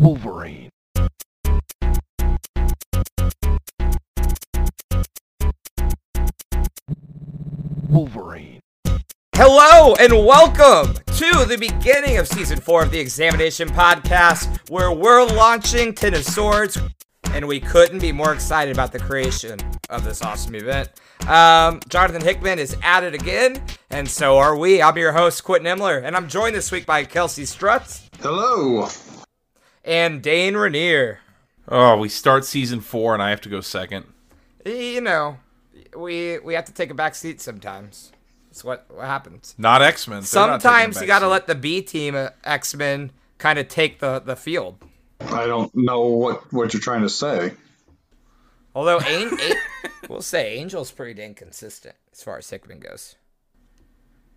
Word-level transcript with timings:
Wolverine. 0.00 0.70
Wolverine. 7.90 8.60
Hello 9.34 9.94
and 9.96 10.14
welcome 10.14 10.94
to 10.94 11.44
the 11.44 11.58
beginning 11.60 12.16
of 12.16 12.26
season 12.26 12.58
four 12.58 12.82
of 12.82 12.90
the 12.90 12.98
Examination 12.98 13.68
Podcast, 13.68 14.70
where 14.70 14.90
we're 14.90 15.26
launching 15.26 15.92
Ten 15.92 16.14
of 16.14 16.24
Swords, 16.24 16.78
and 17.32 17.46
we 17.46 17.60
couldn't 17.60 17.98
be 17.98 18.10
more 18.10 18.32
excited 18.32 18.72
about 18.72 18.92
the 18.92 18.98
creation 18.98 19.58
of 19.90 20.02
this 20.02 20.22
awesome 20.22 20.54
event. 20.54 20.88
Um, 21.28 21.78
Jonathan 21.90 22.22
Hickman 22.22 22.58
is 22.58 22.74
at 22.82 23.04
it 23.04 23.12
again, 23.12 23.62
and 23.90 24.08
so 24.08 24.38
are 24.38 24.56
we. 24.56 24.80
I'm 24.80 24.96
your 24.96 25.12
host, 25.12 25.44
Quintin 25.44 25.76
Imler, 25.76 26.02
and 26.02 26.16
I'm 26.16 26.26
joined 26.26 26.56
this 26.56 26.72
week 26.72 26.86
by 26.86 27.04
Kelsey 27.04 27.42
Strutz 27.42 28.08
Hello. 28.22 28.88
And 29.84 30.22
Dane 30.22 30.56
Rainier. 30.56 31.20
Oh, 31.68 31.96
we 31.98 32.08
start 32.08 32.44
season 32.44 32.80
four 32.80 33.14
and 33.14 33.22
I 33.22 33.30
have 33.30 33.40
to 33.42 33.48
go 33.48 33.60
second. 33.60 34.06
You 34.64 35.00
know, 35.00 35.38
we 35.96 36.38
we 36.40 36.54
have 36.54 36.64
to 36.66 36.72
take 36.72 36.90
a 36.90 36.94
back 36.94 37.14
seat 37.14 37.40
sometimes. 37.40 38.12
That's 38.48 38.64
what 38.64 38.86
what 38.88 39.06
happens. 39.06 39.54
Not 39.56 39.82
X 39.82 40.08
Men. 40.08 40.22
Sometimes 40.22 41.00
you 41.00 41.06
got 41.06 41.20
to 41.20 41.28
let 41.28 41.46
the 41.46 41.54
B 41.54 41.82
team 41.82 42.14
uh, 42.14 42.30
X 42.44 42.74
Men 42.74 43.12
kind 43.38 43.58
of 43.58 43.68
take 43.68 44.00
the 44.00 44.18
the 44.18 44.36
field. 44.36 44.84
I 45.20 45.46
don't 45.46 45.74
know 45.74 46.02
what 46.08 46.52
what 46.52 46.72
you're 46.72 46.80
trying 46.80 47.02
to 47.02 47.08
say. 47.08 47.52
Although 48.74 48.98
An- 48.98 49.38
A- 49.40 49.90
we'll 50.08 50.22
say 50.22 50.58
Angel's 50.58 50.90
pretty 50.90 51.14
dang 51.14 51.34
consistent 51.34 51.94
as 52.12 52.22
far 52.22 52.38
as 52.38 52.48
Hickman 52.50 52.80
goes. 52.80 53.16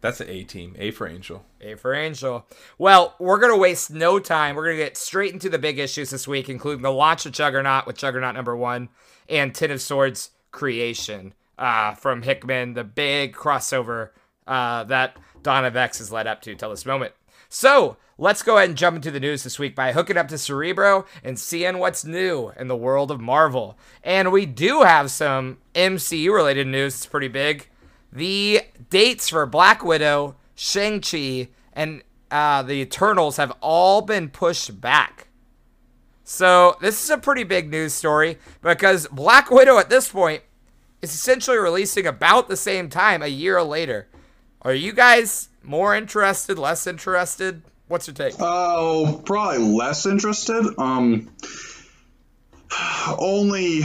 That's 0.03 0.19
an 0.19 0.27
A 0.27 0.43
team. 0.43 0.75
A 0.77 0.91
for 0.91 1.07
Angel. 1.07 1.45
A 1.61 1.75
for 1.75 1.93
Angel. 1.93 2.45
Well, 2.77 3.15
we're 3.19 3.39
gonna 3.39 3.55
waste 3.55 3.89
no 3.89 4.19
time. 4.19 4.53
We're 4.53 4.65
gonna 4.65 4.75
get 4.75 4.97
straight 4.97 5.31
into 5.31 5.47
the 5.47 5.57
big 5.57 5.79
issues 5.79 6.09
this 6.09 6.27
week, 6.27 6.49
including 6.49 6.81
the 6.81 6.91
launch 6.91 7.25
of 7.25 7.31
Juggernaut 7.31 7.87
with 7.87 7.95
Juggernaut 7.95 8.35
number 8.35 8.53
one 8.53 8.89
and 9.29 9.55
Ten 9.55 9.71
of 9.71 9.81
Swords 9.81 10.31
creation 10.51 11.33
uh, 11.57 11.93
from 11.93 12.23
Hickman, 12.23 12.73
the 12.73 12.83
big 12.83 13.33
crossover 13.33 14.09
uh, 14.45 14.83
that 14.83 15.15
of 15.45 15.75
X 15.77 15.99
has 15.99 16.11
led 16.11 16.27
up 16.27 16.41
to 16.41 16.53
till 16.53 16.71
this 16.71 16.85
moment. 16.85 17.13
So 17.47 17.95
let's 18.17 18.43
go 18.43 18.57
ahead 18.57 18.67
and 18.67 18.77
jump 18.77 18.97
into 18.97 19.09
the 19.09 19.21
news 19.21 19.43
this 19.43 19.57
week 19.57 19.73
by 19.73 19.93
hooking 19.93 20.17
up 20.17 20.27
to 20.27 20.37
Cerebro 20.37 21.05
and 21.23 21.39
seeing 21.39 21.77
what's 21.77 22.03
new 22.03 22.51
in 22.57 22.67
the 22.67 22.75
world 22.75 23.09
of 23.09 23.21
Marvel. 23.21 23.77
And 24.03 24.33
we 24.33 24.45
do 24.45 24.81
have 24.81 25.11
some 25.11 25.59
MCU 25.73 26.33
related 26.33 26.67
news. 26.67 26.95
It's 26.95 27.05
pretty 27.05 27.29
big. 27.29 27.69
The 28.13 28.61
dates 28.91 29.29
for 29.29 29.47
Black 29.47 29.83
Widow, 29.83 30.35
Shang-Chi, 30.53 31.49
and 31.73 32.03
uh, 32.29 32.61
the 32.61 32.73
Eternals 32.73 33.37
have 33.37 33.51
all 33.59 34.03
been 34.03 34.29
pushed 34.29 34.79
back. 34.79 35.29
So 36.23 36.77
this 36.79 37.03
is 37.03 37.09
a 37.09 37.17
pretty 37.17 37.43
big 37.43 37.71
news 37.71 37.91
story 37.91 38.37
because 38.61 39.07
Black 39.07 39.49
Widow 39.49 39.79
at 39.79 39.89
this 39.89 40.09
point 40.09 40.43
is 41.01 41.13
essentially 41.13 41.57
releasing 41.57 42.05
about 42.05 42.49
the 42.49 42.55
same 42.55 42.87
time 42.87 43.23
a 43.23 43.27
year 43.27 43.61
later. 43.63 44.07
Are 44.61 44.75
you 44.75 44.93
guys 44.93 45.49
more 45.63 45.95
interested, 45.95 46.59
less 46.59 46.85
interested? 46.85 47.63
What's 47.87 48.07
your 48.07 48.13
take? 48.13 48.35
Oh, 48.39 49.23
probably 49.25 49.57
less 49.57 50.05
interested. 50.05 50.63
Um, 50.77 51.29
only, 53.17 53.81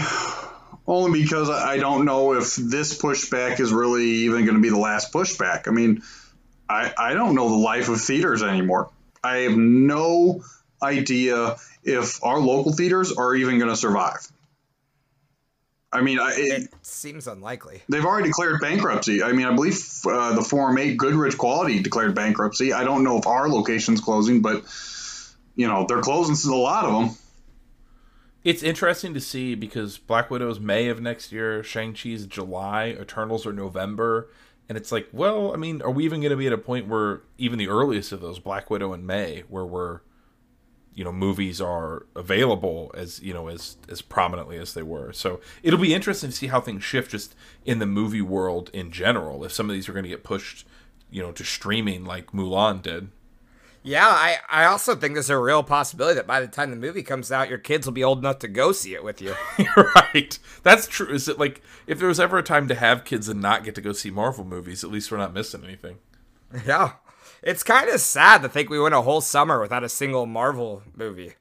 only 0.89 1.21
because 1.21 1.51
I 1.51 1.77
don't 1.77 2.07
know 2.07 2.33
if 2.33 2.57
this 2.57 3.01
pushback 3.01 3.61
is 3.61 3.73
really 3.73 4.07
even 4.07 4.47
going 4.47 4.57
to 4.57 4.63
be 4.63 4.71
the 4.71 4.79
last 4.79 5.13
pushback. 5.13 5.69
I 5.69 5.71
mean, 5.71 6.03
I 6.69 6.93
I 6.99 7.15
don't 7.15 7.35
know 7.35 7.51
the 7.51 7.57
life 7.57 7.89
of 7.89 8.01
theaters 8.01 8.43
anymore. 8.43 8.91
I 9.23 9.39
have 9.39 9.57
no 9.57 10.43
idea 10.83 11.57
if 11.85 12.25
our 12.25 12.39
local 12.39 12.73
theaters 12.73 13.13
are 13.13 13.35
even 13.35 13.59
going 13.59 13.71
to 13.71 13.77
survive. 13.77 14.27
I 15.93 16.03
mean, 16.03 16.19
I, 16.19 16.33
it, 16.37 16.63
It 16.65 16.75
seems 16.83 17.27
unlikely. 17.27 17.83
They've 17.89 18.05
already 18.05 18.29
declared 18.29 18.61
bankruptcy. 18.61 19.23
I 19.23 19.33
mean, 19.33 19.47
I 19.47 19.55
believe 19.55 19.79
uh, 20.07 20.35
the 20.35 20.43
Forum 20.43 20.77
8 20.77 20.97
Goodrich 20.99 21.39
Quality 21.39 21.81
declared 21.81 22.15
bankruptcy. 22.15 22.75
I 22.75 22.85
don't 22.85 23.05
know 23.05 23.17
if 23.19 23.27
our 23.27 23.49
location's 23.49 24.01
closing, 24.01 24.43
but, 24.43 24.65
you 25.57 25.67
know, 25.67 25.87
they're 25.89 26.03
closing 26.03 26.53
a 26.53 26.57
lot 26.57 26.85
of 26.85 26.93
them. 26.93 27.17
It's 28.49 28.63
interesting 28.63 29.13
to 29.13 29.21
see 29.21 29.55
because 29.55 29.99
Black 29.99 30.31
Widow 30.31 30.49
is 30.49 30.59
May 30.59 30.89
of 30.89 31.03
next 31.03 31.33
year, 31.33 31.63
Shang-Chi 31.63 32.09
is 32.09 32.25
July, 32.25 32.97
Eternals 32.99 33.45
are 33.45 33.53
November. 33.53 34.31
And 34.71 34.79
it's 34.79 34.91
like, 34.91 35.07
well, 35.13 35.53
I 35.53 35.57
mean, 35.57 35.83
are 35.83 35.91
we 35.91 36.07
even 36.07 36.23
going 36.23 36.31
to 36.31 36.37
be 36.37 36.47
at 36.47 36.55
a 36.55 36.57
point 36.57 36.89
where 36.89 37.21
even 37.37 37.59
the 37.59 37.69
earliest 37.69 38.11
of 38.11 38.23
those, 38.23 38.39
Black 38.39 38.71
Widow 38.71 38.95
in 38.95 39.05
May, 39.05 39.43
where 39.49 39.67
we're, 39.67 40.01
you 40.95 41.05
know, 41.05 41.13
movies 41.13 41.61
are 41.61 42.07
available 42.17 42.91
as, 42.95 43.21
you 43.21 43.35
know, 43.35 43.49
as 43.49 43.77
as 43.87 44.01
prominently 44.01 44.57
as 44.57 44.73
they 44.73 44.83
were. 44.83 45.13
So 45.13 45.41
it'll 45.63 45.79
be 45.79 45.93
interesting 45.93 46.31
to 46.31 46.35
see 46.35 46.47
how 46.47 46.63
things 46.63 46.83
shift 46.83 47.11
just 47.11 47.35
in 47.67 47.81
the 47.81 47.87
movie 47.87 48.23
world 48.23 48.71
in 48.73 48.91
general. 48.91 49.45
If 49.45 49.53
some 49.53 49.69
of 49.69 49.75
these 49.75 49.91
are 49.91 49.93
going 49.93 50.05
to 50.05 50.09
get 50.09 50.25
pushed, 50.25 50.67
you 51.11 51.21
know, 51.21 51.33
to 51.33 51.45
streaming 51.45 52.07
like 52.07 52.29
Mulan 52.29 52.81
did. 52.81 53.11
Yeah, 53.83 54.07
I, 54.09 54.39
I 54.51 54.65
also 54.65 54.95
think 54.95 55.15
there's 55.15 55.31
a 55.31 55.39
real 55.39 55.63
possibility 55.63 56.17
that 56.17 56.27
by 56.27 56.41
the 56.41 56.49
time 56.49 56.71
the 56.71 56.77
movie 56.77 57.03
comes 57.03 57.31
out, 57.33 57.49
your 57.49 57.59
kids 57.59 57.87
will 57.87 57.93
be 57.93 58.05
old 58.05 58.19
enough 58.19 58.39
to 58.41 58.49
go 58.49 58.73
see 58.73 58.95
it 58.95 59.05
with 59.05 59.23
you. 59.23 59.35
right. 59.77 60.39
That's 60.63 60.87
true. 60.87 61.09
Is 61.09 61.29
it 61.29 61.39
like 61.39 61.63
if 61.87 61.99
there 61.99 62.09
was 62.09 62.21
ever 62.21 62.39
a 62.39 62.43
time 62.43 62.69
to 62.69 62.75
have 62.75 63.05
kids 63.05 63.29
and 63.29 63.41
not 63.41 63.65
get 63.65 63.75
to 63.77 63.81
go 63.81 63.93
see 63.93 64.11
Marvel 64.11 64.45
movies, 64.45 64.85
at 64.85 64.91
least 64.91 65.11
we're 65.11 65.19
not 65.19 65.33
missing 65.33 65.65
anything. 65.65 65.99
yeah. 66.67 66.93
It's 67.43 67.63
kind 67.63 67.89
of 67.89 68.01
sad 68.01 68.43
to 68.43 68.49
think 68.49 68.69
we 68.69 68.81
went 68.81 68.95
a 68.97 69.03
whole 69.03 69.21
summer 69.21 69.61
without 69.61 69.85
a 69.85 69.89
single 69.89 70.27
Marvel 70.27 70.83
movie. 70.97 71.35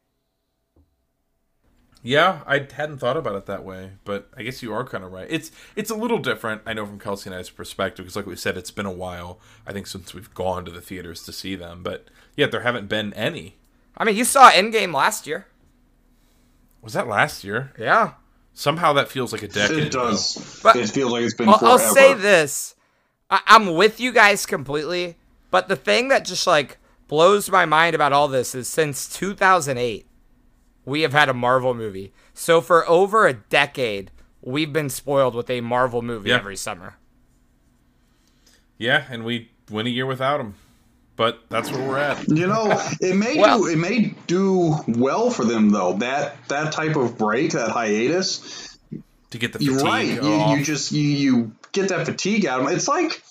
Yeah, 2.04 2.42
I 2.46 2.68
hadn't 2.72 3.00
thought 3.00 3.18
about 3.18 3.36
it 3.36 3.48
that 3.48 3.66
way, 3.66 3.94
but 4.06 4.30
I 4.38 4.44
guess 4.44 4.62
you 4.62 4.72
are 4.74 4.86
kind 4.86 5.04
of 5.04 5.12
right. 5.12 5.28
It's 5.30 5.52
it's 5.76 5.90
a 5.90 5.96
little 5.96 6.20
different, 6.20 6.62
I 6.66 6.74
know, 6.74 6.86
from 6.86 7.00
Kelsey 7.00 7.30
and 7.30 7.38
I's 7.38 7.50
perspective, 7.50 8.06
because 8.06 8.16
like 8.16 8.26
we 8.26 8.36
said, 8.36 8.56
it's 8.58 8.72
been 8.72 8.86
a 8.86 8.92
while. 8.92 9.40
I 9.66 9.74
think 9.74 9.88
since 9.88 10.14
we've 10.14 10.34
gone 10.34 10.64
to 10.66 10.72
the 10.72 10.80
theaters 10.80 11.24
to 11.24 11.34
see 11.34 11.56
them, 11.56 11.84
but 11.84 12.08
yet 12.38 12.52
there 12.52 12.62
haven't 12.62 12.88
been 12.88 13.14
any. 13.14 13.58
I 13.98 14.06
mean, 14.06 14.16
you 14.16 14.24
saw 14.24 14.50
Endgame 14.52 14.94
last 14.94 15.28
year. 15.28 15.48
Was 16.82 16.94
that 16.94 17.08
last 17.08 17.44
year? 17.44 17.74
Yeah. 17.78 18.14
Somehow 18.54 18.94
that 18.94 19.10
feels 19.10 19.34
like 19.34 19.44
a 19.44 19.48
decade. 19.48 19.78
It 19.88 19.92
does. 19.92 20.60
But- 20.64 20.78
it 20.78 20.90
feels 20.90 21.12
like 21.12 21.24
it's 21.24 21.34
been 21.34 21.48
Well, 21.48 21.58
forever. 21.60 21.74
I'll 21.74 21.94
say 21.94 22.14
this. 22.14 22.76
I- 23.30 23.42
I'm 23.48 23.74
with 23.76 24.00
you 24.00 24.14
guys 24.14 24.46
completely, 24.46 25.18
but 25.52 25.68
the 25.68 25.76
thing 25.76 26.08
that 26.08 26.24
just 26.24 26.48
like 26.48 26.78
blows 27.08 27.50
my 27.50 27.66
mind 27.66 27.96
about 27.96 28.14
all 28.14 28.28
this 28.28 28.56
is 28.56 28.68
since 28.70 29.08
2008, 29.10 30.06
we 30.86 31.02
have 31.02 31.14
had 31.14 31.28
a 31.30 31.34
Marvel 31.34 31.74
movie. 31.74 32.14
So 32.34 32.62
for 32.62 32.88
over 32.88 33.28
a 33.28 33.34
decade, 33.34 34.12
we've 34.42 34.72
been 34.72 34.90
spoiled 34.90 35.36
with 35.36 35.50
a 35.50 35.62
Marvel 35.62 36.02
movie 36.02 36.30
Yeah. 36.30 36.36
every 36.38 36.56
summer. 36.56 36.96
Yeah, 38.78 39.06
and 39.10 39.26
we 39.26 39.52
went 39.70 39.88
a 39.88 39.92
year 39.92 40.06
without 40.06 40.38
them, 40.38 40.56
but 41.18 41.42
that's 41.50 41.70
where 41.72 41.86
we're 41.86 41.98
at. 41.98 42.26
You 42.30 42.48
know, 42.48 42.72
it 43.02 43.16
may 43.18 43.38
Well- 43.38 43.64
do, 43.64 43.68
it 43.68 43.78
may 43.78 44.14
do 44.28 44.76
well 44.88 45.30
for 45.30 45.44
them 45.44 45.72
though. 45.72 45.94
That 45.94 46.38
that 46.48 46.72
type 46.72 46.96
of 46.96 47.18
break, 47.18 47.52
that 47.52 47.72
hiatus, 47.72 48.78
To 49.32 49.38
get 49.38 49.52
the 49.52 49.62
You're 49.62 49.80
fatigue 49.80 50.22
right. 50.22 50.24
You, 50.24 50.58
you 50.60 50.64
just 50.64 50.92
you, 50.94 51.02
you 51.04 51.52
get 51.74 51.90
that 51.90 52.06
fatigue 52.06 52.46
out 52.46 52.62
of 52.62 52.68
them. 52.68 52.76
It's 52.76 52.88
like 52.88 53.22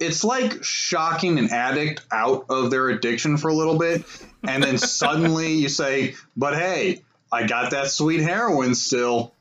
it's 0.00 0.24
like 0.24 0.64
shocking 0.64 1.38
an 1.38 1.50
addict 1.50 2.00
out 2.10 2.46
of 2.48 2.70
their 2.70 2.88
addiction 2.88 3.36
for 3.36 3.48
a 3.48 3.54
little 3.54 3.78
bit, 3.78 4.04
and 4.42 4.62
then 4.62 4.78
suddenly 5.02 5.52
you 5.54 5.68
say, 5.68 6.14
"But 6.36 6.54
hey, 6.54 7.02
I 7.30 7.46
got 7.46 7.70
that 7.72 7.88
sweet 7.90 8.20
heroin 8.20 8.74
still." 8.74 9.32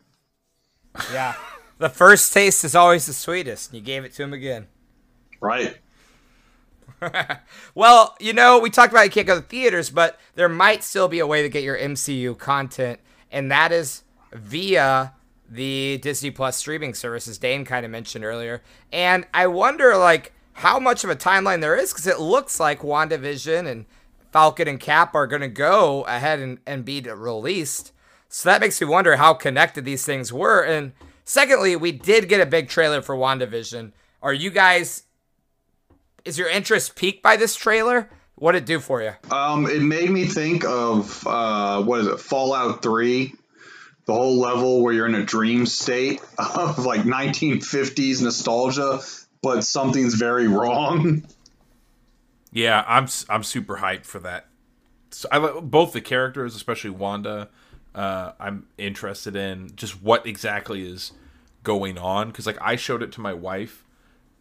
Yeah. 1.13 1.35
the 1.77 1.89
first 1.89 2.33
taste 2.33 2.63
is 2.65 2.75
always 2.75 3.05
the 3.07 3.13
sweetest. 3.13 3.69
and 3.71 3.79
You 3.79 3.85
gave 3.85 4.03
it 4.03 4.13
to 4.15 4.23
him 4.23 4.33
again. 4.33 4.67
Right. 5.39 5.77
Well, 7.75 8.15
you 8.19 8.33
know, 8.33 8.59
we 8.59 8.69
talked 8.69 8.91
about 8.91 9.05
you 9.05 9.11
can't 9.11 9.27
go 9.27 9.39
to 9.39 9.45
theaters, 9.45 9.89
but 9.89 10.19
there 10.35 10.49
might 10.49 10.83
still 10.83 11.07
be 11.07 11.19
a 11.19 11.27
way 11.27 11.41
to 11.41 11.49
get 11.49 11.63
your 11.63 11.77
MCU 11.77 12.37
content, 12.37 12.99
and 13.31 13.51
that 13.51 13.71
is 13.71 14.03
via 14.33 15.13
the 15.49 15.97
Disney 15.97 16.31
Plus 16.31 16.57
streaming 16.57 16.93
services 16.93 17.37
Dane 17.37 17.65
kind 17.65 17.85
of 17.85 17.91
mentioned 17.91 18.23
earlier. 18.23 18.61
And 18.91 19.25
I 19.33 19.47
wonder, 19.47 19.97
like, 19.97 20.33
how 20.53 20.79
much 20.79 21.03
of 21.03 21.09
a 21.09 21.15
timeline 21.15 21.61
there 21.61 21.75
is, 21.75 21.91
because 21.91 22.07
it 22.07 22.19
looks 22.19 22.59
like 22.59 22.81
WandaVision 22.81 23.67
and 23.67 23.85
Falcon 24.31 24.67
and 24.67 24.79
Cap 24.79 25.15
are 25.15 25.27
going 25.27 25.41
to 25.41 25.47
go 25.47 26.03
ahead 26.03 26.39
and, 26.39 26.59
and 26.65 26.85
be 26.85 27.01
released. 27.01 27.91
So 28.29 28.49
that 28.49 28.61
makes 28.61 28.79
me 28.79 28.87
wonder 28.87 29.17
how 29.17 29.33
connected 29.33 29.83
these 29.83 30.05
things 30.05 30.31
were. 30.31 30.61
And 30.63 30.93
secondly, 31.25 31.75
we 31.75 31.91
did 31.91 32.29
get 32.29 32.39
a 32.39 32.45
big 32.45 32.69
trailer 32.69 33.01
for 33.01 33.15
WandaVision. 33.15 33.91
Are 34.21 34.33
you 34.33 34.49
guys 34.49 35.03
is 36.25 36.37
your 36.37 36.49
interest 36.49 36.95
peaked 36.95 37.21
by 37.23 37.37
this 37.37 37.55
trailer? 37.55 38.09
What 38.35 38.53
did 38.53 38.63
it 38.63 38.65
do 38.65 38.79
for 38.79 39.01
you? 39.01 39.13
Um, 39.29 39.67
it 39.67 39.81
made 39.81 40.09
me 40.09 40.25
think 40.25 40.65
of 40.65 41.25
uh, 41.27 41.83
what 41.83 41.99
is 42.01 42.07
it, 42.07 42.19
Fallout 42.19 42.81
Three, 42.81 43.33
the 44.05 44.13
whole 44.13 44.39
level 44.39 44.81
where 44.81 44.93
you're 44.93 45.05
in 45.07 45.15
a 45.15 45.23
dream 45.25 45.65
state 45.65 46.21
of 46.37 46.79
like 46.85 47.01
1950s 47.01 48.21
nostalgia, 48.23 48.99
but 49.43 49.63
something's 49.63 50.15
very 50.15 50.47
wrong. 50.47 51.23
Yeah, 52.51 52.83
I'm 52.87 53.03
s- 53.05 53.25
I'm 53.29 53.43
super 53.43 53.77
hyped 53.77 54.05
for 54.05 54.19
that. 54.19 54.47
so 55.11 55.27
I 55.31 55.37
like 55.37 55.63
both 55.63 55.93
the 55.93 56.01
characters, 56.01 56.55
especially 56.55 56.89
Wanda. 56.89 57.49
Uh, 57.93 58.31
I'm 58.39 58.67
interested 58.77 59.35
in 59.35 59.71
just 59.75 60.01
what 60.01 60.25
exactly 60.25 60.81
is 60.89 61.11
going 61.63 61.97
on 61.97 62.27
because 62.27 62.45
like 62.47 62.57
I 62.61 62.75
showed 62.75 63.03
it 63.03 63.11
to 63.13 63.21
my 63.21 63.33
wife 63.33 63.83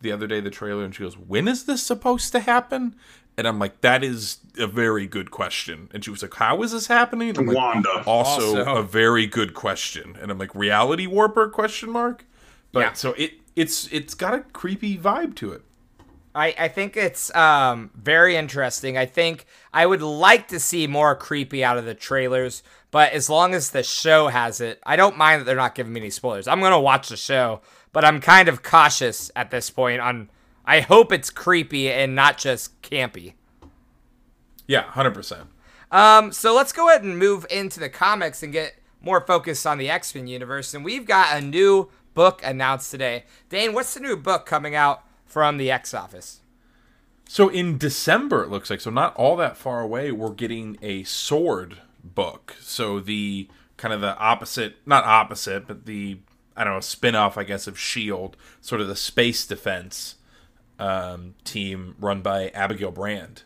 the 0.01 0.13
other 0.13 0.27
day 0.27 0.41
the 0.41 0.51
trailer 0.51 0.85
and 0.85 0.95
she 0.95 1.03
goes, 1.03 1.17
"When 1.19 1.49
is 1.49 1.65
this 1.65 1.83
supposed 1.83 2.33
to 2.33 2.41
happen?" 2.41 2.95
And 3.37 3.47
I'm 3.47 3.59
like, 3.59 3.81
"That 3.81 4.03
is 4.05 4.39
a 4.59 4.67
very 4.67 5.07
good 5.07 5.31
question." 5.31 5.89
And 5.93 6.05
she 6.05 6.11
was 6.11 6.23
like, 6.23 6.35
"How 6.35 6.63
is 6.63 6.73
this 6.73 6.87
happening?" 6.89 7.37
I'm 7.39 7.47
like, 7.47 7.57
Wanda. 7.57 8.03
also, 8.07 8.59
Also. 8.59 8.77
a 8.77 8.83
very 8.83 9.27
good 9.27 9.55
question. 9.55 10.17
And 10.21 10.31
I'm 10.31 10.39
like, 10.39 10.55
"Reality 10.55 11.07
warper?" 11.07 11.49
question 11.49 11.91
mark. 11.91 12.25
But 12.73 12.81
Yeah. 12.81 12.93
so 12.95 13.15
it 13.17 13.35
it's 13.57 13.89
it's 13.93 14.15
got 14.15 14.35
a 14.35 14.41
creepy 14.41 14.97
vibe 14.99 15.35
to 15.37 15.53
it. 15.53 15.63
I, 16.35 16.55
I 16.59 16.69
think 16.69 16.97
it's 16.97 17.35
um, 17.35 17.91
very 17.97 18.37
interesting. 18.37 18.97
I 18.97 19.05
think 19.07 19.47
I 19.73 19.87
would 19.87 20.03
like 20.03 20.49
to 20.49 20.61
see 20.61 20.87
more 20.87 21.15
creepy 21.15 21.63
out 21.63 21.79
of 21.79 21.85
the 21.85 21.95
trailers, 21.95 22.63
but 22.91 23.13
as 23.13 23.31
long 23.31 23.55
as 23.55 23.71
the 23.71 23.83
show 23.83 24.29
has 24.29 24.61
it, 24.61 24.81
I 24.85 24.97
don't 24.97 25.17
mind 25.17 25.41
that 25.41 25.45
they're 25.45 25.57
not 25.57 25.75
giving 25.75 25.93
me 25.93 26.01
any 26.01 26.11
spoilers. 26.11 26.49
I'm 26.49 26.61
going 26.61 26.73
to 26.73 26.79
watch 26.79 27.09
the 27.09 27.17
show, 27.17 27.61
but 27.93 28.05
I'm 28.05 28.21
kind 28.21 28.49
of 28.49 28.63
cautious 28.63 29.31
at 29.37 29.51
this 29.51 29.71
point 29.71 30.01
on 30.01 30.31
I 30.65 30.81
hope 30.81 31.13
it's 31.13 31.31
creepy 31.31 31.91
and 31.91 32.15
not 32.15 32.39
just 32.39 32.81
campy. 32.83 33.35
Yeah, 34.67 34.83
hundred 34.83 35.15
percent. 35.15 35.49
Um, 35.91 36.31
so 36.31 36.55
let's 36.55 36.73
go 36.73 36.89
ahead 36.89 37.03
and 37.03 37.19
move 37.19 37.45
into 37.51 37.81
the 37.81 37.89
comics 37.89 38.43
and 38.43 38.53
get 38.53 38.77
more 39.03 39.21
focused 39.21 39.67
on 39.67 39.79
the 39.79 39.91
X 39.91 40.15
Men 40.15 40.27
universe. 40.27 40.75
And 40.75 40.85
we've 40.85 41.07
got 41.07 41.37
a 41.37 41.41
new 41.41 41.91
book 42.15 42.41
announced 42.45 42.91
today. 42.91 43.25
Dane, 43.49 43.73
what's 43.73 43.95
the 43.95 44.01
new 44.01 44.17
book 44.17 44.47
coming 44.47 44.75
out 44.75 45.05
from 45.25 45.57
the 45.57 45.71
X 45.71 45.95
Office? 45.95 46.41
So 47.33 47.49
in 47.49 47.79
December, 47.79 48.43
it 48.43 48.51
looks 48.51 48.71
like 48.71 48.81
so 48.81 48.91
not 48.91 49.15
all 49.15 49.37
that 49.37 49.57
far 49.57 49.83
away. 49.83 50.11
We're 50.11 50.31
getting 50.31 50.77
a 50.83 51.05
sword 51.05 51.79
book. 52.03 52.57
So 52.61 52.99
the 52.99 53.47
kind 53.77 53.95
of 53.95 54.01
the 54.01 54.19
opposite, 54.19 54.79
not 54.85 55.05
opposite, 55.05 55.69
but 55.69 55.87
the 55.87 56.19
I 56.57 56.65
don't 56.65 56.75
know 56.75 56.81
spin-off, 56.81 57.39
I 57.39 57.45
guess, 57.45 57.69
of 57.69 57.79
Shield, 57.79 58.37
sort 58.61 58.81
of 58.81 58.89
the 58.89 58.97
space 58.97 59.47
defense 59.47 60.17
um, 60.81 61.37
team 61.45 61.95
run 62.01 62.21
by 62.21 62.49
Abigail 62.49 62.91
Brand. 62.91 63.45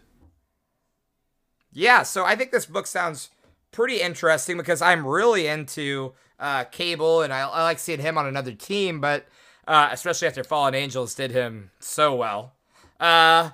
Yeah, 1.70 2.04
so 2.04 2.24
I 2.24 2.36
think 2.36 2.52
this 2.52 2.64
book 2.64 2.86
sounds 2.86 3.28
pretty 3.70 4.00
interesting 4.00 4.56
because 4.56 4.80
I'm 4.80 5.06
really 5.06 5.46
into 5.46 6.14
uh, 6.40 6.64
Cable 6.64 7.20
and 7.20 7.34
I, 7.34 7.40
I 7.40 7.64
like 7.64 7.78
seeing 7.78 8.00
him 8.00 8.16
on 8.16 8.26
another 8.26 8.52
team, 8.52 9.02
but 9.02 9.26
uh, 9.68 9.90
especially 9.92 10.26
after 10.26 10.42
Fallen 10.42 10.74
Angels 10.74 11.14
did 11.14 11.32
him 11.32 11.70
so 11.80 12.14
well. 12.14 12.54
Uh, 12.98 13.50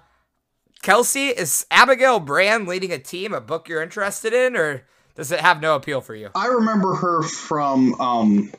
Kelsey, 0.83 1.29
is 1.29 1.67
Abigail 1.71 2.21
Brand 2.21 2.67
leading 2.67 2.91
a 2.93 2.99
team, 2.99 3.35
a 3.35 3.41
book 3.41 3.69
you're 3.69 3.83
interested 3.83 4.33
in, 4.33 4.57
or 4.57 4.87
does 5.15 5.31
it 5.31 5.41
have 5.41 5.61
no 5.61 5.75
appeal 5.75 6.01
for 6.01 6.15
you? 6.15 6.31
I 6.35 6.47
remember 6.47 6.95
her 6.95 7.23
from 7.23 8.01
um, 8.01 8.53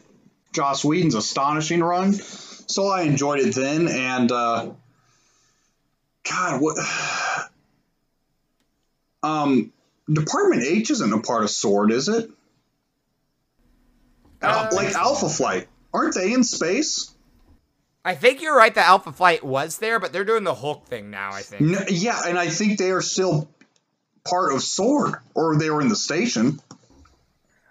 Joss 0.53 0.85
Whedon's 0.85 1.15
astonishing 1.15 1.81
run, 1.81 2.13
so 2.13 2.87
I 2.87 3.03
enjoyed 3.03 3.39
it 3.39 3.55
then. 3.55 3.87
And 3.87 4.31
uh, 4.31 4.71
God, 6.29 6.61
what? 6.61 6.77
Um, 9.23 9.71
Department 10.11 10.63
H 10.63 10.89
isn't 10.89 11.13
a 11.13 11.19
part 11.19 11.43
of 11.43 11.51
Sword, 11.51 11.91
is 11.91 12.09
it? 12.09 12.27
Uh, 14.41 14.69
like 14.73 14.95
Alpha 14.95 15.29
Flight, 15.29 15.67
aren't 15.93 16.15
they 16.15 16.33
in 16.33 16.43
space? 16.43 17.13
I 18.03 18.15
think 18.15 18.41
you're 18.41 18.55
right 18.57 18.73
that 18.73 18.87
Alpha 18.87 19.11
Flight 19.11 19.43
was 19.43 19.77
there, 19.77 19.99
but 19.99 20.11
they're 20.11 20.25
doing 20.25 20.43
the 20.43 20.55
Hulk 20.55 20.87
thing 20.87 21.11
now, 21.11 21.31
I 21.31 21.41
think. 21.41 21.61
N- 21.61 21.85
yeah, 21.89 22.21
and 22.25 22.37
I 22.37 22.47
think 22.47 22.79
they 22.79 22.91
are 22.91 23.01
still 23.01 23.49
part 24.27 24.53
of 24.53 24.63
Sword, 24.63 25.15
or 25.35 25.55
they 25.57 25.69
were 25.69 25.81
in 25.81 25.89
the 25.89 25.95
station. 25.95 26.59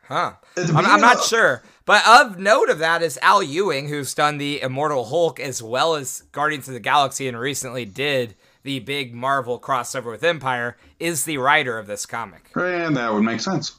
Huh. 0.05 0.35
I'm, 0.57 0.77
I'm 0.77 1.01
not 1.01 1.17
of- 1.19 1.25
sure. 1.25 1.63
But 1.85 2.07
of 2.07 2.39
note 2.39 2.69
of 2.71 2.79
that 2.79 3.03
is 3.03 3.19
Al 3.23 3.43
Ewing, 3.43 3.89
who's 3.89 4.15
done 4.15 4.39
the 4.39 4.61
Immortal 4.63 5.07
Hulk 5.07 5.41
as 5.41 5.61
well 5.61 5.97
as 5.97 6.23
Guardians 6.31 6.69
of 6.69 6.75
the 6.75 6.81
Galaxy 6.81 7.27
and 7.27 7.37
recently 7.39 7.85
did 7.85 8.37
the 8.63 8.79
big 8.81 9.13
Marvel 9.15 9.59
crossover 9.59 10.11
with 10.13 10.23
Empire, 10.23 10.77
is 11.01 11.25
the 11.25 11.39
writer 11.39 11.79
of 11.79 11.87
this 11.89 12.07
comic. 12.07 12.51
And 12.55 12.97
that 12.97 13.13
would 13.13 13.23
make 13.23 13.41
sense. 13.41 13.75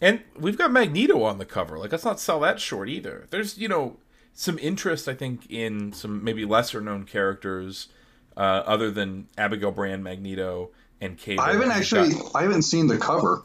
And 0.00 0.22
we've 0.38 0.56
got 0.56 0.70
Magneto 0.70 1.22
on 1.24 1.38
the 1.38 1.44
cover. 1.44 1.78
Like, 1.78 1.92
let's 1.92 2.04
not 2.04 2.20
sell 2.20 2.40
that 2.40 2.60
short 2.60 2.88
either. 2.88 3.26
There's, 3.30 3.58
you 3.58 3.68
know, 3.68 3.96
some 4.38 4.58
interest, 4.58 5.08
I 5.08 5.14
think, 5.14 5.50
in 5.50 5.92
some 5.94 6.22
maybe 6.22 6.44
lesser 6.44 6.80
known 6.80 7.04
characters 7.04 7.88
uh, 8.36 8.40
other 8.66 8.90
than 8.90 9.26
Abigail 9.38 9.72
Brand, 9.72 10.04
Magneto, 10.04 10.70
and 11.00 11.16
Cable. 11.16 11.42
I 11.42 11.52
haven't 11.52 11.70
actually, 11.72 12.12
got- 12.12 12.32
I 12.36 12.42
haven't 12.42 12.62
seen 12.62 12.86
the 12.86 12.98
cover. 12.98 13.42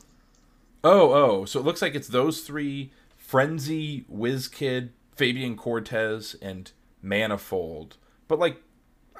Oh, 0.84 1.14
oh. 1.14 1.46
So 1.46 1.60
it 1.60 1.66
looks 1.66 1.82
like 1.82 1.96
it's 1.96 2.10
those 2.10 2.42
three 2.42 2.92
Frenzy, 3.18 4.04
WizKid, 4.14 4.90
Fabian 5.16 5.56
Cortez, 5.56 6.36
and 6.42 6.70
Manifold. 7.02 7.96
But, 8.28 8.40
like, 8.40 8.62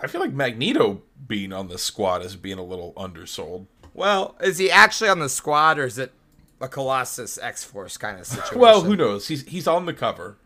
I 0.02 0.08
feel 0.08 0.20
like 0.20 0.34
Magneto 0.34 1.04
being 1.26 1.54
on 1.54 1.70
the 1.70 1.78
squad 1.78 2.22
is 2.26 2.36
being 2.36 2.58
a 2.58 2.64
little 2.64 2.92
undersold. 2.98 3.68
Well, 3.94 4.36
is 4.42 4.58
he 4.58 4.70
actually 4.70 5.10
on 5.10 5.20
the 5.20 5.30
squad 5.30 5.80
or 5.80 5.86
is 5.86 5.98
it 5.98 6.12
a 6.60 6.68
Colossus 6.68 7.38
X 7.42 7.64
Force 7.64 7.96
kind 7.98 8.20
of 8.20 8.26
situation? 8.26 8.58
Well, 8.60 8.82
who 8.82 8.96
knows? 8.96 9.28
He's 9.28 9.44
he's 9.48 9.68
on 9.68 9.86
the 9.86 9.94
cover. 9.94 10.38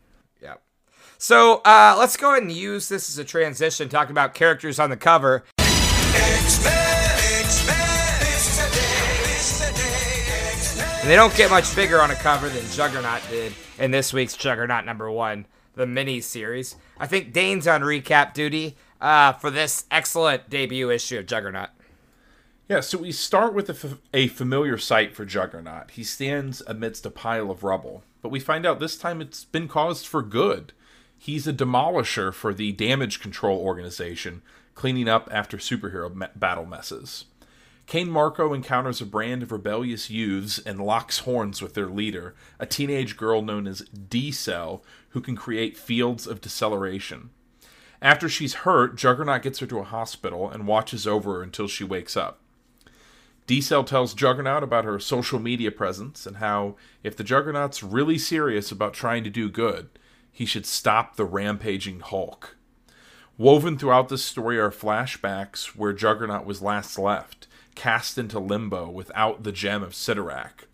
So 1.17 1.61
uh, 1.65 1.95
let's 1.97 2.17
go 2.17 2.31
ahead 2.31 2.43
and 2.43 2.51
use 2.51 2.89
this 2.89 3.09
as 3.09 3.17
a 3.17 3.23
transition, 3.23 3.89
talking 3.89 4.11
about 4.11 4.33
characters 4.33 4.79
on 4.79 4.89
the 4.89 4.97
cover. 4.97 5.43
And 11.01 11.11
they 11.11 11.15
don't 11.15 11.35
get 11.35 11.51
much 11.51 11.75
bigger 11.75 12.01
on 12.01 12.09
a 12.09 12.15
cover 12.15 12.49
than 12.49 12.67
Juggernaut 12.71 13.21
did 13.29 13.53
in 13.77 13.91
this 13.91 14.11
week's 14.11 14.35
Juggernaut 14.35 14.85
number 14.85 15.09
one, 15.11 15.45
the 15.75 15.85
mini 15.85 16.19
series. 16.19 16.75
I 16.97 17.05
think 17.05 17.31
Dane's 17.31 17.67
on 17.67 17.81
recap 17.81 18.33
duty 18.33 18.75
uh, 18.99 19.33
for 19.33 19.51
this 19.51 19.85
excellent 19.91 20.49
debut 20.49 20.89
issue 20.89 21.19
of 21.19 21.27
Juggernaut. 21.27 21.69
Yeah, 22.67 22.79
so 22.79 22.97
we 22.97 23.11
start 23.11 23.53
with 23.53 23.69
a, 23.69 23.73
f- 23.73 23.99
a 24.15 24.27
familiar 24.29 24.79
sight 24.79 25.15
for 25.15 25.25
Juggernaut. 25.25 25.91
He 25.91 26.03
stands 26.03 26.63
amidst 26.65 27.05
a 27.05 27.11
pile 27.11 27.51
of 27.51 27.63
rubble, 27.63 28.03
but 28.23 28.29
we 28.29 28.39
find 28.39 28.65
out 28.65 28.79
this 28.79 28.97
time 28.97 29.21
it's 29.21 29.45
been 29.45 29.67
caused 29.67 30.07
for 30.07 30.23
good. 30.23 30.73
He's 31.17 31.47
a 31.47 31.53
demolisher 31.53 32.33
for 32.33 32.53
the 32.53 32.71
Damage 32.71 33.19
Control 33.19 33.59
Organization, 33.59 34.41
cleaning 34.73 35.07
up 35.07 35.27
after 35.31 35.57
superhero 35.57 36.13
me- 36.13 36.27
battle 36.35 36.65
messes. 36.65 37.25
Cain 37.87 38.09
Marko 38.09 38.53
encounters 38.53 38.99
a 38.99 39.05
brand 39.05 39.43
of 39.43 39.51
rebellious 39.51 40.09
youths 40.09 40.59
and 40.59 40.79
locks 40.79 41.19
horns 41.19 41.61
with 41.61 41.75
their 41.75 41.87
leader, 41.87 42.35
a 42.59 42.65
teenage 42.65 43.15
girl 43.15 43.41
known 43.41 43.67
as 43.67 43.81
D 43.81 44.31
Cell, 44.31 44.83
who 45.09 45.21
can 45.21 45.35
create 45.35 45.77
fields 45.77 46.25
of 46.25 46.41
deceleration. 46.41 47.29
After 48.01 48.27
she's 48.27 48.55
hurt, 48.55 48.95
Juggernaut 48.95 49.41
gets 49.43 49.59
her 49.59 49.67
to 49.67 49.79
a 49.79 49.83
hospital 49.83 50.49
and 50.49 50.67
watches 50.67 51.07
over 51.07 51.35
her 51.35 51.43
until 51.43 51.67
she 51.67 51.83
wakes 51.83 52.17
up. 52.17 52.39
D-Cell 53.47 53.83
tells 53.83 54.13
Juggernaut 54.13 54.63
about 54.63 54.85
her 54.85 54.99
social 54.99 55.39
media 55.39 55.71
presence 55.71 56.25
and 56.25 56.37
how, 56.37 56.75
if 57.03 57.15
the 57.15 57.23
Juggernaut's 57.23 57.83
really 57.83 58.17
serious 58.17 58.71
about 58.71 58.93
trying 58.93 59.23
to 59.23 59.29
do 59.29 59.49
good, 59.49 59.89
he 60.35 60.45
should 60.45 60.65
stop 60.65 61.15
the 61.15 61.23
rampaging 61.23 62.01
Hulk. 62.01 62.57
Woven 63.37 63.77
throughout 63.77 64.09
this 64.09 64.23
story 64.25 64.59
are 64.59 64.69
flashbacks 64.69 65.67
where 65.77 65.93
Juggernaut 65.93 66.45
was 66.45 66.61
last 66.61 66.99
left, 66.99 67.47
cast 67.73 68.17
into 68.17 68.37
limbo 68.37 68.89
without 68.89 69.43
the 69.43 69.53
gem 69.53 69.81
of 69.81 69.93
Cyttorak. 69.93 70.65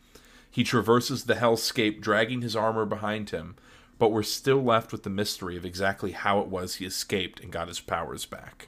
He 0.49 0.63
traverses 0.63 1.25
the 1.25 1.35
hellscape, 1.35 2.01
dragging 2.01 2.41
his 2.41 2.55
armor 2.55 2.85
behind 2.87 3.29
him, 3.29 3.55
but 3.99 4.11
we're 4.11 4.23
still 4.23 4.63
left 4.63 4.91
with 4.91 5.03
the 5.03 5.11
mystery 5.11 5.55
of 5.55 5.63
exactly 5.63 6.11
how 6.13 6.39
it 6.39 6.47
was 6.47 6.75
he 6.75 6.85
escaped 6.85 7.39
and 7.39 7.51
got 7.51 7.67
his 7.67 7.79
powers 7.79 8.25
back. 8.25 8.67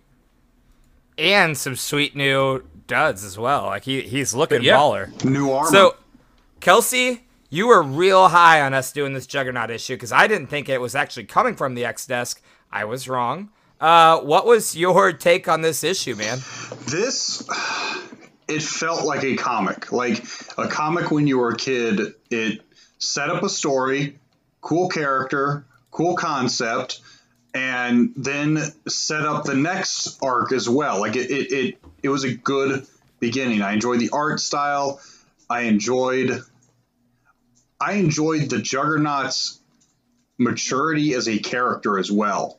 And 1.18 1.58
some 1.58 1.76
sweet 1.76 2.16
new 2.16 2.64
duds 2.86 3.24
as 3.24 3.36
well. 3.36 3.66
Like 3.66 3.86
he, 3.86 4.02
he's 4.02 4.36
looking 4.36 4.62
Yeah. 4.62 4.78
baller. 4.78 5.26
New 5.26 5.52
armor. 5.52 5.72
So, 5.72 5.96
Kelsey, 6.60 7.24
you 7.54 7.68
were 7.68 7.84
real 7.84 8.30
high 8.30 8.62
on 8.62 8.74
us 8.74 8.92
doing 8.92 9.14
this 9.14 9.28
Juggernaut 9.28 9.70
issue 9.70 9.94
because 9.94 10.12
I 10.12 10.26
didn't 10.26 10.48
think 10.48 10.70
it 10.70 10.82
was 10.82 10.96
actually 10.96 11.26
coming 11.26 11.56
from 11.56 11.76
the 11.76 11.86
X 11.86 12.08
desk. 12.08 12.42
I 12.72 12.86
was 12.86 13.08
wrong. 13.08 13.50
Uh, 13.80 14.20
what 14.22 14.48
was 14.48 14.76
your 14.76 15.14
take 15.14 15.48
on 15.48 15.62
this 15.62 15.84
issue, 15.84 16.16
man? 16.16 16.40
this 16.90 17.48
it 18.48 18.62
felt 18.62 19.06
like 19.06 19.24
a 19.24 19.36
comic 19.36 19.92
like 19.92 20.26
a 20.58 20.68
comic 20.68 21.12
when 21.12 21.28
you 21.28 21.38
were 21.38 21.50
a 21.50 21.56
kid 21.56 22.14
it 22.30 22.62
set 23.00 23.30
up 23.30 23.42
a 23.44 23.50
story 23.50 24.20
cool 24.62 24.90
character 24.90 25.66
cool 25.92 26.16
concept 26.16 27.00
and 27.54 28.14
then 28.18 28.58
set 28.88 29.26
up 29.26 29.46
the 29.46 29.56
next 29.56 30.22
arc 30.22 30.52
as 30.52 30.68
well 30.68 31.00
like 31.00 31.16
it 31.16 31.32
it, 31.32 31.52
it, 31.52 31.78
it 32.04 32.10
was 32.10 32.24
a 32.24 32.34
good 32.34 32.86
beginning 33.20 33.62
i 33.62 33.72
enjoyed 33.72 34.00
the 34.00 34.10
art 34.12 34.40
style 34.40 35.00
i 35.50 35.62
enjoyed 35.62 36.44
i 37.84 37.94
enjoyed 37.94 38.50
the 38.50 38.60
juggernaut's 38.60 39.60
maturity 40.38 41.14
as 41.14 41.28
a 41.28 41.38
character 41.38 42.00
as 42.00 42.12
well 42.12 42.58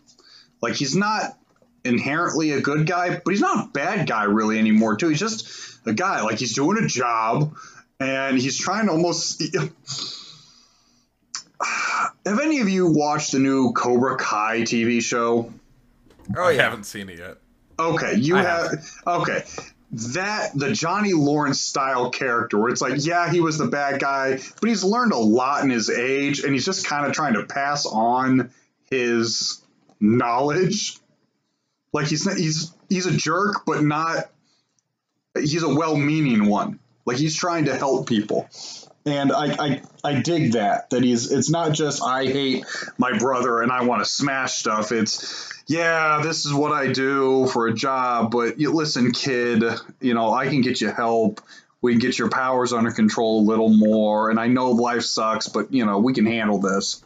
like 0.60 0.74
he's 0.74 0.96
not 0.96 1.36
inherently 1.84 2.52
a 2.52 2.60
good 2.60 2.86
guy, 2.86 3.20
but 3.22 3.30
he's 3.30 3.40
not 3.40 3.66
a 3.66 3.68
bad 3.68 4.08
guy 4.08 4.24
really 4.24 4.58
anymore 4.58 4.96
too. 4.96 5.08
He's 5.08 5.20
just 5.20 5.78
a 5.86 5.92
guy. 5.92 6.22
Like 6.22 6.38
he's 6.38 6.54
doing 6.54 6.82
a 6.82 6.88
job. 6.88 7.54
and 8.00 8.38
he's 8.38 8.58
trying 8.58 8.86
to 8.86 8.92
almost. 8.92 9.42
Have 12.26 12.40
any 12.40 12.60
of 12.60 12.68
you 12.68 12.90
watched 12.90 13.32
the 13.32 13.38
new 13.38 13.72
Cobra 13.72 14.16
Kai 14.16 14.62
TV 14.62 15.02
show? 15.02 15.52
Oh 16.36 16.44
I 16.44 16.54
haven't 16.54 16.84
seen 16.84 17.10
it 17.10 17.18
yet. 17.18 17.36
Okay, 17.78 18.14
you 18.16 18.36
I 18.36 18.42
have. 18.42 18.72
Okay, 19.06 19.44
that 19.94 20.50
the 20.54 20.72
Johnny 20.72 21.12
Lawrence 21.12 21.60
style 21.60 22.10
character, 22.10 22.58
where 22.58 22.70
it's 22.70 22.80
like, 22.80 23.04
yeah, 23.04 23.30
he 23.30 23.40
was 23.40 23.58
the 23.58 23.66
bad 23.66 24.00
guy, 24.00 24.40
but 24.60 24.68
he's 24.68 24.82
learned 24.82 25.12
a 25.12 25.18
lot 25.18 25.62
in 25.62 25.70
his 25.70 25.88
age, 25.88 26.40
and 26.40 26.52
he's 26.52 26.64
just 26.64 26.86
kind 26.86 27.06
of 27.06 27.12
trying 27.12 27.34
to 27.34 27.44
pass 27.44 27.86
on 27.86 28.50
his 28.90 29.62
knowledge. 30.00 30.98
Like 31.92 32.08
he's 32.08 32.26
not, 32.26 32.36
he's 32.36 32.74
he's 32.88 33.06
a 33.06 33.16
jerk, 33.16 33.64
but 33.66 33.84
not. 33.84 34.30
He's 35.34 35.62
a 35.62 35.72
well-meaning 35.72 36.46
one. 36.46 36.80
Like 37.06 37.16
he's 37.16 37.36
trying 37.36 37.66
to 37.66 37.76
help 37.76 38.08
people, 38.08 38.48
and 39.06 39.30
I 39.30 39.54
I, 39.58 39.82
I 40.02 40.20
dig 40.22 40.52
that. 40.52 40.90
That 40.90 41.04
he's 41.04 41.30
it's 41.30 41.50
not 41.50 41.72
just 41.72 42.02
I 42.02 42.24
hate 42.24 42.64
my 42.98 43.16
brother 43.18 43.62
and 43.62 43.70
I 43.70 43.84
want 43.84 44.02
to 44.02 44.10
smash 44.10 44.54
stuff. 44.54 44.90
It's 44.90 45.53
yeah, 45.66 46.20
this 46.22 46.44
is 46.44 46.52
what 46.52 46.72
I 46.72 46.92
do 46.92 47.46
for 47.46 47.66
a 47.68 47.74
job, 47.74 48.30
but 48.30 48.60
you 48.60 48.72
listen, 48.72 49.12
kid, 49.12 49.62
you 50.00 50.14
know, 50.14 50.32
I 50.32 50.46
can 50.48 50.60
get 50.60 50.80
you 50.80 50.90
help. 50.90 51.40
We 51.80 51.92
can 51.92 52.00
get 52.00 52.18
your 52.18 52.30
powers 52.30 52.72
under 52.72 52.90
control 52.92 53.40
a 53.40 53.44
little 53.44 53.68
more, 53.68 54.30
and 54.30 54.40
I 54.40 54.46
know 54.46 54.70
life 54.70 55.02
sucks, 55.02 55.48
but 55.48 55.72
you 55.72 55.84
know, 55.84 55.98
we 55.98 56.14
can 56.14 56.24
handle 56.26 56.58
this. 56.58 57.02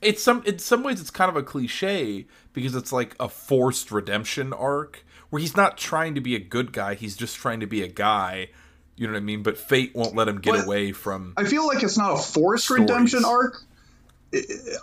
It's 0.00 0.22
some 0.22 0.42
in 0.44 0.58
some 0.58 0.82
ways 0.82 1.00
it's 1.00 1.10
kind 1.10 1.28
of 1.28 1.36
a 1.36 1.42
cliche 1.44 2.26
because 2.52 2.74
it's 2.74 2.92
like 2.92 3.14
a 3.20 3.28
forced 3.28 3.92
redemption 3.92 4.52
arc 4.52 5.04
where 5.30 5.40
he's 5.40 5.56
not 5.56 5.78
trying 5.78 6.14
to 6.16 6.20
be 6.20 6.34
a 6.34 6.40
good 6.40 6.72
guy, 6.72 6.94
he's 6.94 7.16
just 7.16 7.36
trying 7.36 7.60
to 7.60 7.66
be 7.66 7.82
a 7.82 7.88
guy. 7.88 8.48
You 8.96 9.06
know 9.06 9.14
what 9.14 9.20
I 9.20 9.22
mean? 9.22 9.42
But 9.42 9.56
fate 9.56 9.92
won't 9.94 10.14
let 10.14 10.28
him 10.28 10.40
get 10.40 10.54
But- 10.54 10.64
away 10.66 10.92
from 10.92 11.32
I 11.36 11.44
feel 11.44 11.66
like 11.66 11.82
it's 11.82 11.96
not 11.96 12.12
a 12.14 12.18
forced 12.22 12.64
Stories. 12.64 12.80
redemption 12.82 13.24
arc. 13.24 13.62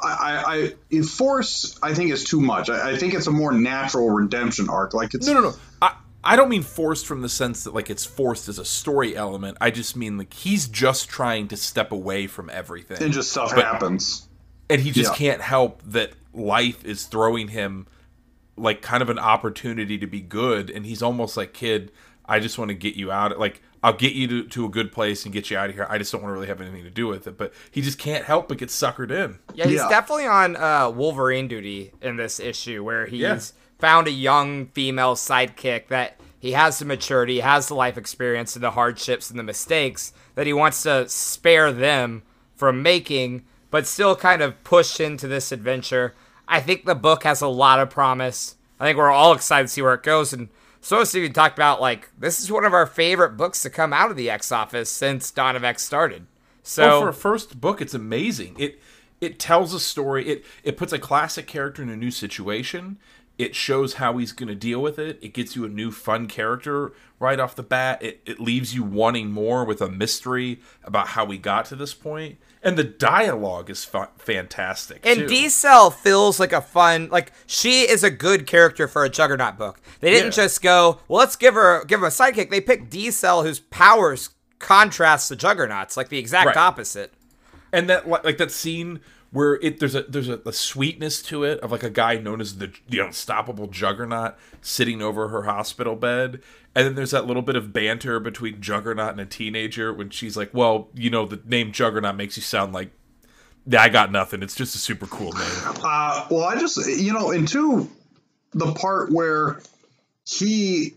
I, 0.03 0.73
I, 0.91 0.97
I 0.97 1.01
force 1.01 1.77
I 1.81 1.93
think 1.93 2.11
is 2.11 2.23
too 2.23 2.41
much. 2.41 2.69
I, 2.69 2.91
I 2.91 2.97
think 2.97 3.13
it's 3.13 3.27
a 3.27 3.31
more 3.31 3.51
natural 3.51 4.09
redemption 4.09 4.69
arc. 4.69 4.93
Like 4.93 5.13
it's 5.13 5.25
No, 5.27 5.33
no, 5.33 5.41
no. 5.41 5.53
I 5.81 5.95
I 6.23 6.35
don't 6.35 6.49
mean 6.49 6.63
forced 6.63 7.07
from 7.07 7.21
the 7.21 7.29
sense 7.29 7.63
that 7.63 7.73
like 7.73 7.89
it's 7.89 8.05
forced 8.05 8.49
as 8.49 8.59
a 8.59 8.65
story 8.65 9.15
element. 9.15 9.57
I 9.61 9.71
just 9.71 9.95
mean 9.95 10.17
like 10.17 10.33
he's 10.33 10.67
just 10.67 11.09
trying 11.09 11.47
to 11.49 11.57
step 11.57 11.91
away 11.91 12.27
from 12.27 12.49
everything. 12.49 13.01
and 13.01 13.13
just 13.13 13.31
stuff 13.31 13.53
But- 13.55 13.63
happens. 13.65 14.27
and 14.69 14.81
he 14.81 14.91
just 14.91 15.11
Yeah. 15.13 15.17
can't 15.31 15.41
help 15.41 15.81
that 15.87 16.11
life 16.33 16.85
is 16.85 17.05
throwing 17.05 17.47
him 17.47 17.87
like 18.55 18.81
kind 18.81 19.01
of 19.01 19.09
an 19.09 19.17
opportunity 19.17 19.97
to 19.97 20.05
be 20.07 20.19
good 20.21 20.69
and 20.69 20.85
he's 20.85 21.01
almost 21.01 21.37
like 21.37 21.53
kid 21.53 21.91
i 22.25 22.39
just 22.39 22.57
want 22.59 22.67
to 22.69 22.75
get 22.75 22.95
you 22.95 23.09
out 23.11 23.39
like 23.39 23.61
i'll 23.83 23.93
get 23.93 24.13
you 24.13 24.27
to, 24.27 24.43
to 24.47 24.65
a 24.65 24.69
good 24.69 24.91
place 24.91 25.23
and 25.25 25.33
get 25.33 25.49
you 25.49 25.57
out 25.57 25.69
of 25.69 25.75
here 25.75 25.87
i 25.89 25.97
just 25.97 26.11
don't 26.11 26.21
want 26.21 26.29
to 26.31 26.33
really 26.33 26.47
have 26.47 26.59
anything 26.61 26.83
to 26.83 26.89
do 26.89 27.07
with 27.07 27.25
it 27.27 27.37
but 27.37 27.53
he 27.71 27.81
just 27.81 27.97
can't 27.97 28.25
help 28.25 28.47
but 28.47 28.57
get 28.57 28.69
suckered 28.69 29.11
in 29.11 29.39
Yeah, 29.53 29.65
he's 29.65 29.75
Yeah. 29.75 29.89
definitely 29.89 30.27
on 30.27 30.55
uh, 30.55 30.89
Wolverine 30.89 31.47
duty 31.47 31.91
in 32.01 32.17
this 32.17 32.39
issue, 32.39 32.83
where 32.83 33.05
he's 33.05 33.19
Yeah. 33.21 33.39
found 33.79 34.07
a 34.07 34.11
young 34.11 34.67
female 34.67 35.15
sidekick 35.15 35.87
that 35.87 36.19
he 36.39 36.51
has 36.53 36.79
the 36.79 36.85
maturity, 36.85 37.35
he 37.35 37.39
has 37.41 37.67
the 37.67 37.73
life 37.75 37.97
experience, 37.97 38.55
and 38.55 38.63
the 38.63 38.71
hardships 38.71 39.29
and 39.29 39.37
the 39.39 39.43
mistakes 39.43 40.13
that 40.35 40.47
he 40.47 40.53
wants 40.53 40.83
to 40.83 41.07
spare 41.09 41.71
them 41.71 42.21
from 42.55 42.81
making, 42.81 43.43
but 43.71 43.85
still 43.87 44.15
kind 44.15 44.41
of 44.41 44.61
push 44.63 44.99
into 44.99 45.27
this 45.27 45.51
adventure. 45.51 46.13
I 46.47 46.59
think 46.61 46.85
the 46.85 46.95
book 46.95 47.23
has 47.23 47.41
a 47.41 47.47
lot 47.47 47.79
of 47.79 47.89
promise. 47.89 48.55
I 48.79 48.85
think 48.85 48.97
we're 48.97 49.09
all 49.11 49.33
excited 49.33 49.67
to 49.67 49.73
see 49.73 49.81
where 49.81 49.93
it 49.93 50.03
goes. 50.03 50.31
And 50.33 50.47
so 50.81 51.03
Stephen 51.03 51.33
talked 51.33 51.57
about 51.57 51.81
like 51.81 52.09
this 52.17 52.39
is 52.39 52.51
one 52.51 52.65
of 52.65 52.73
our 52.73 52.85
favorite 52.85 53.37
books 53.37 53.61
to 53.63 53.69
come 53.69 53.93
out 53.93 54.11
of 54.11 54.17
the 54.17 54.29
X 54.29 54.51
office 54.51 54.89
since 54.89 55.31
Dawn 55.31 55.55
of 55.55 55.63
X 55.63 55.83
started. 55.83 56.25
So 56.63 57.01
for 57.01 57.09
a 57.09 57.13
first 57.13 57.59
book 57.59 57.81
it's 57.81 57.93
amazing. 57.93 58.55
It 58.57 58.79
it 59.21 59.39
tells 59.39 59.73
a 59.73 59.79
story. 59.79 60.27
It 60.27 60.45
it 60.63 60.77
puts 60.77 60.93
a 60.93 60.99
classic 60.99 61.47
character 61.47 61.81
in 61.81 61.89
a 61.89 61.97
new 61.97 62.11
situation. 62.11 62.97
It 63.37 63.55
shows 63.55 63.95
how 63.95 64.17
he's 64.17 64.33
going 64.33 64.49
to 64.49 64.55
deal 64.55 64.81
with 64.81 64.99
it. 64.99 65.17
It 65.21 65.33
gets 65.33 65.55
you 65.55 65.63
a 65.63 65.69
new 65.69 65.91
fun 65.91 66.27
character 66.27 66.91
right 67.21 67.39
off 67.39 67.55
the 67.55 67.63
bat. 67.63 68.03
It, 68.03 68.19
it 68.25 68.41
leaves 68.41 68.75
you 68.75 68.83
wanting 68.83 69.31
more 69.31 69.63
with 69.63 69.81
a 69.81 69.87
mystery 69.89 70.59
about 70.83 71.09
how 71.09 71.23
we 71.23 71.37
got 71.37 71.63
to 71.65 71.77
this 71.77 71.93
point 71.93 72.37
and 72.63 72.77
the 72.77 72.83
dialogue 72.83 73.69
is 73.69 73.85
fa- 73.85 74.09
fantastic 74.17 74.99
And. 75.05 75.27
D 75.27 75.49
Cell 75.49 75.89
feels 75.91 76.39
like 76.39 76.51
a 76.53 76.61
fun, 76.61 77.09
like 77.09 77.31
she 77.47 77.81
is 77.89 78.03
a 78.03 78.09
good 78.11 78.45
character 78.47 78.87
for 78.87 79.03
a 79.03 79.09
Juggernaut 79.09 79.57
book. 79.57 79.79
They 80.01 80.09
didn't 80.11 80.37
Yeah. 80.37 80.43
just 80.43 80.61
go, 80.61 80.99
well, 81.07 81.19
let's 81.19 81.35
give 81.35 81.53
her 81.53 81.83
give 81.85 81.99
him 81.99 82.05
a 82.05 82.09
sidekick. 82.09 82.49
They 82.49 82.61
picked 82.61 82.89
D 82.89 83.11
Cell, 83.11 83.43
whose 83.43 83.59
powers 83.59 84.29
contrast 84.59 85.29
the 85.29 85.35
Juggernauts, 85.35 85.95
like 85.97 86.09
the 86.09 86.17
exact 86.17 86.47
Right. 86.47 86.57
opposite. 86.57 87.13
and 87.71 87.87
that 87.89 88.07
like 88.09 88.37
that 88.39 88.51
scene 88.51 88.99
where 89.31 89.55
it 89.55 89.79
there's 89.79 89.95
a 89.95 90.03
there's 90.03 90.29
a, 90.29 90.41
a 90.45 90.53
sweetness 90.53 91.21
to 91.23 91.43
it 91.43 91.59
of 91.59 91.71
like 91.71 91.83
a 91.83 91.89
guy 91.89 92.17
known 92.17 92.41
as 92.41 92.57
the 92.57 92.73
the 92.87 92.99
unstoppable 92.99 93.67
juggernaut 93.67 94.35
sitting 94.61 95.01
over 95.01 95.29
her 95.29 95.43
hospital 95.43 95.95
bed. 95.95 96.41
And 96.75 96.85
then 96.85 96.95
there's 96.95 97.11
that 97.11 97.25
little 97.25 97.41
bit 97.41 97.55
of 97.55 97.73
banter 97.73 98.19
between 98.19 98.61
juggernaut 98.61 99.11
and 99.11 99.19
a 99.19 99.25
teenager 99.25 99.93
when 99.93 100.09
she's 100.09 100.35
like 100.35 100.53
well 100.53 100.89
you 100.93 101.09
know 101.09 101.25
the 101.25 101.41
name 101.45 101.71
juggernaut 101.71 102.15
makes 102.15 102.37
you 102.37 102.43
sound 102.43 102.73
like 102.73 102.91
yeah 103.67 103.81
i 103.81 103.89
got 103.89 104.11
nothing. 104.11 104.41
It's 104.41 104.55
just 104.55 104.75
a 104.75 104.79
super 104.79 105.05
cool 105.07 105.33
name. 105.33 105.75
Uh, 105.83 106.27
well, 106.29 106.43
I 106.43 106.57
just 106.57 106.77
you 106.87 107.13
know, 107.13 107.31
in 107.31 107.45
two, 107.45 107.89
the 108.53 108.73
part 108.73 109.11
where 109.11 109.61
he 110.25 110.93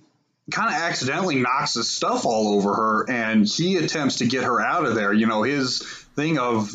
kind 0.51 0.69
of 0.69 0.81
accidentally 0.81 1.37
knocks 1.37 1.75
his 1.75 1.89
stuff 1.89 2.25
all 2.25 2.55
over 2.55 2.75
her, 2.75 3.11
and 3.11 3.47
he 3.47 3.77
attempts 3.77 4.17
to 4.17 4.27
get 4.27 4.45
her 4.45 4.61
out 4.61 4.87
of 4.87 4.95
there. 4.95 5.13
You 5.13 5.27
know, 5.27 5.43
his 5.43 5.83
thing 6.17 6.39
of 6.39 6.75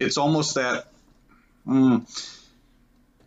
it's 0.00 0.16
almost 0.18 0.54
that. 0.56 0.86
mm, 1.66 2.04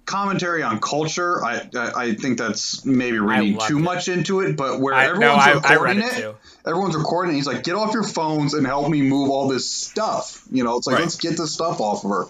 commentary 0.05 0.63
on 0.63 0.79
culture 0.79 1.43
I, 1.45 1.69
I 1.75 1.91
i 2.05 2.13
think 2.15 2.39
that's 2.39 2.83
maybe 2.83 3.19
reading 3.19 3.59
too 3.67 3.77
it. 3.77 3.81
much 3.81 4.07
into 4.07 4.39
it 4.39 4.57
but 4.57 4.79
where 4.79 4.95
I- 4.95 5.05
no, 5.05 5.11
everyone's 5.13 5.43
I- 5.43 5.51
I 5.51 5.73
recording 5.73 5.97
read 5.99 6.13
it 6.13 6.19
it, 6.25 6.35
everyone's 6.65 6.95
recording 6.95 7.33
it 7.33 7.35
he's 7.35 7.45
like 7.45 7.63
get 7.63 7.75
off 7.75 7.93
your 7.93 8.01
phones 8.03 8.55
and 8.55 8.65
help 8.65 8.89
me 8.89 9.03
move 9.03 9.29
all 9.29 9.47
this 9.47 9.69
stuff 9.69 10.41
you 10.49 10.63
know 10.63 10.77
it's 10.77 10.87
like 10.87 10.95
Right. 10.95 11.03
let's 11.03 11.15
get 11.15 11.37
this 11.37 11.53
stuff 11.53 11.79
off 11.79 12.03
of 12.03 12.09
her 12.09 12.25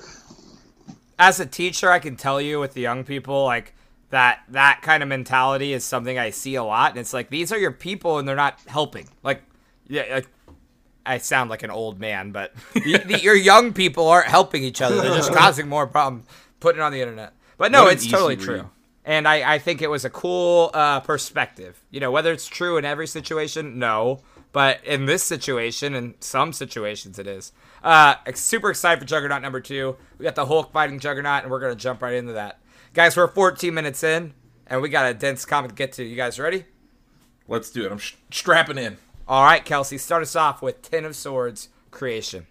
As 1.18 1.40
a 1.40 1.46
teacher, 1.46 1.90
I 1.90 2.00
can 2.00 2.18
tell 2.18 2.42
you 2.42 2.60
with 2.60 2.74
the 2.74 2.82
young 2.82 3.04
people, 3.06 3.46
like 3.46 3.74
that 4.10 4.42
that 4.50 4.82
kind 4.82 5.02
of 5.04 5.08
mentality 5.10 5.72
is 5.74 5.84
something 5.86 6.18
I 6.20 6.30
see 6.32 6.56
a 6.56 6.64
lot. 6.64 6.92
And 6.92 7.00
it's 7.00 7.14
like 7.14 7.30
these 7.30 7.52
are 7.54 7.58
your 7.58 7.72
people, 7.74 8.18
and 8.20 8.28
they're 8.28 8.38
not 8.38 8.58
helping. 8.68 9.08
Like, 9.22 9.44
yeah, 9.90 10.04
like, 10.16 10.28
I 11.06 11.18
sound 11.18 11.50
like 11.50 11.64
an 11.64 11.72
old 11.72 12.00
man, 12.00 12.32
but 12.32 12.54
the, 12.74 12.98
the, 13.06 13.20
your 13.20 13.36
young 13.36 13.74
people 13.74 14.08
aren't 14.08 14.28
helping 14.28 14.64
each 14.64 14.82
other. 14.82 14.96
They're 15.02 15.16
just 15.16 15.34
causing 15.34 15.68
more 15.68 15.88
problems. 15.88 16.26
Putting 16.60 16.82
it 16.82 16.84
on 16.84 16.92
the 16.92 17.02
internet. 17.02 17.34
But 17.58 17.72
no, 17.72 17.88
it's 17.88 18.06
totally 18.06 18.36
easy 18.36 18.46
true. 18.46 18.70
And 19.06 19.28
I, 19.28 19.56
I 19.56 19.60
think 19.60 19.82
it 19.82 19.90
was 19.90 20.06
a 20.06 20.10
cool 20.10 20.72
uh, 20.74 21.00
perspective. 21.00 21.82
You 21.90 22.00
know, 22.00 22.12
whether 22.12 22.32
it's 22.32 22.48
true 22.48 22.78
in 22.78 22.86
every 22.86 23.08
situation, 23.08 23.80
no. 23.80 24.22
But 24.52 24.84
in 24.84 25.06
this 25.06 25.24
situation, 25.24 25.94
in 25.94 26.16
some 26.20 26.54
situations, 26.54 27.18
it 27.18 27.28
is. 27.28 27.52
Uh, 27.84 28.16
super 28.34 28.70
excited 28.72 29.00
for 29.00 29.06
Juggernaut 29.06 29.42
number 29.42 29.62
two. 29.62 29.96
We 30.18 30.24
got 30.24 30.36
the 30.36 30.46
Hulk 30.46 30.74
fighting 30.74 31.00
Juggernaut, 31.00 31.44
and 31.44 31.52
we're 31.52 31.60
going 31.60 31.72
to 31.72 31.82
jump 31.82 32.02
right 32.02 32.16
into 32.16 32.34
that. 32.34 32.60
Guys, 32.94 33.16
we're 33.16 33.28
14 33.28 33.74
minutes 33.74 34.04
in, 34.04 34.34
and 34.68 34.82
we 34.82 34.90
got 34.90 35.10
a 35.10 35.14
dense 35.14 35.46
comic 35.46 35.70
to 35.70 35.76
get 35.76 35.94
to. 35.94 36.04
You 36.04 36.16
guys 36.16 36.40
ready? 36.40 36.66
let's 37.50 37.70
do 37.72 37.86
it 37.86 37.92
i'm 37.92 37.98
sh- 37.98 38.14
strapping 38.32 38.78
in 38.78 38.98
All 39.30 39.44
right, 39.44 39.64
Kelsey, 39.64 40.00
start 40.00 40.24
us 40.24 40.36
off 40.36 40.64
with 40.64 40.82
Ten 40.82 41.06
of 41.06 41.16
Swords 41.16 41.70
creation. 41.92 42.48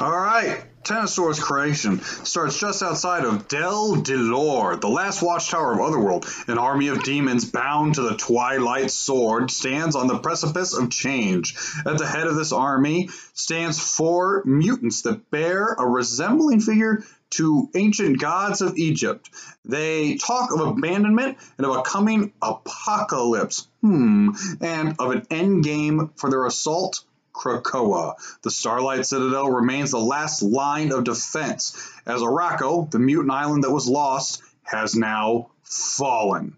All 0.00 0.10
right, 0.10 0.64
Ten 0.84 1.06
creation 1.06 2.00
starts 2.02 2.58
just 2.58 2.82
outside 2.82 3.24
of 3.24 3.46
Del 3.46 4.02
Delor, 4.02 4.80
the 4.80 4.88
last 4.88 5.22
watchtower 5.22 5.74
of 5.74 5.80
Otherworld. 5.80 6.26
An 6.48 6.58
army 6.58 6.88
of 6.88 7.04
demons 7.04 7.44
bound 7.44 7.94
to 7.94 8.02
the 8.02 8.16
Twilight 8.16 8.90
Sword 8.90 9.52
stands 9.52 9.94
on 9.94 10.08
the 10.08 10.18
precipice 10.18 10.76
of 10.76 10.90
change. 10.90 11.54
At 11.86 11.98
the 11.98 12.06
head 12.06 12.26
of 12.26 12.34
this 12.34 12.50
army 12.50 13.10
stands 13.32 13.78
four 13.78 14.42
mutants 14.44 15.02
that 15.02 15.30
bear 15.30 15.76
a 15.78 15.86
resembling 15.86 16.60
figure 16.60 17.04
to 17.30 17.70
ancient 17.76 18.18
gods 18.18 18.60
of 18.60 18.76
Egypt. 18.76 19.30
They 19.64 20.16
talk 20.16 20.52
of 20.52 20.60
abandonment 20.66 21.38
and 21.58 21.66
of 21.66 21.76
a 21.76 21.82
coming 21.82 22.32
apocalypse. 22.42 23.68
Hmm, 23.82 24.30
and 24.60 24.96
of 24.98 25.12
an 25.12 25.26
end 25.30 25.62
game 25.62 26.10
for 26.16 26.28
their 26.28 26.44
assault 26.44 27.04
Krakoa. 27.32 28.14
The 28.42 28.50
Starlight 28.50 29.06
Citadel 29.06 29.50
remains 29.50 29.90
the 29.90 29.98
last 29.98 30.42
line 30.42 30.92
of 30.92 31.04
defense, 31.04 31.76
as 32.06 32.20
Arakko, 32.20 32.90
the 32.90 32.98
mutant 32.98 33.32
island 33.32 33.64
that 33.64 33.70
was 33.72 33.88
lost, 33.88 34.42
has 34.62 34.94
now 34.94 35.50
fallen. 35.64 36.56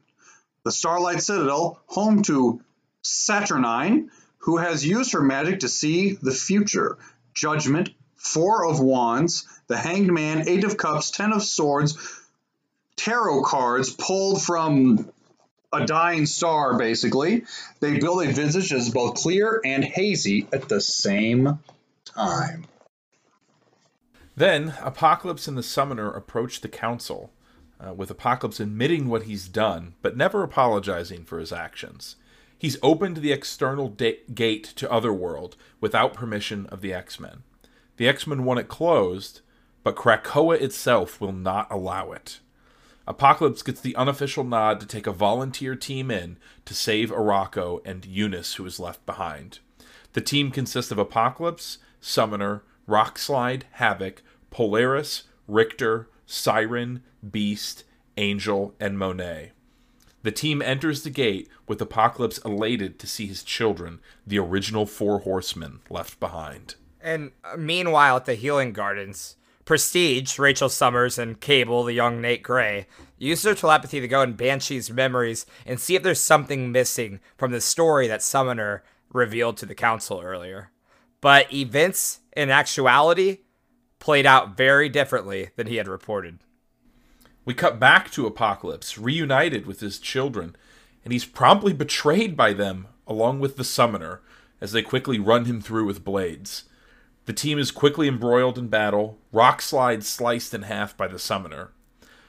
The 0.65 0.73
Starlight 0.73 1.23
Citadel, 1.23 1.81
home 1.87 2.23
to 2.23 2.61
Saturnine, 3.03 4.11
who 4.39 4.57
has 4.57 4.87
used 4.87 5.13
her 5.13 5.23
magic 5.23 5.61
to 5.61 5.69
see 5.69 6.13
the 6.15 6.33
future. 6.33 6.99
Judgment, 7.35 7.91
Four 8.17 8.67
of 8.67 8.81
Wands, 8.81 9.47
the 9.67 9.77
Hanged 9.77 10.13
Man, 10.13 10.49
Eight 10.49 10.65
of 10.65 10.77
Cups, 10.77 11.11
Ten 11.11 11.33
of 11.33 11.43
Swords, 11.43 11.97
tarot 12.97 13.43
cards 13.43 13.91
pulled 13.91 14.43
from 14.43 15.11
a 15.75 15.87
dying 15.87 16.27
star, 16.27 16.79
basically. 16.79 17.45
They 17.81 17.99
build 17.99 18.25
a 18.25 18.33
visage 18.33 18.71
that 18.71 18.77
is 18.77 18.91
both 18.91 19.15
clear 19.15 19.61
and 19.65 19.85
hazy 19.85 20.47
at 20.53 20.69
the 20.69 20.81
same 20.81 21.59
time. 22.05 22.67
Then 24.37 24.75
Apocalypse 24.81 25.47
and 25.47 25.57
the 25.57 25.63
Summoner 25.63 26.11
approach 26.11 26.61
the 26.61 26.69
council, 26.69 27.31
uh, 27.81 27.95
with 27.95 28.11
Apocalypse 28.11 28.61
admitting 28.61 29.09
what 29.09 29.25
he's 29.25 29.49
done, 29.49 29.95
but 30.03 30.17
never 30.17 30.43
apologizing 30.43 31.25
for 31.25 31.39
his 31.39 31.53
actions. 31.53 32.17
He's 32.59 32.79
opened 32.83 33.19
the 33.19 33.33
external 33.33 33.89
da- 33.89 34.21
gate 34.35 34.65
to 34.77 34.91
Otherworld 34.91 35.57
without 35.81 36.15
permission 36.15 36.67
of 36.67 36.81
the 36.81 36.93
X 36.93 37.21
Men. 37.21 37.43
The 37.97 38.09
X 38.09 38.27
Men 38.27 38.45
want 38.45 38.61
it 38.61 38.69
closed, 38.69 39.41
but 39.83 39.97
Krakoa 39.97 40.61
itself 40.61 41.21
will 41.21 41.33
not 41.33 41.71
allow 41.71 42.13
it. 42.13 42.41
Apocalypse 43.07 43.63
gets 43.63 43.81
the 43.81 43.97
unofficial 43.97 44.45
nod 44.45 44.81
to 44.81 44.87
take 44.87 45.07
a 45.07 45.13
volunteer 45.13 45.77
team 45.77 46.11
in 46.11 46.39
to 46.65 46.75
save 46.75 47.11
Arakko 47.11 47.81
and 47.85 48.05
Eunice, 48.07 48.55
who 48.55 48.65
is 48.65 48.81
left 48.81 49.05
behind. 49.05 49.59
The 50.15 50.21
team 50.21 50.51
consists 50.51 50.91
of 50.91 50.99
Apocalypse, 50.99 51.79
Summoner, 52.01 52.63
Rockslide, 52.89 53.63
Havoc, 53.73 54.23
Polaris, 54.51 55.25
Richter, 55.47 56.09
Siren, 56.27 57.03
Beast, 57.31 57.85
Angel, 58.17 58.75
and 58.81 58.99
Monet. 58.99 59.53
The 60.23 60.33
team 60.33 60.63
enters 60.63 61.03
the 61.03 61.11
gate 61.11 61.49
with 61.69 61.83
Apocalypse 61.83 62.39
elated 62.39 62.99
to 62.99 63.07
see 63.07 63.27
his 63.27 63.43
children, 63.43 64.01
the 64.27 64.39
original 64.39 64.87
four 64.87 65.21
horsemen, 65.21 65.81
left 65.91 66.19
behind. 66.19 66.77
And 67.03 67.33
uh, 67.45 67.59
meanwhile, 67.59 68.17
at 68.17 68.25
the 68.25 68.35
Healing 68.35 68.73
Gardens, 68.73 69.37
Prestige, 69.65 70.39
Rachel 70.39 70.69
Summers, 70.69 71.19
and 71.19 71.41
Cable, 71.41 71.85
the 71.85 71.95
young 71.95 72.21
Nate 72.21 72.43
Grey, 72.43 72.87
use 73.17 73.43
their 73.43 73.55
telepathy 73.55 74.01
to 74.01 74.09
go 74.09 74.23
in 74.23 74.35
Banshee's 74.35 74.91
memories 74.91 75.47
and 75.65 75.81
see 75.81 75.97
if 75.97 76.03
there's 76.03 76.21
something 76.21 76.71
missing 76.71 77.21
from 77.39 77.53
the 77.53 77.61
story 77.61 78.07
that 78.07 78.23
Summoner 78.23 78.85
revealed 79.13 79.57
to 79.59 79.67
the 79.67 79.75
Council 79.75 80.21
earlier. 80.23 80.71
But 81.21 81.53
events, 81.53 82.21
in 82.37 82.51
actuality, 82.51 83.39
played 83.99 84.27
out 84.27 84.57
very 84.57 84.91
differently 84.91 85.51
than 85.57 85.67
he 85.67 85.77
had 85.77 85.89
reported. 85.89 86.41
We 87.47 87.55
cut 87.55 87.79
back 87.79 88.11
to 88.13 88.27
Apocalypse, 88.27 88.99
reunited 88.99 89.65
with 89.65 89.81
his 89.81 89.99
children, 89.99 90.57
and 91.05 91.13
he's 91.13 91.25
promptly 91.25 91.73
betrayed 91.73 92.37
by 92.37 92.53
them, 92.53 92.89
along 93.07 93.41
with 93.41 93.57
the 93.57 93.65
Summoner, 93.65 94.21
as 94.61 94.73
they 94.73 94.83
quickly 94.83 95.19
run 95.19 95.47
him 95.47 95.63
through 95.63 95.87
with 95.87 96.05
blades. 96.05 96.65
The 97.27 97.33
team 97.33 97.59
is 97.59 97.71
quickly 97.71 98.07
embroiled 98.07 98.59
in 98.59 98.69
battle, 98.69 99.19
Rockslide's 99.33 100.09
sliced 100.09 100.53
in 100.53 100.63
half 100.63 100.97
by 100.97 101.09
the 101.09 101.19
Summoner. 101.19 101.71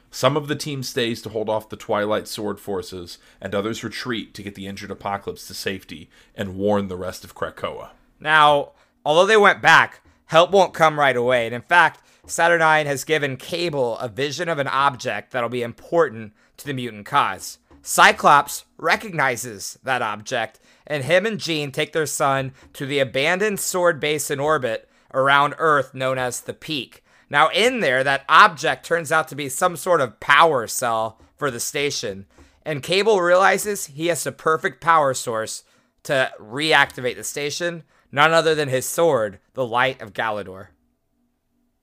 Some 0.10 0.38
of 0.38 0.48
the 0.48 0.56
team 0.56 0.84
stays 0.84 1.22
to 1.24 1.30
hold 1.30 1.50
off 1.50 1.68
the 1.68 1.76
Twilight 1.76 2.30
Sword 2.30 2.62
forces, 2.62 3.18
and 3.42 3.54
others 3.54 3.84
retreat 3.84 4.34
to 4.34 4.44
get 4.44 4.56
the 4.56 4.68
injured 4.68 4.92
Apocalypse 4.92 5.48
to 5.48 5.54
safety 5.54 6.10
and 6.34 6.56
warn 6.56 6.88
the 6.88 6.96
rest 6.96 7.26
of 7.26 7.36
Krakoa. 7.36 7.90
Now, 8.22 8.72
although 9.06 9.26
they 9.26 9.36
went 9.36 9.62
back, 9.62 10.00
help 10.28 10.52
won't 10.52 10.74
come 10.74 10.98
right 10.98 11.18
away. 11.18 11.46
And 11.46 11.54
in 11.54 11.62
fact, 11.64 12.02
Saturnine 12.26 12.86
has 12.86 13.04
given 13.04 13.36
Cable 13.36 13.98
a 13.98 14.08
vision 14.08 14.48
of 14.48 14.58
an 14.58 14.70
object 14.70 15.32
that'll 15.32 15.50
be 15.50 15.64
important 15.64 16.32
to 16.56 16.66
the 16.66 16.74
mutant 16.74 17.06
cause. 17.06 17.58
Cyclops 17.82 18.64
recognizes 18.78 19.78
that 19.84 20.02
object, 20.02 20.60
and 20.88 21.04
him 21.04 21.26
and 21.26 21.40
Jean 21.40 21.72
take 21.72 21.94
their 21.94 22.06
son 22.06 22.54
to 22.74 22.86
the 22.86 23.00
abandoned 23.00 23.60
sword 23.60 24.00
base 24.00 24.30
in 24.30 24.40
orbit 24.40 24.90
around 25.14 25.56
Earth 25.58 25.94
known 25.94 26.18
as 26.18 26.42
the 26.42 26.54
Peak. 26.54 27.04
Now, 27.30 27.50
in 27.50 27.80
there, 27.80 28.04
that 28.04 28.26
object 28.30 28.86
turns 28.86 29.12
out 29.12 29.28
to 29.30 29.36
be 29.36 29.50
some 29.50 29.76
sort 29.76 30.02
of 30.02 30.20
power 30.20 30.68
cell 30.68 31.20
for 31.36 31.50
the 31.50 31.60
station, 31.60 32.26
and 32.64 32.84
Cable 32.84 33.22
realizes 33.22 33.88
he 33.88 34.08
has 34.08 34.24
the 34.24 34.32
perfect 34.32 34.82
power 34.82 35.14
source 35.14 35.64
to 36.04 36.32
reactivate 36.40 37.16
the 37.16 37.24
station, 37.24 37.84
none 38.12 38.32
other 38.32 38.54
than 38.54 38.70
his 38.70 38.86
sword, 38.86 39.40
the 39.54 39.66
Light 39.66 40.02
of 40.02 40.14
Galador. 40.14 40.68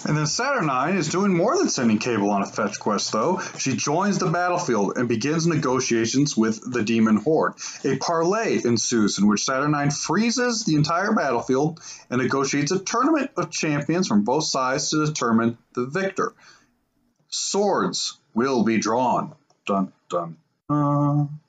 And 0.05 0.17
then 0.17 0.27
Saturnine 0.27 0.97
is 0.97 1.09
doing 1.09 1.35
more 1.35 1.57
than 1.57 1.69
sending 1.69 1.99
Cable 1.99 2.31
on 2.31 2.43
a 2.43 2.47
fetch 2.47 2.79
quest, 2.81 3.13
though. 3.13 3.41
She 3.59 3.77
joins 3.77 4.19
the 4.19 4.27
battlefield 4.27 4.97
and 4.97 5.09
begins 5.09 5.47
negotiations 5.47 6.37
with 6.37 6.61
the 6.73 6.83
Demon 6.83 7.17
Horde. 7.17 7.55
A 7.85 7.97
parley 7.99 8.65
ensues 8.65 9.19
in 9.19 9.29
which 9.29 9.45
Saturnine 9.45 9.91
freezes 9.91 10.65
the 10.65 10.75
entire 10.75 11.13
battlefield 11.13 11.81
and 12.11 12.21
negotiates 12.21 12.73
a 12.73 12.79
tournament 12.79 13.31
of 13.37 13.51
champions 13.51 14.09
from 14.09 14.25
both 14.25 14.45
sides 14.45 14.91
to 14.91 15.07
determine 15.07 15.59
the 15.75 15.87
victor. 15.87 16.35
Swords 17.29 18.19
will 18.35 18.65
be 18.65 18.79
drawn. 18.79 19.35
Dun, 19.67 19.93
dun, 20.11 20.37
dun. 20.69 21.41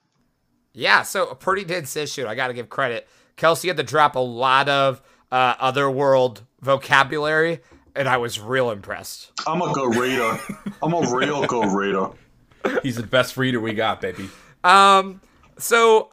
Yeah, 0.74 1.04
so 1.04 1.28
a 1.28 1.36
pretty 1.36 1.64
dense 1.64 1.96
issue. 1.96 2.26
I 2.26 2.36
got 2.36 2.48
to 2.48 2.54
give 2.54 2.70
credit. 2.70 3.08
Kelsey 3.36 3.68
had 3.68 3.78
to 3.78 3.84
drop 3.84 4.16
a 4.16 4.20
lot 4.20 4.70
of 4.70 5.02
uh, 5.32 5.56
otherworld 5.60 6.44
vocabulary 6.62 7.60
and 7.96 8.08
I 8.08 8.18
was 8.18 8.40
real 8.40 8.72
impressed. 8.72 9.32
I'm 9.48 9.62
a 9.62 9.74
go 9.74 9.86
reader. 9.86 10.40
I'm 10.82 10.94
a 10.94 11.16
real 11.16 11.46
go 11.46 11.64
reader. 11.64 12.10
He's 12.82 12.96
the 12.96 13.04
best 13.04 13.38
reader 13.38 13.60
we 13.60 13.74
got, 13.74 14.02
baby. 14.02 14.30
Um, 14.64 15.22
so 15.58 16.10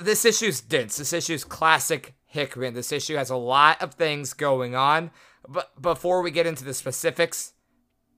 this 0.00 0.24
issue's 0.24 0.60
dense. 0.60 0.96
This 0.96 1.12
issue's 1.12 1.44
classic 1.44 2.14
Hickman. 2.26 2.74
This 2.74 2.92
issue 2.92 3.16
has 3.16 3.30
a 3.30 3.36
lot 3.36 3.82
of 3.82 3.94
things 3.94 4.32
going 4.32 4.74
on. 4.74 5.10
But 5.48 5.80
before 5.80 6.22
we 6.22 6.30
get 6.30 6.46
into 6.46 6.64
the 6.64 6.74
specifics, 6.74 7.52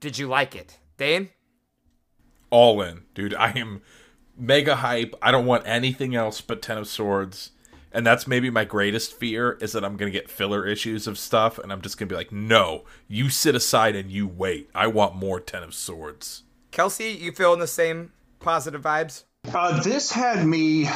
did 0.01 0.19
you 0.19 0.29
like 0.29 0.55
it, 0.55 0.79
Dane? 0.97 1.31
All 2.51 2.81
in, 2.83 3.03
dude. 3.15 3.35
I 3.35 3.51
am 3.53 3.83
mega 4.37 4.77
hype. 4.77 5.15
I 5.21 5.31
don't 5.31 5.47
want 5.47 5.67
anything 5.67 6.15
else 6.15 6.41
but 6.41 6.63
Ten 6.63 6.79
of 6.79 6.87
Swords 6.87 7.51
and 7.95 8.07
that's 8.07 8.27
maybe 8.27 8.51
my 8.51 8.65
greatest 8.65 9.15
fear 9.15 9.53
is 9.61 9.73
that 9.73 9.85
I'm 9.85 9.97
gonna 9.97 10.11
get 10.11 10.29
filler 10.29 10.67
issues 10.67 11.07
of 11.07 11.19
stuff, 11.19 11.59
and 11.59 11.73
I'm 11.73 11.81
just 11.81 11.97
gonna 11.97 12.09
be 12.09 12.17
like, 12.17 12.33
no, 12.33 12.85
you 13.09 13.31
sit 13.31 13.55
aside 13.55 13.97
and 13.97 14.11
you 14.11 14.27
wait. 14.27 14.69
I 14.75 14.89
want 14.89 15.15
more 15.15 15.41
Ten 15.41 15.63
of 15.63 15.75
Swords. 15.75 16.43
Kelsey, 16.71 17.13
you 17.13 17.33
feeling 17.33 17.61
the 17.61 17.67
same 17.67 18.13
positive 18.41 18.83
vibes? 18.83 19.25
Uh, 19.53 19.83
this 19.83 20.11
had 20.11 20.45
me 20.45 20.89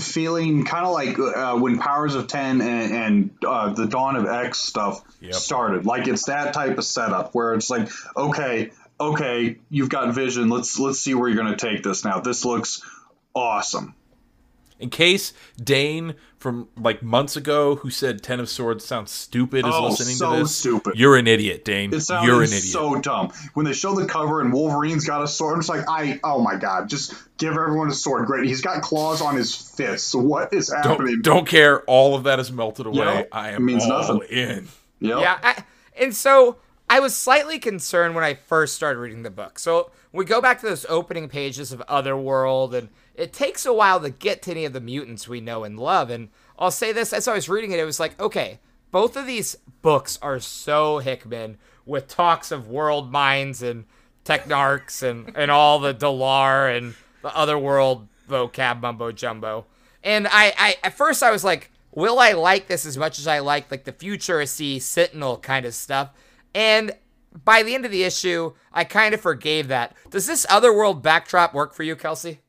feeling 0.00 0.64
kind 0.64 0.84
of 0.84 0.92
like 0.92 1.18
uh, 1.18 1.56
when 1.56 1.78
Powers 1.78 2.14
of 2.14 2.26
Ten 2.26 2.60
and, 2.60 2.92
and 2.92 3.30
uh, 3.46 3.72
the 3.72 3.86
Dawn 3.86 4.14
of 4.16 4.26
X 4.26 4.58
stuff 4.58 5.02
yep. 5.20 5.34
started. 5.34 5.86
Like 5.86 6.06
it's 6.06 6.26
that 6.26 6.52
type 6.52 6.76
of 6.76 6.84
setup 6.84 7.34
where 7.34 7.54
it's 7.54 7.70
like, 7.70 7.88
okay, 8.16 8.72
okay, 9.00 9.56
you've 9.70 9.88
got 9.88 10.14
vision. 10.14 10.50
Let's 10.50 10.78
let's 10.78 11.00
see 11.00 11.14
where 11.14 11.28
you're 11.28 11.42
going 11.42 11.56
to 11.56 11.68
take 11.68 11.82
this 11.82 12.04
now. 12.04 12.20
This 12.20 12.44
looks 12.44 12.82
awesome. 13.34 13.94
In 14.80 14.90
case 14.90 15.32
Dane 15.62 16.14
from 16.38 16.68
like 16.76 17.02
months 17.02 17.36
ago 17.36 17.76
who 17.76 17.90
said 17.90 18.22
Ten 18.22 18.38
of 18.38 18.48
Swords 18.48 18.84
sounds 18.84 19.10
stupid 19.10 19.66
is 19.66 19.74
oh, 19.74 19.88
listening 19.88 20.14
so 20.14 20.32
to 20.32 20.38
this, 20.40 20.56
stupid. 20.56 20.94
you're 20.96 21.16
an 21.16 21.26
idiot, 21.26 21.64
Dane. 21.64 21.92
It 21.92 22.08
you're 22.08 22.42
an 22.42 22.44
idiot. 22.44 22.62
so 22.62 23.00
dumb. 23.00 23.32
When 23.54 23.66
they 23.66 23.72
show 23.72 23.94
the 23.94 24.06
cover 24.06 24.40
and 24.40 24.52
Wolverine's 24.52 25.04
got 25.04 25.22
a 25.22 25.28
sword, 25.28 25.54
I'm 25.54 25.60
just 25.60 25.68
like, 25.68 25.84
I 25.88 26.20
oh 26.22 26.40
my 26.40 26.56
god, 26.56 26.88
just 26.88 27.14
give 27.38 27.54
everyone 27.54 27.88
a 27.88 27.94
sword. 27.94 28.26
Great. 28.26 28.46
He's 28.46 28.60
got 28.60 28.82
claws 28.82 29.20
on 29.20 29.34
his 29.36 29.54
fists. 29.54 30.14
What 30.14 30.52
is 30.52 30.72
happening? 30.72 31.22
Don't, 31.22 31.22
don't 31.22 31.48
care. 31.48 31.82
All 31.82 32.14
of 32.14 32.24
that 32.24 32.38
is 32.38 32.52
melted 32.52 32.86
away. 32.86 32.98
Yep. 32.98 33.28
I 33.32 33.50
am 33.50 33.64
means 33.64 33.84
all 33.84 33.90
nothing. 33.90 34.22
in. 34.30 34.68
Yep. 35.00 35.20
Yeah. 35.20 35.38
I, 35.42 35.64
and 36.00 36.14
so 36.14 36.58
I 36.98 37.00
was 37.00 37.16
slightly 37.16 37.60
concerned 37.60 38.16
when 38.16 38.24
I 38.24 38.34
first 38.34 38.74
started 38.74 38.98
reading 38.98 39.22
the 39.22 39.30
book. 39.30 39.60
So 39.60 39.92
we 40.12 40.24
go 40.24 40.42
back 40.42 40.58
to 40.58 40.66
those 40.66 40.84
opening 40.88 41.28
pages 41.28 41.70
of 41.70 41.80
Otherworld, 41.82 42.74
and 42.74 42.88
it 43.14 43.32
takes 43.32 43.64
a 43.64 43.72
while 43.72 44.00
to 44.00 44.10
get 44.10 44.42
to 44.42 44.50
any 44.50 44.64
of 44.64 44.72
the 44.72 44.80
mutants 44.80 45.28
we 45.28 45.40
know 45.40 45.62
and 45.62 45.78
love. 45.78 46.10
And 46.10 46.30
I'll 46.58 46.72
say 46.72 46.90
this 46.90 47.12
as 47.12 47.28
I 47.28 47.34
was 47.34 47.48
reading 47.48 47.70
it, 47.70 47.78
it 47.78 47.84
was 47.84 48.00
like, 48.00 48.18
okay, 48.18 48.58
both 48.90 49.16
of 49.16 49.28
these 49.28 49.56
books 49.80 50.18
are 50.20 50.40
so 50.40 50.98
Hickman 50.98 51.58
with 51.86 52.08
talks 52.08 52.50
of 52.50 52.66
world 52.66 53.12
minds 53.12 53.62
and 53.62 53.84
technarchs 54.24 55.00
and, 55.00 55.36
and 55.36 55.52
all 55.52 55.78
the 55.78 55.94
Dalar 55.94 56.76
and 56.76 56.96
the 57.22 57.32
Otherworld 57.32 58.08
vocab 58.28 58.80
mumbo 58.80 59.12
jumbo. 59.12 59.66
And 60.02 60.26
I, 60.26 60.52
I 60.58 60.76
at 60.82 60.94
first 60.94 61.22
I 61.22 61.30
was 61.30 61.44
like, 61.44 61.70
will 61.92 62.18
I 62.18 62.32
like 62.32 62.66
this 62.66 62.84
as 62.84 62.98
much 62.98 63.20
as 63.20 63.28
I 63.28 63.38
like 63.38 63.70
like 63.70 63.84
the 63.84 63.92
futuristy 63.92 64.82
Sentinel 64.82 65.36
kind 65.38 65.64
of 65.64 65.76
stuff? 65.76 66.10
And 66.54 66.92
by 67.44 67.62
the 67.62 67.74
end 67.74 67.84
of 67.84 67.90
the 67.90 68.04
issue, 68.04 68.52
I 68.72 68.84
kind 68.84 69.14
of 69.14 69.20
forgave 69.20 69.68
that. 69.68 69.94
Does 70.10 70.26
this 70.26 70.46
otherworld 70.48 71.02
backdrop 71.02 71.54
work 71.54 71.74
for 71.74 71.82
you, 71.82 71.96
Kelsey? 71.96 72.40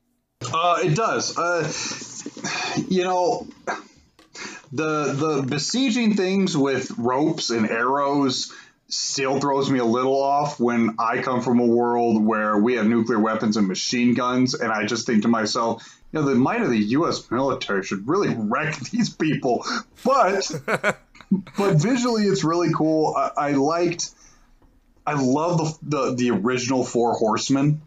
Uh, 0.42 0.78
it 0.82 0.96
does. 0.96 1.36
Uh, 1.36 1.70
you 2.88 3.04
know, 3.04 3.46
the 4.72 5.12
the 5.12 5.44
besieging 5.46 6.16
things 6.16 6.56
with 6.56 6.90
ropes 6.98 7.50
and 7.50 7.68
arrows 7.68 8.52
still 8.88 9.38
throws 9.38 9.70
me 9.70 9.78
a 9.78 9.84
little 9.84 10.20
off 10.20 10.58
when 10.58 10.96
I 10.98 11.22
come 11.22 11.42
from 11.42 11.60
a 11.60 11.66
world 11.66 12.24
where 12.24 12.58
we 12.58 12.74
have 12.74 12.86
nuclear 12.86 13.18
weapons 13.18 13.56
and 13.56 13.68
machine 13.68 14.14
guns, 14.14 14.54
and 14.54 14.72
I 14.72 14.84
just 14.84 15.06
think 15.06 15.22
to 15.22 15.28
myself, 15.28 15.84
you 16.12 16.20
know, 16.20 16.26
the 16.26 16.34
might 16.34 16.62
of 16.62 16.70
the 16.70 16.78
U.S. 16.78 17.30
military 17.30 17.84
should 17.84 18.08
really 18.08 18.34
wreck 18.36 18.76
these 18.90 19.10
people. 19.10 19.64
But 20.04 20.50
but 21.30 21.76
visually, 21.76 22.24
it's 22.24 22.44
really 22.44 22.72
cool. 22.72 23.14
I, 23.16 23.30
I 23.36 23.50
liked. 23.52 24.10
I 25.06 25.14
love 25.14 25.58
the, 25.58 25.78
the 25.82 26.14
the 26.14 26.30
original 26.30 26.84
Four 26.84 27.14
Horsemen. 27.14 27.82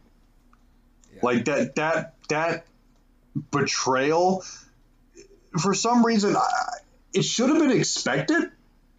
Yeah. 1.13 1.19
Like 1.23 1.45
that 1.45 1.75
that 1.75 2.15
that 2.29 2.65
betrayal, 3.51 4.43
for 5.59 5.73
some 5.73 6.05
reason, 6.05 6.35
I, 6.35 6.47
it 7.13 7.23
should 7.23 7.49
have 7.49 7.59
been 7.59 7.71
expected. 7.71 8.51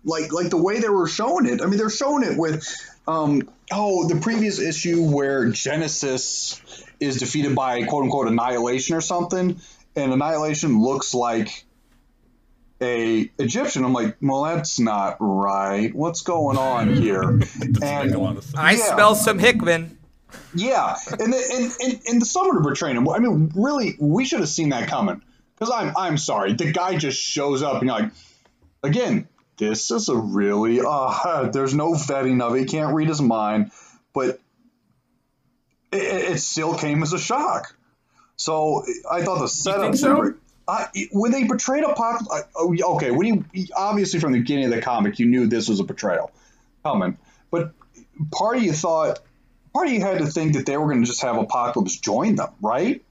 Like 0.04 0.32
like 0.32 0.50
the 0.50 0.62
way 0.62 0.80
they 0.80 0.88
were 0.88 1.08
showing 1.08 1.46
it. 1.46 1.62
I 1.62 1.66
mean, 1.66 1.78
they're 1.78 1.90
showing 1.90 2.24
it 2.24 2.36
with, 2.38 2.66
um, 3.08 3.48
oh, 3.72 4.06
the 4.06 4.20
previous 4.20 4.60
issue 4.60 5.10
where 5.10 5.48
Genesis 5.48 6.60
is 7.00 7.16
defeated 7.18 7.54
by 7.54 7.84
quote 7.84 8.04
unquote 8.04 8.28
annihilation 8.28 8.96
or 8.96 9.00
something, 9.00 9.58
and 9.96 10.12
annihilation 10.12 10.82
looks 10.82 11.14
like 11.14 11.63
a 12.80 13.30
Egyptian. 13.38 13.84
I'm 13.84 13.92
like, 13.92 14.16
well, 14.20 14.42
that's 14.44 14.78
not 14.80 15.16
right. 15.20 15.94
What's 15.94 16.22
going 16.22 16.56
on 16.58 16.92
here? 17.02 17.22
Make 17.32 18.12
a 18.14 18.18
lot 18.18 18.36
and. 18.36 18.44
I 18.56 18.72
Yeah. 18.72 18.94
smell 18.94 19.14
some 19.14 19.38
Hickman. 19.38 19.96
yeah, 20.54 20.96
and 21.10 21.32
the, 21.32 21.52
and, 21.54 21.72
and 21.92 22.00
and 22.08 22.22
the 22.22 22.26
summoner 22.26 22.60
betraying 22.60 22.96
him. 22.96 23.08
I 23.08 23.18
mean, 23.20 23.52
really, 23.54 23.94
we 24.00 24.24
should 24.24 24.40
have 24.40 24.48
seen 24.48 24.70
that 24.70 24.88
coming. 24.88 25.22
Because 25.56 25.72
I'm 25.72 25.94
I'm 25.96 26.18
sorry, 26.18 26.54
the 26.54 26.72
guy 26.72 26.96
just 26.96 27.20
shows 27.20 27.62
up 27.62 27.74
and 27.80 27.84
you're 27.86 28.00
like, 28.00 28.10
again, 28.82 29.28
this 29.56 29.92
is 29.92 30.08
a 30.08 30.16
really 30.16 30.80
uh, 30.84 31.48
there's 31.50 31.74
no 31.74 31.92
vetting 31.92 32.42
of 32.42 32.56
it. 32.56 32.60
You 32.62 32.66
can't 32.66 32.94
read 32.94 33.06
his 33.08 33.22
mind, 33.22 33.70
but 34.12 34.40
it, 35.92 36.02
it 36.02 36.30
it 36.32 36.38
still 36.40 36.74
came 36.74 37.04
as 37.04 37.12
a 37.12 37.18
shock. 37.20 37.76
So 38.36 38.82
I 39.08 39.22
thought 39.22 39.38
the 39.38 39.46
setup. 39.46 39.94
so? 39.94 40.34
I, 40.66 40.86
when 41.12 41.30
they 41.30 41.44
betrayed 41.44 41.84
Apocalypse, 41.84 42.28
I, 42.32 42.40
oh, 42.56 42.76
okay, 42.96 43.10
when 43.10 43.46
you 43.52 43.66
obviously 43.76 44.20
from 44.20 44.32
the 44.32 44.38
beginning 44.38 44.66
of 44.66 44.70
the 44.70 44.80
comic, 44.80 45.18
you 45.18 45.26
knew 45.26 45.46
this 45.46 45.68
was 45.68 45.80
a 45.80 45.84
betrayal 45.84 46.30
coming, 46.82 47.18
but 47.50 47.72
part 48.32 48.56
of 48.56 48.62
you 48.62 48.72
thought, 48.72 49.20
part 49.74 49.88
of 49.88 49.92
you 49.92 50.00
had 50.00 50.18
to 50.18 50.26
think 50.26 50.54
that 50.54 50.64
they 50.64 50.76
were 50.76 50.86
going 50.86 51.02
to 51.02 51.06
just 51.06 51.20
have 51.22 51.36
Apocalypse 51.36 51.96
join 51.96 52.36
them, 52.36 52.50
right? 52.62 53.02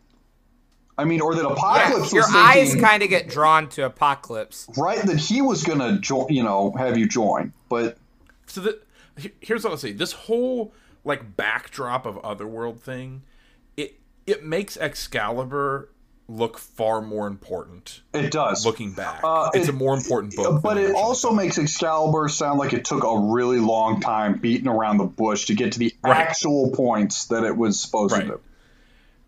I 0.97 1.05
mean, 1.05 1.21
or 1.21 1.35
that 1.35 1.47
Apocalypse 1.47 2.13
Your 2.13 2.23
was 2.23 2.35
eyes 2.35 2.75
kind 2.75 3.03
of 3.03 3.09
get 3.09 3.27
drawn 3.27 3.67
to 3.69 3.85
Apocalypse. 3.85 4.67
right 4.77 5.01
that 5.01 5.17
he 5.17 5.41
was 5.41 5.63
going 5.63 5.79
to 5.79 5.99
join, 5.99 6.27
you 6.29 6.43
know, 6.43 6.71
have 6.73 6.97
you 6.97 7.07
join, 7.07 7.53
but 7.69 7.97
So 8.47 8.61
the, 8.61 8.79
here's 9.39 9.63
what 9.63 9.71
I'll 9.71 9.77
say: 9.77 9.91
this 9.91 10.11
whole 10.13 10.73
like 11.03 11.35
backdrop 11.35 12.05
of 12.05 12.17
Otherworld 12.19 12.81
thing, 12.81 13.23
it 13.75 13.99
it 14.25 14.43
makes 14.43 14.77
Excalibur 14.77 15.89
look 16.29 16.57
far 16.57 17.01
more 17.01 17.27
important. 17.27 18.01
it 18.13 18.31
does. 18.31 18.65
Looking 18.65 18.93
back, 18.93 19.19
Uh, 19.23 19.49
it's 19.53 19.67
it- 19.67 19.71
a 19.71 19.73
more 19.73 19.93
important 19.93 20.35
book. 20.35 20.61
But 20.63 20.77
it 20.77 20.95
also 20.95 21.31
makes 21.33 21.57
Excalibur 21.57 22.29
sound 22.29 22.59
like 22.59 22.71
it 22.73 22.85
took 22.85 23.03
a 23.03 23.17
really 23.19 23.59
long 23.59 23.99
time 23.99 24.37
beating 24.39 24.67
around 24.67 24.97
the 24.97 25.03
bush 25.05 25.45
to 25.47 25.55
get 25.55 25.73
to 25.73 25.79
the 25.79 25.93
Right. 26.03 26.15
actual 26.17 26.71
points 26.71 27.25
that 27.25 27.43
it 27.43 27.57
was 27.57 27.79
supposed 27.79 28.13
Right. 28.13 28.27
to. 28.27 28.39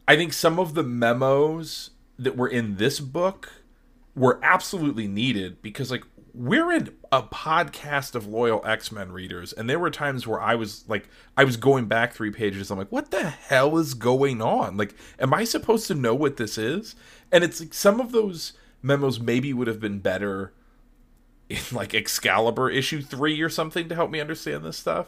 I 0.07 0.15
think 0.15 0.33
some 0.33 0.57
of 0.59 0.73
the 0.73 0.83
memos 0.83 1.89
that 2.17 2.37
were 2.37 2.47
in 2.47 2.77
this 2.77 2.99
book 2.99 3.51
were 4.15 4.39
absolutely 4.41 5.07
needed 5.07 5.61
because 5.61 5.91
like 5.91 6.03
we're 6.35 6.71
in 6.73 6.89
a 7.11 7.23
podcast 7.23 8.13
of 8.13 8.27
loyal 8.27 8.61
X-Men 8.65 9.11
readers 9.11 9.53
and 9.53 9.69
there 9.69 9.79
were 9.79 9.89
times 9.89 10.27
where 10.27 10.41
I 10.41 10.55
was 10.55 10.83
like 10.89 11.07
I 11.37 11.43
was 11.45 11.55
going 11.55 11.85
back 11.85 12.13
3 12.13 12.29
pages 12.31 12.69
I'm 12.69 12.77
like 12.77 12.91
what 12.91 13.11
the 13.11 13.23
hell 13.29 13.77
is 13.77 13.93
going 13.93 14.41
on? 14.41 14.75
Like 14.75 14.93
am 15.17 15.33
I 15.33 15.45
supposed 15.45 15.87
to 15.87 15.95
know 15.95 16.13
what 16.13 16.37
this 16.37 16.57
is? 16.57 16.95
And 17.31 17.43
it's 17.43 17.59
like 17.61 17.73
some 17.73 17.99
of 18.01 18.11
those 18.11 18.53
memos 18.81 19.19
maybe 19.19 19.53
would 19.53 19.67
have 19.67 19.79
been 19.79 19.99
better 19.99 20.53
in 21.49 21.61
like 21.71 21.93
Excalibur 21.93 22.69
issue 22.69 23.01
3 23.01 23.41
or 23.41 23.49
something 23.49 23.87
to 23.87 23.95
help 23.95 24.11
me 24.11 24.19
understand 24.19 24.65
this 24.65 24.77
stuff. 24.77 25.07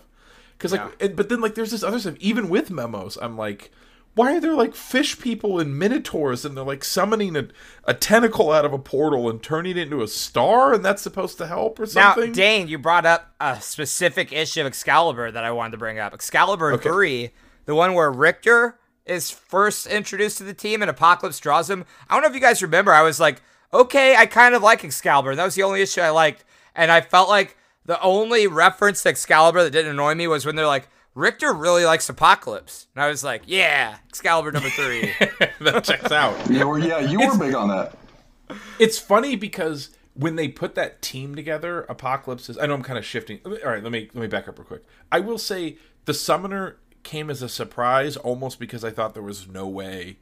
Like 0.63 0.81
Yeah. 0.81 0.89
and, 0.99 1.15
but 1.15 1.29
then 1.29 1.41
like 1.41 1.55
there's 1.55 1.71
this 1.71 1.83
other 1.83 1.99
stuff 1.99 2.15
even 2.19 2.47
with 2.47 2.71
memos 2.71 3.17
I'm 3.21 3.37
like 3.37 3.71
why 4.17 4.35
are 4.35 4.39
there 4.39 4.55
like 4.55 4.73
fish 4.73 5.19
people 5.19 5.59
and 5.59 5.77
minotaurs 5.77 6.43
and 6.43 6.57
they're 6.57 6.63
like 6.63 6.83
summoning 6.83 7.35
a, 7.37 7.47
a 7.85 7.93
tentacle 7.93 8.51
out 8.51 8.65
of 8.65 8.73
a 8.73 8.79
portal 8.79 9.29
and 9.29 9.41
turning 9.43 9.77
it 9.77 9.83
into 9.83 10.01
a 10.01 10.07
star 10.07 10.73
and 10.73 10.83
that's 10.83 11.01
supposed 11.01 11.37
to 11.37 11.45
help 11.47 11.79
or 11.79 11.85
something? 11.85 12.27
Now? 12.27 12.33
Dane, 12.33 12.67
you 12.67 12.79
brought 12.79 13.05
up 13.05 13.33
a 13.39 13.61
specific 13.61 14.33
issue 14.33 14.61
of 14.61 14.67
Excalibur 14.67 15.31
that 15.31 15.43
I 15.43 15.51
wanted 15.51 15.71
to 15.71 15.77
bring 15.77 15.99
up. 15.99 16.13
Excalibur 16.13 16.73
Okay. 16.73 16.89
3, 16.89 17.29
the 17.65 17.75
one 17.75 17.93
where 17.93 18.11
Richter 18.11 18.79
is 19.05 19.29
first 19.29 19.85
introduced 19.85 20.39
to 20.39 20.43
the 20.43 20.53
team 20.53 20.81
and 20.81 20.89
Apocalypse 20.89 21.39
draws 21.39 21.69
him. 21.69 21.85
I 22.09 22.15
don't 22.15 22.23
know 22.23 22.29
if 22.29 22.35
you 22.35 22.41
guys 22.41 22.61
remember, 22.63 22.91
I 22.91 23.03
was 23.03 23.19
like, 23.19 23.41
okay, 23.73 24.15
I 24.15 24.25
kind 24.25 24.55
of 24.55 24.63
like 24.63 24.83
Excalibur. 24.83 25.35
That 25.35 25.45
was 25.45 25.55
the 25.55 25.63
only 25.63 25.81
issue 25.81 26.01
I 26.01 26.09
liked. 26.09 26.43
And 26.75 26.91
I 26.91 27.01
felt 27.01 27.29
like 27.29 27.55
the 27.85 28.01
only 28.01 28.47
reference 28.47 29.03
to 29.03 29.09
Excalibur 29.09 29.63
that 29.63 29.71
didn't 29.71 29.91
annoy 29.91 30.15
me 30.15 30.27
was 30.27 30.45
when 30.45 30.55
they're 30.55 30.65
like, 30.67 30.89
Richter 31.17 31.51
really 31.51 31.83
likes 31.83 32.07
Apocalypse. 32.09 32.85
And 32.95 33.03
I 33.03 33.07
was 33.07 33.23
like, 33.23 33.41
yeah, 33.47 33.97
Excalibur 34.07 34.51
number 34.51 34.69
three. 34.69 35.13
that 35.61 35.83
checks 35.83 36.11
out. 36.11 36.47
You 36.47 36.67
were, 36.67 36.77
yeah, 36.77 36.99
you 36.99 37.19
were 37.19 37.35
big 37.35 37.55
on 37.55 37.69
that. 37.69 37.97
It's 38.77 38.99
funny 38.99 39.35
because 39.35 39.89
when 40.13 40.35
they 40.35 40.47
put 40.47 40.75
that 40.75 41.01
team 41.01 41.33
together, 41.33 41.87
Apocalypse 41.89 42.49
is. 42.49 42.57
I 42.59 42.67
know 42.67 42.75
I'm 42.75 42.83
kind 42.83 42.99
of 42.99 43.05
shifting. 43.05 43.39
All 43.45 43.51
right, 43.51 43.81
let 43.81 43.91
me 43.91 44.09
let 44.13 44.21
me 44.21 44.27
back 44.27 44.47
up 44.47 44.59
real 44.59 44.67
quick. 44.67 44.85
I 45.11 45.19
will 45.19 45.39
say 45.39 45.77
the 46.05 46.13
Summoner 46.13 46.77
came 47.01 47.31
as 47.31 47.41
a 47.41 47.49
surprise, 47.49 48.15
almost 48.15 48.59
because 48.59 48.83
I 48.83 48.91
thought 48.91 49.15
there 49.15 49.23
was 49.23 49.47
no 49.47 49.67
way 49.67 50.19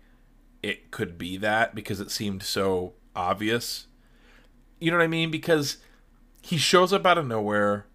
it 0.63 0.91
could 0.91 1.17
be 1.17 1.35
that 1.37 1.75
because 1.75 1.99
it 1.99 2.09
seemed 2.09 2.41
so 2.41 2.93
obvious. 3.15 3.87
You 4.79 4.91
know 4.91 4.97
what 4.97 5.03
I 5.03 5.07
mean? 5.07 5.29
Because 5.29 5.77
he 6.41 6.57
shows 6.57 6.93
up 6.93 7.05
out 7.05 7.17
of 7.17 7.27
nowhere. 7.27 7.85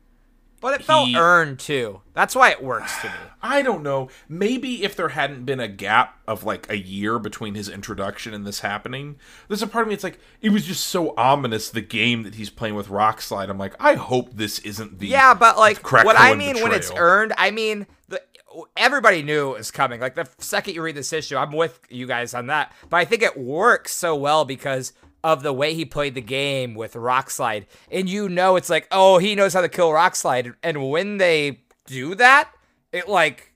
But 0.61 0.79
it 0.79 0.85
felt 0.85 1.09
He- 1.09 1.17
earned 1.17 1.59
too. 1.59 2.03
That's 2.13 2.35
why 2.35 2.51
it 2.51 2.63
works 2.63 3.01
to 3.01 3.07
me. 3.09 3.15
I 3.43 3.63
don't 3.63 3.83
know. 3.83 4.11
Maybe 4.29 4.85
if 4.85 4.95
there 4.95 5.09
hadn't 5.09 5.47
been 5.47 5.61
a 5.61 5.69
gap 5.69 6.19
of 6.29 6.45
like 6.45 6.69
a 6.69 6.77
year 6.77 7.19
between 7.19 7.55
his 7.55 7.69
introduction 7.69 8.35
and 8.35 8.47
this 8.47 8.61
happening, 8.61 9.17
there's 9.49 9.63
a 9.63 9.67
part 9.67 9.83
of 9.83 9.89
me. 9.89 9.95
It's 9.95 10.05
like 10.05 10.21
it 10.43 10.51
was 10.51 10.67
just 10.67 10.85
so 10.87 11.15
ominous. 11.17 11.71
The 11.71 11.81
game 11.81 12.25
that 12.25 12.35
he's 12.35 12.51
playing 12.51 12.75
with 12.75 12.89
Rockslide. 12.89 13.49
I'm 13.49 13.59
like, 13.59 13.75
I 13.81 13.95
hope 13.95 14.35
this 14.35 14.59
isn't 14.61 14.99
the 14.99 15.07
Yeah, 15.07 15.33
but 15.35 15.57
like 15.57 15.91
what 15.91 16.17
I 16.19 16.35
mean 16.35 16.61
when 16.63 16.73
it's 16.73 16.93
earned, 16.95 17.33
I 17.39 17.51
mean 17.51 17.87
the 18.09 18.21
everybody 18.77 19.23
knew 19.23 19.53
it 19.53 19.59
was 19.59 19.71
coming. 19.71 20.01
Like 20.01 20.15
the 20.15 20.29
second 20.39 20.75
you 20.75 20.83
read 20.83 20.97
this 20.97 21.13
issue, 21.13 21.37
I'm 21.37 21.53
with 21.53 21.81
you 21.89 22.07
guys 22.07 22.35
on 22.35 22.49
that. 22.49 22.73
But 22.91 22.99
I 22.99 23.05
think 23.07 23.23
it 23.23 23.39
works 23.39 23.95
so 23.95 24.15
well 24.15 24.45
because 24.45 24.93
of 25.23 25.43
the 25.43 25.53
way 25.53 25.75
he 25.75 25.85
played 25.85 26.15
the 26.15 26.21
game 26.21 26.75
with 26.75 26.95
Rockslide. 26.95 27.67
And 27.91 28.09
you 28.09 28.29
know 28.29 28.57
it's 28.57 28.71
like, 28.71 28.89
oh, 28.91 29.19
he 29.19 29.35
knows 29.35 29.53
how 29.53 29.61
to 29.61 29.69
kill 29.69 29.91
Rockslide. 29.91 30.55
And 30.63 30.89
when 30.91 31.19
they 31.19 31.61
do 31.87 32.15
that, 32.17 32.51
it 32.93 33.09
like 33.09 33.53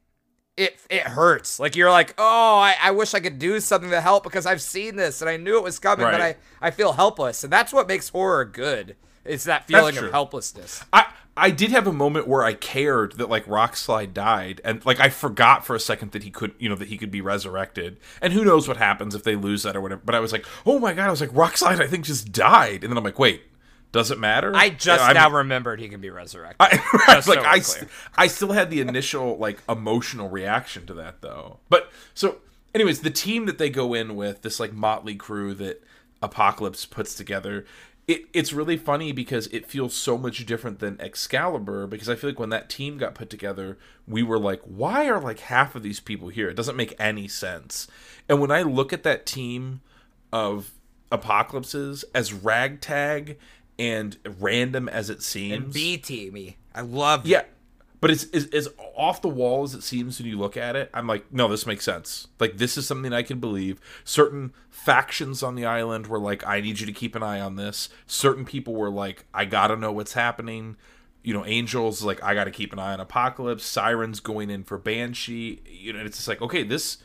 it 0.57 0.79
it 0.90 1.03
hurts. 1.03 1.59
Like 1.59 1.74
you're 1.77 1.90
like, 1.90 2.14
oh, 2.18 2.59
I, 2.59 2.77
I 2.81 2.90
wish 2.92 3.14
I 3.14 3.20
could 3.20 3.38
do 3.38 3.61
something 3.61 3.90
to 3.90 4.00
help 4.00 4.22
because 4.22 4.46
I've 4.46 4.62
seen 4.62 4.96
this 4.96 5.20
and 5.20 5.29
I 5.29 5.37
knew 5.37 5.57
it 5.57 5.64
was 5.64 5.79
coming, 5.79 6.07
but 6.07 6.20
I, 6.20 6.37
I 6.61 6.70
feel 6.70 6.92
helpless. 6.92 7.44
And 7.44 7.53
that's 7.53 7.72
what 7.72 7.88
makes 7.88 8.09
horror 8.09 8.44
good. 8.44 8.96
It's 9.24 9.44
that 9.44 9.66
feeling 9.66 9.96
of 9.96 10.10
helplessness. 10.10 10.84
I 10.92 11.06
I 11.37 11.50
did 11.50 11.70
have 11.70 11.87
a 11.87 11.92
moment 11.92 12.28
where 12.28 12.44
I 12.44 12.54
cared 12.54 13.18
that 13.18 13.28
like 13.28 13.44
Rockslide 13.46 14.12
died, 14.12 14.60
and 14.64 14.84
like 14.87 15.00
I 15.00 15.08
forgot 15.08 15.66
for 15.66 15.74
a 15.74 15.80
second 15.80 16.12
that 16.12 16.22
he 16.22 16.30
could, 16.30 16.54
you 16.58 16.68
know, 16.68 16.76
that 16.76 16.88
he 16.88 16.96
could 16.96 17.10
be 17.10 17.20
resurrected. 17.20 17.96
And 18.20 18.32
who 18.32 18.44
knows 18.44 18.68
what 18.68 18.76
happens 18.76 19.14
if 19.14 19.24
they 19.24 19.34
lose 19.34 19.64
that 19.64 19.74
or 19.74 19.80
whatever. 19.80 20.02
But 20.04 20.14
I 20.14 20.20
was 20.20 20.32
like, 20.32 20.46
oh 20.64 20.78
my 20.78 20.92
god, 20.92 21.08
I 21.08 21.10
was 21.10 21.20
like, 21.20 21.30
Rockslide, 21.30 21.80
I 21.80 21.87
think 21.87 22.04
just 22.04 22.30
died, 22.32 22.84
and 22.84 22.92
then 22.92 22.96
I'm 22.96 23.04
like, 23.04 23.18
wait, 23.18 23.42
does 23.90 24.10
it 24.10 24.18
matter? 24.18 24.52
I 24.54 24.70
just 24.70 25.06
Yeah, 25.06 25.12
now 25.12 25.30
remembered 25.38 25.80
he 25.80 25.88
can 25.88 26.00
be 26.00 26.10
resurrected. 26.10 26.56
I, 26.60 27.04
I 27.08 27.16
was 27.16 27.24
so 27.24 27.32
like, 27.32 27.44
I, 27.44 27.58
st- 27.60 27.90
I 28.16 28.26
still 28.28 28.52
had 28.52 28.70
the 28.70 28.80
initial 28.80 29.37
like 29.38 29.60
emotional 29.68 30.28
reaction 30.28 30.87
to 30.87 30.94
that 30.94 31.20
though. 31.20 31.58
But 31.68 31.90
so, 32.12 32.38
anyways, 32.74 33.00
the 33.00 33.10
team 33.10 33.46
that 33.46 33.58
they 33.58 33.70
go 33.70 33.94
in 33.94 34.14
with, 34.14 34.42
this 34.42 34.60
like 34.60 34.72
motley 34.72 35.16
crew 35.16 35.54
that 35.54 35.82
Apocalypse 36.22 36.87
puts 36.87 37.14
together, 37.14 37.66
it, 38.07 38.23
it's 38.33 38.53
really 38.53 38.77
funny 38.77 39.12
because 39.12 39.47
it 39.49 39.67
feels 39.67 39.95
so 39.95 40.19
much 40.19 40.45
different 40.47 40.79
than 40.79 41.01
Excalibur. 41.01 41.87
Because 41.87 42.09
I 42.09 42.14
feel 42.14 42.31
like 42.31 42.38
when 42.38 42.51
that 42.51 42.69
team 42.69 42.99
got 42.99 43.14
put 43.14 43.31
together, 43.31 43.79
we 44.07 44.23
were 44.23 44.38
like, 44.38 44.61
why 44.64 45.09
are 45.09 45.21
like 45.21 45.40
half 45.40 45.75
of 45.75 45.83
these 45.83 46.01
people 46.01 46.29
here? 46.29 46.49
It 46.49 46.57
doesn't 46.57 46.77
make 46.77 46.95
any 46.99 47.29
sense. 47.29 47.88
And 48.29 48.40
when 48.40 48.51
I 48.51 48.62
look 48.62 48.93
at 48.93 49.03
that 49.05 49.27
team 49.27 49.81
of 50.33 50.73
apocalypses 51.11 52.05
as 52.14 52.33
ragtag 52.33 53.38
and 53.79 54.17
random 54.38 54.88
as 54.88 55.11
it 55.11 55.23
seems, 55.23 55.64
and 55.64 55.73
B 55.73 55.99
teamy. 55.99 56.57
I 56.75 56.83
love 56.83 57.27
yeah, 57.27 57.43
but 58.05 58.11
it's 58.11 58.25
as, 58.35 58.45
as 58.49 58.69
off 58.95 59.23
the 59.23 59.29
wall 59.31 59.62
as 59.62 59.73
it 59.73 59.83
seems 59.83 60.19
when 60.19 60.29
you 60.29 60.38
look 60.38 60.59
at 60.59 60.77
it. 60.77 60.90
I'm 60.93 61.07
like, 61.07 61.33
no, 61.33 61.49
this 61.49 61.67
makes 61.67 61.85
sense. 61.87 62.29
Like 62.38 62.59
this 62.59 62.77
is 62.77 62.87
something 62.87 63.14
I 63.14 63.23
can 63.23 63.40
believe. 63.40 63.81
Certain 64.05 64.53
factions 64.69 65.43
on 65.43 65.55
the 65.55 65.64
island 65.64 66.07
were 66.09 66.19
like, 66.19 66.47
I 66.47 66.61
need 66.61 66.81
you 66.81 66.85
to 66.87 66.93
keep 66.93 67.17
an 67.17 67.23
eye 67.23 67.40
on 67.40 67.57
this. 67.57 67.88
Certain 68.07 68.45
people 68.45 68.75
were 68.75 68.90
like, 68.90 69.25
I 69.33 69.47
gotta 69.47 69.75
know 69.77 69.90
what's 69.90 70.12
happening. 70.12 70.77
You 71.23 71.33
know, 71.33 71.47
Angels 71.47 72.03
like, 72.03 72.23
I 72.23 72.35
gotta 72.35 72.51
keep 72.51 72.75
an 72.75 72.79
eye 72.79 72.93
on 72.93 73.01
Apocalypse. 73.01 73.64
Sirens 73.64 74.21
going 74.21 74.51
in 74.51 74.64
for 74.64 74.77
Banshee. 74.77 75.62
You 75.67 75.95
know, 75.95 76.01
it's 76.05 76.19
just 76.19 76.29
like, 76.29 76.43
okay, 76.43 76.62
this 76.62 76.99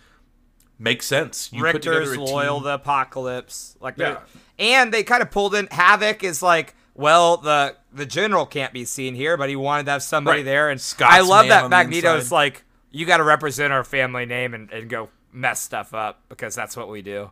makes 0.78 1.06
sense. 1.06 1.50
You 1.54 1.64
put 1.64 1.82
together 1.82 2.14
a 2.14 2.20
loyal 2.20 2.58
team- 2.58 2.64
to 2.66 2.74
Apocalypse. 2.74 3.78
Like 3.80 3.96
Yeah. 3.98 4.20
and 4.60 4.94
they 4.94 5.04
kind 5.04 5.22
of 5.22 5.32
pulled 5.32 5.56
in 5.56 5.68
Havoc 5.72 6.26
is 6.26 6.44
like, 6.44 6.76
well, 7.00 7.38
the 7.38 7.76
the 7.94 8.06
general 8.06 8.46
can't 8.46 8.74
be 8.74 8.84
seen 8.86 9.16
here, 9.16 9.38
but 9.38 9.50
he 9.50 9.56
wanted 9.56 9.86
to 9.86 9.92
have 9.92 10.04
somebody 10.04 10.40
Right. 10.40 10.46
there. 10.46 10.70
And 10.70 10.80
Scott's 10.82 11.16
I 11.16 11.22
love 11.22 11.48
that 11.48 11.64
on 11.64 11.70
the 11.70 11.76
Magneto's 11.76 12.32
like, 12.32 12.64
you 12.92 13.06
got 13.06 13.18
to 13.18 13.24
represent 13.24 13.72
our 13.74 13.84
family 13.84 14.26
name 14.26 14.54
and, 14.54 14.70
and 14.72 14.90
go 14.90 15.10
mess 15.32 15.62
stuff 15.62 15.94
up 15.94 16.22
because 16.28 16.54
that's 16.56 16.76
what 16.76 16.90
we 16.90 17.02
do. 17.02 17.32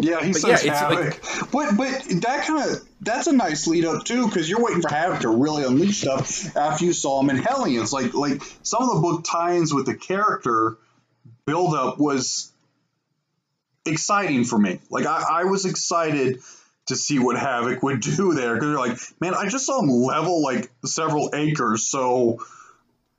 Yeah, 0.00 0.22
he 0.22 0.32
But 0.32 0.40
says 0.40 0.64
yeah, 0.64 0.70
it's 0.72 0.80
Havoc. 0.80 1.50
but 1.50 1.76
but 1.76 2.02
that 2.22 2.46
kind 2.46 2.70
of 2.70 2.82
that's 3.00 3.26
a 3.26 3.32
nice 3.32 3.66
lead 3.66 3.84
up 3.84 4.04
too 4.04 4.26
because 4.28 4.48
you're 4.48 4.62
waiting 4.62 4.80
for 4.80 4.88
Havoc 4.88 5.20
to 5.20 5.28
really 5.28 5.64
unleash 5.64 6.00
stuff 6.00 6.56
after 6.56 6.84
you 6.84 6.92
saw 6.92 7.20
him 7.20 7.28
in 7.30 7.36
Hellions. 7.36 7.92
Like 7.92 8.14
like 8.14 8.40
some 8.62 8.82
of 8.84 8.94
the 8.94 9.00
book 9.00 9.24
tie-ins 9.24 9.74
with 9.74 9.84
the 9.86 9.94
character 9.96 10.78
build 11.44 11.74
up 11.74 11.98
was 11.98 12.52
exciting 13.84 14.44
for 14.44 14.58
me. 14.58 14.80
Like 14.90 15.06
I, 15.06 15.24
I 15.42 15.44
was 15.44 15.64
excited 15.66 16.40
to 16.86 16.96
see 16.96 17.18
what 17.18 17.38
Havoc 17.38 17.82
would 17.82 18.00
do 18.00 18.34
there 18.34 18.54
because 18.54 18.68
you're 18.68 18.78
like, 18.78 18.98
man, 19.20 19.34
I 19.34 19.48
just 19.48 19.66
saw 19.66 19.80
him 19.80 19.88
level 19.88 20.42
like 20.42 20.70
several 20.84 21.30
acres, 21.34 21.86
so 21.88 22.38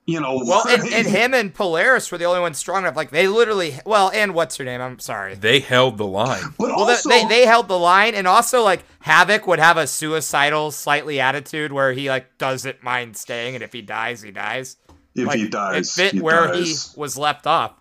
you 0.06 0.20
know. 0.20 0.42
Well, 0.44 0.64
and, 0.68 0.82
and 0.92 1.06
him 1.06 1.32
and 1.32 1.52
Polaris 1.54 2.12
were 2.12 2.18
the 2.18 2.26
only 2.26 2.40
ones 2.40 2.58
strong 2.58 2.82
enough. 2.82 2.94
Like 2.96 3.10
they 3.10 3.26
literally, 3.26 3.78
well, 3.86 4.10
and 4.12 4.34
what's 4.34 4.56
her 4.58 4.64
name? 4.64 4.80
I'm 4.82 4.98
sorry. 4.98 5.34
They 5.34 5.60
held 5.60 5.96
the 5.96 6.06
line. 6.06 6.42
but 6.58 6.68
Well, 6.68 6.80
also, 6.90 7.08
they 7.08 7.24
they 7.26 7.46
held 7.46 7.68
the 7.68 7.78
line, 7.78 8.14
and 8.14 8.26
also 8.26 8.62
like 8.62 8.84
Havoc 9.00 9.46
would 9.46 9.58
have 9.60 9.76
a 9.78 9.86
suicidal, 9.86 10.70
slightly 10.70 11.20
attitude 11.20 11.72
where 11.72 11.92
he 11.94 12.08
like 12.10 12.36
doesn't 12.38 12.82
mind 12.82 13.16
staying, 13.16 13.54
and 13.54 13.64
if 13.64 13.72
he 13.72 13.80
dies, 13.80 14.20
he 14.20 14.30
dies. 14.30 14.76
if 15.14 15.26
Like, 15.26 15.38
he 15.38 15.48
dies, 15.48 15.96
it 15.98 16.02
fit 16.02 16.12
he 16.12 16.20
where 16.20 16.48
dies. 16.48 16.92
he 16.92 17.00
was 17.00 17.16
left 17.16 17.46
off. 17.46 17.72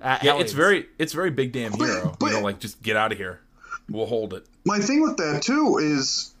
at 0.00 0.22
Yeah, 0.24 0.30
Hellions. 0.30 0.44
it's 0.50 0.52
very 0.54 0.86
it's 0.98 1.12
very 1.12 1.30
big 1.30 1.52
damn 1.52 1.72
hero. 1.72 2.16
but- 2.18 2.26
you 2.28 2.32
know, 2.32 2.40
like 2.40 2.60
just 2.60 2.80
get 2.82 2.96
out 2.96 3.12
of 3.12 3.18
here. 3.18 3.40
We'll 3.90 4.06
hold 4.06 4.32
it. 4.32 4.46
My 4.64 4.78
thing 4.78 5.02
with 5.02 5.16
that 5.18 5.42
too 5.42 5.78
is 5.78 6.34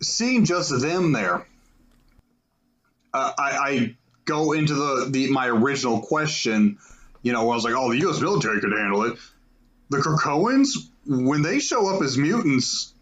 seeing 0.00 0.44
just 0.44 0.80
them 0.80 1.12
there. 1.12 1.46
Uh, 3.12 3.32
I, 3.38 3.50
I 3.50 3.96
go 4.24 4.52
into 4.52 4.74
the, 4.74 5.08
the 5.10 5.30
my 5.30 5.48
original 5.48 6.00
question, 6.00 6.78
you 7.22 7.32
know, 7.32 7.44
where 7.44 7.52
I 7.52 7.54
was 7.54 7.64
like, 7.64 7.74
"Oh, 7.74 7.90
the 7.90 7.98
U.S. 8.00 8.20
military 8.20 8.60
could 8.60 8.72
handle 8.72 9.04
it." 9.04 9.18
The 9.88 9.98
Krakoans, 9.98 10.88
when 11.06 11.42
they 11.42 11.60
show 11.60 11.94
up 11.94 12.02
as 12.02 12.18
mutants, 12.18 12.92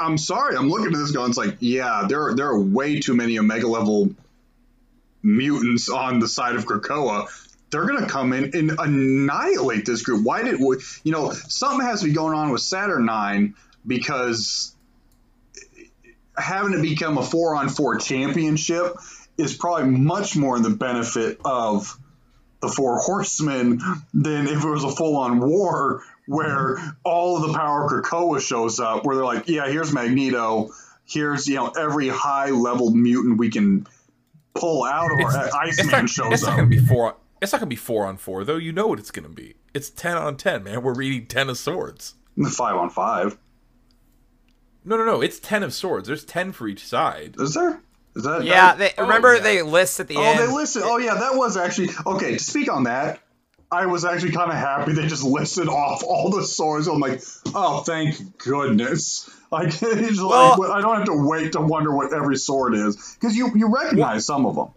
I'm 0.00 0.18
sorry, 0.18 0.56
I'm 0.56 0.68
looking 0.68 0.94
at 0.94 0.98
this 0.98 1.10
going, 1.10 1.28
it's 1.28 1.38
like, 1.38 1.56
yeah, 1.60 2.06
there 2.08 2.28
are, 2.28 2.34
there 2.34 2.46
are 2.48 2.60
way 2.60 3.00
too 3.00 3.14
many 3.14 3.38
Omega 3.38 3.66
level 3.66 4.10
mutants 5.22 5.88
on 5.88 6.18
the 6.18 6.28
side 6.28 6.56
of 6.56 6.64
Krakoa. 6.64 7.28
They're 7.70 7.86
going 7.86 8.02
to 8.02 8.08
come 8.08 8.32
in 8.32 8.56
and 8.56 8.72
annihilate 8.78 9.86
this 9.86 10.02
group. 10.02 10.24
Why 10.24 10.42
did 10.42 10.60
we, 10.60 10.78
you 11.04 11.12
know, 11.12 11.30
something 11.30 11.86
has 11.86 12.00
to 12.00 12.06
be 12.06 12.12
going 12.12 12.36
on 12.36 12.50
with 12.50 12.62
Saturnine 12.62 13.54
because 13.86 14.74
having 16.36 16.74
it 16.78 16.82
become 16.82 17.18
a 17.18 17.22
four 17.22 17.54
on 17.54 17.68
four 17.68 17.98
championship 17.98 18.96
is 19.38 19.56
probably 19.56 19.90
much 19.90 20.36
more 20.36 20.56
in 20.56 20.62
the 20.62 20.70
benefit 20.70 21.40
of 21.44 21.96
the 22.60 22.68
four 22.68 22.98
horsemen 22.98 23.80
than 24.12 24.46
if 24.46 24.62
it 24.64 24.68
was 24.68 24.84
a 24.84 24.90
full 24.90 25.16
on 25.16 25.40
war 25.40 26.02
where 26.26 26.76
all 27.04 27.36
of 27.42 27.50
the 27.50 27.56
power 27.58 27.86
of 27.86 27.90
Krakoa 27.90 28.40
shows 28.40 28.78
up, 28.78 29.04
where 29.04 29.16
they're 29.16 29.24
like, 29.24 29.48
yeah, 29.48 29.66
here's 29.68 29.92
Magneto, 29.92 30.70
here's, 31.06 31.48
you 31.48 31.56
know, 31.56 31.68
every 31.68 32.08
high 32.08 32.50
level 32.50 32.90
mutant 32.90 33.38
we 33.38 33.50
can 33.50 33.86
pull 34.54 34.84
out, 34.84 35.10
or 35.10 35.20
It's 35.22 35.54
Iceman 35.54 35.90
not, 35.90 36.10
shows 36.10 36.32
it's 36.32 36.42
not 36.42 36.52
up. 36.52 36.56
gonna 36.58 36.68
be 36.68 36.78
four. 36.78 37.16
It's 37.40 37.52
not 37.52 37.58
gonna 37.60 37.68
be 37.68 37.76
four 37.76 38.06
on 38.06 38.16
four 38.16 38.44
though. 38.44 38.56
You 38.56 38.72
know 38.72 38.86
what 38.86 38.98
it's 38.98 39.10
gonna 39.10 39.28
be. 39.28 39.54
It's 39.74 39.90
ten 39.90 40.16
on 40.16 40.36
ten, 40.36 40.62
man. 40.64 40.82
We're 40.82 40.94
reading 40.94 41.26
ten 41.26 41.48
of 41.48 41.58
swords. 41.58 42.14
Five 42.50 42.76
on 42.76 42.90
five. 42.90 43.38
No, 44.84 44.96
no, 44.96 45.04
no. 45.04 45.20
It's 45.20 45.38
ten 45.38 45.62
of 45.62 45.72
swords. 45.74 46.08
There's 46.08 46.24
ten 46.24 46.52
for 46.52 46.66
each 46.68 46.86
side. 46.86 47.36
Is 47.38 47.54
there? 47.54 47.80
Is 48.16 48.24
that? 48.24 48.44
Yeah, 48.44 48.74
that- 48.74 48.78
they 48.78 48.92
oh, 48.98 49.02
remember 49.02 49.34
yeah. 49.36 49.40
they 49.42 49.62
list 49.62 50.00
at 50.00 50.08
the 50.08 50.16
Oh, 50.16 50.22
end. 50.22 50.40
Oh, 50.40 50.46
they 50.46 50.52
listed. 50.52 50.82
Oh, 50.84 50.98
yeah, 50.98 51.14
that 51.14 51.34
was 51.34 51.56
actually 51.56 51.90
okay. 52.06 52.32
To 52.32 52.38
speak 52.38 52.70
on 52.72 52.84
that, 52.84 53.20
I 53.70 53.86
was 53.86 54.04
actually 54.04 54.32
kind 54.32 54.50
of 54.50 54.56
happy 54.56 54.92
they 54.92 55.06
just 55.06 55.22
listed 55.24 55.68
off 55.68 56.02
all 56.02 56.30
the 56.30 56.42
swords. 56.44 56.88
I'm 56.88 56.98
like, 56.98 57.22
oh, 57.54 57.80
thank 57.82 58.38
goodness. 58.38 59.30
Like, 59.50 59.68
it's 59.82 60.20
Well- 60.20 60.56
like 60.58 60.70
I 60.70 60.80
don't 60.80 60.96
have 60.96 61.06
to 61.06 61.26
wait 61.28 61.52
to 61.52 61.60
wonder 61.60 61.94
what 61.94 62.12
every 62.12 62.36
sword 62.36 62.74
is 62.74 63.16
because 63.20 63.36
you 63.36 63.50
you 63.54 63.68
recognize 63.72 64.26
some 64.26 64.44
of 64.46 64.56
them. 64.56 64.68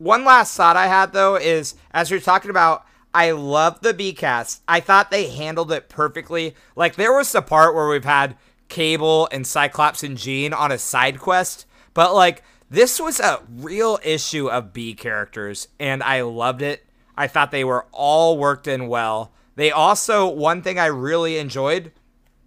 One 0.00 0.24
last 0.24 0.56
thought 0.56 0.78
I 0.78 0.86
had 0.86 1.12
though 1.12 1.36
is 1.36 1.74
as 1.90 2.10
you're 2.10 2.20
talking 2.20 2.50
about, 2.50 2.86
I 3.12 3.32
love 3.32 3.82
the 3.82 3.92
B 3.92 4.14
cast. 4.14 4.62
I 4.66 4.80
thought 4.80 5.10
they 5.10 5.28
handled 5.28 5.70
it 5.70 5.90
perfectly. 5.90 6.54
Like 6.74 6.94
there 6.94 7.12
was 7.12 7.30
the 7.30 7.42
part 7.42 7.74
where 7.74 7.86
we've 7.86 8.02
had 8.02 8.38
Cable 8.70 9.28
and 9.30 9.46
Cyclops 9.46 10.02
and 10.02 10.16
Jean 10.16 10.54
on 10.54 10.72
a 10.72 10.78
side 10.78 11.20
quest, 11.20 11.66
but 11.92 12.14
like 12.14 12.42
this 12.70 12.98
was 12.98 13.20
a 13.20 13.42
real 13.54 13.98
issue 14.02 14.48
of 14.48 14.72
B 14.72 14.94
characters, 14.94 15.68
and 15.78 16.02
I 16.02 16.22
loved 16.22 16.62
it. 16.62 16.86
I 17.14 17.26
thought 17.26 17.50
they 17.50 17.64
were 17.64 17.84
all 17.92 18.38
worked 18.38 18.66
in 18.66 18.88
well. 18.88 19.34
They 19.56 19.70
also 19.70 20.26
one 20.30 20.62
thing 20.62 20.78
I 20.78 20.86
really 20.86 21.36
enjoyed: 21.36 21.92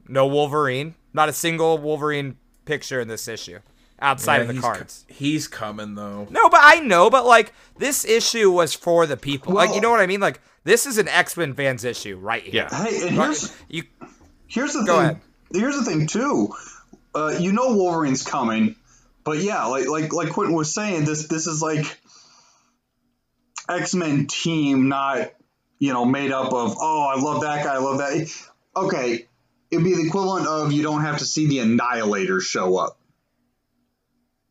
no 0.07 0.25
Wolverine, 0.25 0.95
not 1.13 1.29
a 1.29 1.33
single 1.33 1.77
Wolverine 1.77 2.37
picture 2.65 2.99
in 2.99 3.09
this 3.09 3.27
issue 3.27 3.59
outside 4.03 4.41
of 4.41 4.47
the 4.47 4.53
he's 4.53 4.61
co- 4.61 4.67
cards. 4.73 5.05
he's 5.07 5.47
coming 5.47 5.95
though. 5.95 6.27
No, 6.29 6.49
but 6.49 6.59
I 6.61 6.81
know, 6.81 7.09
but 7.09 7.25
like 7.25 7.53
this 7.77 8.05
issue 8.05 8.51
was 8.51 8.73
for 8.75 9.05
the 9.07 9.17
people. 9.17 9.53
like 9.53 9.73
you 9.73 9.81
know 9.81 9.89
what 9.89 9.99
I 10.01 10.05
mean? 10.07 10.19
Like 10.19 10.41
this 10.63 10.85
is 10.85 10.97
an 10.99 11.07
X 11.07 11.35
Men 11.37 11.53
fans 11.55 11.83
issue 11.83 12.17
right 12.17 12.43
here. 12.43 12.67
Yeah. 12.71 12.83
Hey, 12.83 13.07
and 13.07 13.15
here's 13.15 13.55
you 13.69 13.83
here's 14.47 14.73
the 14.73 14.83
Go 14.83 14.97
thing. 14.97 15.01
ahead. 15.05 15.21
Here's 15.51 15.77
the 15.77 15.85
thing 15.85 16.05
too. 16.07 16.49
Uh, 17.15 17.35
you 17.39 17.51
know 17.53 17.75
Wolverine's 17.75 18.23
coming, 18.23 18.75
but 19.23 19.37
yeah, 19.39 19.65
like 19.65 19.87
like 19.87 20.13
like 20.13 20.29
Quintin 20.29 20.55
was 20.55 20.73
saying, 20.73 21.05
this 21.05 21.27
this 21.27 21.47
is 21.47 21.61
like 21.61 21.99
X 23.69 23.93
Men 23.95 24.27
team, 24.27 24.89
not 24.89 25.31
you 25.79 25.93
know 25.93 26.05
made 26.05 26.31
up 26.31 26.51
of 26.53 26.75
oh 26.79 27.11
I 27.15 27.21
love 27.21 27.41
that 27.41 27.63
guy, 27.63 27.75
I 27.75 27.77
love 27.77 27.99
that. 27.99 28.31
Okay, 28.75 29.27
it'd 29.71 29.83
be 29.83 29.95
the 29.95 30.05
equivalent 30.07 30.47
of 30.47 30.71
you 30.71 30.81
don't 30.81 31.01
have 31.01 31.19
to 31.19 31.25
see 31.25 31.47
the 31.47 31.59
Annihilator 31.59 32.39
show 32.41 32.77
up. 32.77 32.97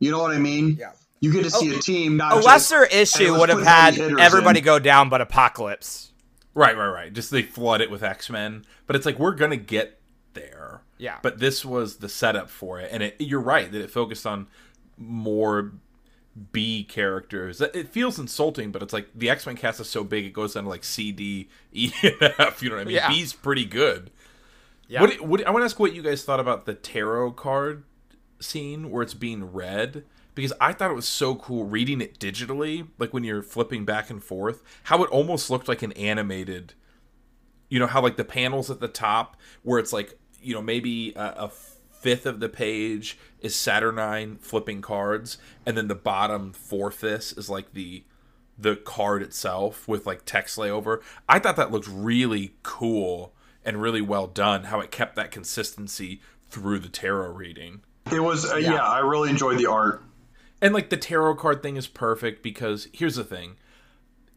You 0.02 0.10
know 0.10 0.18
what 0.18 0.32
I 0.32 0.38
mean? 0.38 0.76
Yeah. 0.80 0.90
You 1.20 1.32
get 1.32 1.44
to 1.44 1.50
see 1.50 1.72
oh, 1.72 1.78
a 1.78 1.80
team, 1.80 2.16
not 2.16 2.32
a 2.32 2.34
just, 2.36 2.46
lesser 2.46 2.86
hey, 2.86 3.02
issue 3.02 3.38
would 3.38 3.50
have 3.50 3.62
had 3.62 3.96
everybody 4.18 4.58
in. 4.58 4.64
go 4.64 4.80
down 4.80 5.08
but 5.08 5.20
Apocalypse. 5.20 6.10
Right, 6.54 6.76
right, 6.76 6.88
right. 6.88 7.12
Just 7.12 7.30
they 7.30 7.42
flood 7.42 7.80
it 7.80 7.88
with 7.88 8.02
X 8.02 8.28
Men, 8.28 8.64
but 8.88 8.96
it's 8.96 9.06
like 9.06 9.20
we're 9.20 9.36
gonna 9.36 9.56
get 9.56 10.00
there. 10.34 10.82
Yeah. 10.98 11.18
But 11.22 11.38
this 11.38 11.64
was 11.64 11.98
the 11.98 12.08
setup 12.08 12.50
for 12.50 12.80
it, 12.80 12.90
and 12.90 13.04
it, 13.04 13.14
you're 13.20 13.40
right 13.40 13.70
that 13.70 13.80
it 13.80 13.92
focused 13.92 14.26
on 14.26 14.48
more 14.98 15.72
B 16.50 16.82
characters. 16.82 17.60
It 17.60 17.86
feels 17.90 18.18
insulting, 18.18 18.72
but 18.72 18.82
it's 18.82 18.92
like 18.92 19.06
the 19.14 19.30
X 19.30 19.46
Men 19.46 19.56
cast 19.56 19.78
is 19.78 19.88
so 19.88 20.02
big 20.02 20.24
it 20.24 20.32
goes 20.32 20.54
down 20.54 20.64
to 20.64 20.68
like 20.68 20.82
C, 20.82 21.12
D, 21.12 21.48
E, 21.72 21.92
and 22.02 22.16
F. 22.40 22.60
You 22.60 22.70
know 22.70 22.74
what 22.74 22.82
I 22.82 22.84
mean? 22.86 22.96
Yeah. 22.96 23.08
B's 23.08 23.34
pretty 23.34 23.66
good. 23.66 24.10
Yeah. 24.88 25.02
What, 25.02 25.20
what 25.20 25.46
I 25.46 25.50
want 25.52 25.62
to 25.62 25.66
ask 25.66 25.78
what 25.78 25.94
you 25.94 26.02
guys 26.02 26.24
thought 26.24 26.40
about 26.40 26.66
the 26.66 26.74
tarot 26.74 27.32
card 27.32 27.84
scene 28.42 28.90
where 28.90 29.02
it's 29.02 29.14
being 29.14 29.52
read 29.52 30.04
because 30.34 30.52
I 30.60 30.72
thought 30.72 30.90
it 30.90 30.94
was 30.94 31.08
so 31.08 31.34
cool 31.34 31.64
reading 31.64 32.00
it 32.00 32.18
digitally, 32.18 32.88
like 32.98 33.12
when 33.12 33.24
you're 33.24 33.42
flipping 33.42 33.84
back 33.84 34.10
and 34.10 34.22
forth, 34.22 34.62
how 34.84 35.02
it 35.02 35.10
almost 35.10 35.50
looked 35.50 35.68
like 35.68 35.82
an 35.82 35.92
animated. 35.92 36.74
You 37.68 37.78
know 37.78 37.86
how 37.86 38.02
like 38.02 38.16
the 38.16 38.24
panels 38.24 38.70
at 38.70 38.80
the 38.80 38.88
top 38.88 39.36
where 39.62 39.78
it's 39.78 39.92
like 39.92 40.18
you 40.40 40.54
know 40.54 40.62
maybe 40.62 41.12
a, 41.14 41.34
a 41.36 41.48
fifth 41.48 42.26
of 42.26 42.40
the 42.40 42.48
page 42.48 43.16
is 43.40 43.54
Saturnine 43.54 44.36
flipping 44.38 44.82
cards, 44.82 45.38
and 45.64 45.76
then 45.76 45.88
the 45.88 45.94
bottom 45.94 46.52
four 46.52 46.90
fifths 46.90 47.32
is 47.32 47.48
like 47.48 47.72
the 47.72 48.04
the 48.58 48.76
card 48.76 49.22
itself 49.22 49.88
with 49.88 50.06
like 50.06 50.24
text 50.24 50.58
layover. 50.58 51.00
I 51.28 51.38
thought 51.38 51.56
that 51.56 51.70
looked 51.70 51.88
really 51.88 52.54
cool 52.62 53.34
and 53.64 53.80
really 53.80 54.02
well 54.02 54.26
done. 54.26 54.64
How 54.64 54.80
it 54.80 54.90
kept 54.90 55.16
that 55.16 55.30
consistency 55.30 56.20
through 56.48 56.80
the 56.80 56.88
tarot 56.88 57.32
reading. 57.32 57.82
It 58.10 58.20
was 58.20 58.50
uh, 58.50 58.56
yeah. 58.56 58.82
I 58.82 58.98
really 58.98 59.30
enjoyed 59.30 59.58
the 59.58 59.66
art. 59.66 60.02
And 60.60 60.72
like 60.72 60.90
the 60.90 60.96
tarot 60.96 61.36
card 61.36 61.62
thing 61.62 61.76
is 61.76 61.86
perfect 61.86 62.42
because 62.42 62.88
here's 62.92 63.16
the 63.16 63.24
thing. 63.24 63.56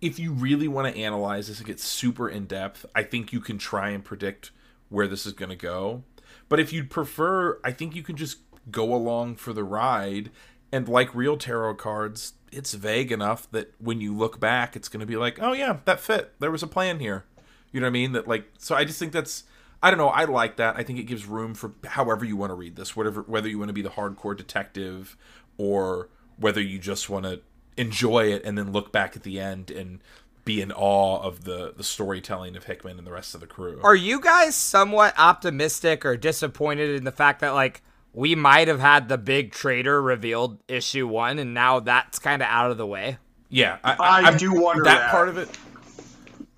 If 0.02 0.20
you 0.20 0.34
really 0.34 0.68
want 0.68 0.94
to 0.94 1.00
analyze 1.02 1.48
this 1.48 1.60
and 1.60 1.68
get 1.68 1.80
super 1.80 2.28
in 2.30 2.46
depth, 2.46 2.86
I 2.94 3.04
think 3.04 3.32
you 3.32 3.40
can 3.40 3.58
try 3.58 3.90
and 3.90 4.04
predict 4.04 4.52
where 4.90 5.08
this 5.08 5.26
is 5.26 5.34
going 5.34 5.50
to 5.50 5.56
go. 5.56 6.04
But 6.50 6.60
if 6.60 6.72
you'd 6.74 6.90
prefer, 6.90 7.60
I 7.64 7.72
think 7.72 7.96
you 7.96 8.04
can 8.04 8.16
just 8.16 8.40
go 8.70 8.94
along 8.94 9.36
for 9.38 9.54
the 9.54 9.64
ride. 9.64 10.32
And 10.72 10.88
like 10.88 11.16
real 11.16 11.38
tarot 11.38 11.76
cards, 11.76 12.34
it's 12.52 12.74
vague 12.74 13.12
enough 13.12 13.50
that 13.52 13.74
when 13.80 14.02
you 14.02 14.16
look 14.16 14.40
back, 14.40 14.76
it's 14.76 14.90
going 14.90 15.00
to 15.00 15.06
be 15.06 15.18
like, 15.18 15.42
oh 15.42 15.54
yeah, 15.54 15.78
that 15.86 16.00
fit. 16.00 16.34
There 16.40 16.52
was 16.52 16.64
a 16.64 16.68
plan 16.68 17.00
here. 17.00 17.26
You 17.72 17.80
know 17.80 17.86
what 17.86 17.90
I 17.90 17.94
mean? 17.94 18.12
That 18.12 18.28
like, 18.28 18.52
so 18.58 18.76
I 18.76 18.84
just 18.84 19.00
think 19.00 19.12
that's, 19.12 19.44
I 19.86 19.92
don't 19.92 20.00
know. 20.00 20.08
I 20.10 20.26
like 20.26 20.56
that. 20.56 20.76
I 20.78 20.82
think 20.84 20.98
it 20.98 21.04
gives 21.04 21.26
room 21.28 21.54
for 21.54 21.74
however 21.86 22.26
you 22.26 22.36
want 22.36 22.50
to 22.50 22.56
read 22.56 22.76
this, 22.76 22.96
whatever, 22.96 23.22
whether 23.22 23.48
you 23.48 23.60
want 23.60 23.70
to 23.70 23.74
be 23.74 23.84
the 23.84 23.90
hardcore 23.92 24.36
detective 24.36 25.16
or 25.60 26.10
whether 26.38 26.60
you 26.60 26.80
just 26.80 27.08
want 27.08 27.26
to 27.26 27.42
enjoy 27.78 28.32
it 28.34 28.42
and 28.44 28.58
then 28.58 28.72
look 28.72 28.92
back 28.92 29.16
at 29.16 29.22
the 29.22 29.40
end 29.40 29.70
and 29.70 30.00
be 30.44 30.60
in 30.62 30.72
awe 30.72 31.22
of 31.22 31.44
the 31.44 31.74
the 31.78 31.84
storytelling 31.84 32.56
of 32.56 32.64
Hickman 32.64 32.98
and 32.98 33.06
the 33.06 33.12
rest 33.12 33.36
of 33.36 33.42
the 33.42 33.48
crew. 33.48 33.80
Are 33.84 33.96
you 33.96 34.20
guys 34.20 34.56
somewhat 34.56 35.14
optimistic 35.18 36.04
or 36.04 36.18
disappointed 36.18 36.90
in 36.96 37.04
the 37.04 37.12
fact 37.12 37.42
that 37.42 37.54
like 37.54 37.84
we 38.14 38.34
might 38.34 38.68
have 38.68 38.80
had 38.80 39.08
the 39.08 39.18
big 39.20 39.52
traitor 39.52 40.02
revealed 40.02 40.58
issue 40.68 41.08
one 41.08 41.38
and 41.38 41.54
now 41.54 41.80
that's 41.80 42.18
kind 42.18 42.42
of 42.42 42.48
out 42.48 42.72
of 42.72 42.78
the 42.78 42.88
way? 42.88 43.18
yeah, 43.50 43.78
I, 43.84 43.94
I 43.94 44.22
I'm- 44.24 44.38
do 44.38 44.52
wonder 44.60 44.84
that, 44.86 44.98
that. 44.98 45.12
part 45.12 45.30
of 45.30 45.38
it. 45.38 45.50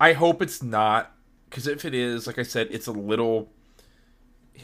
I 0.00 0.12
hope 0.14 0.40
it's 0.42 0.62
not 0.62 1.12
because 1.48 1.66
if 1.66 1.84
it 1.84 1.94
is, 1.94 2.26
like 2.26 2.38
I 2.38 2.42
said, 2.42 2.68
it's 2.70 2.86
a 2.86 2.92
little 2.92 3.48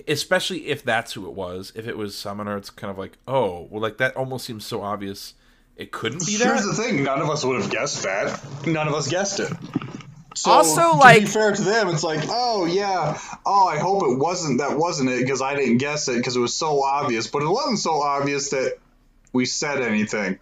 especially 0.08 0.66
if 0.66 0.82
that's 0.82 1.12
who 1.12 1.26
it 1.26 1.32
was. 1.34 1.72
If 1.76 1.86
it 1.86 1.96
was 1.96 2.16
Summoner, 2.16 2.56
it's 2.56 2.70
kind 2.70 2.90
of 2.90 2.98
like, 2.98 3.18
oh, 3.28 3.68
well, 3.70 3.80
like 3.80 3.98
that 3.98 4.16
almost 4.16 4.44
seems 4.46 4.66
so 4.66 4.82
obvious. 4.82 5.34
It 5.76 5.90
couldn't 5.92 6.24
be 6.26 6.36
that. 6.36 6.44
Here's 6.46 6.64
the 6.64 6.74
thing: 6.74 7.02
none 7.02 7.20
of 7.20 7.30
us 7.30 7.44
would 7.44 7.60
have 7.60 7.70
guessed 7.70 8.02
that. 8.04 8.40
None 8.66 8.86
of 8.88 8.94
us 8.94 9.08
guessed 9.08 9.40
it. 9.40 9.52
So, 10.36 10.50
Also, 10.50 10.92
to 10.92 10.96
like- 10.98 11.20
be 11.20 11.26
fair 11.26 11.52
to 11.52 11.62
them, 11.62 11.88
it's 11.88 12.02
like, 12.02 12.20
oh 12.28 12.64
yeah, 12.66 13.18
oh 13.46 13.66
I 13.68 13.78
hope 13.78 14.02
it 14.04 14.18
wasn't 14.18 14.58
that 14.58 14.76
wasn't 14.76 15.10
it 15.10 15.20
because 15.20 15.40
I 15.42 15.54
didn't 15.54 15.78
guess 15.78 16.08
it 16.08 16.16
because 16.16 16.36
it 16.36 16.40
was 16.40 16.54
so 16.54 16.82
obvious. 16.82 17.26
But 17.28 17.42
it 17.42 17.48
wasn't 17.48 17.78
so 17.78 18.02
obvious 18.02 18.50
that 18.50 18.78
we 19.32 19.46
said 19.46 19.80
anything. 19.80 20.38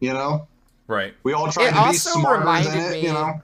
You 0.00 0.12
know, 0.12 0.46
right. 0.88 1.14
we 1.22 1.32
all 1.32 1.50
tried 1.50 1.66
It 1.66 1.68
to 1.68 1.72
be 1.74 1.78
also 1.78 2.10
smarter 2.20 2.44
than 2.44 2.46
reminded 2.46 2.74
it. 2.74 2.90
me- 2.92 3.06
You 3.06 3.12
know, 3.12 3.40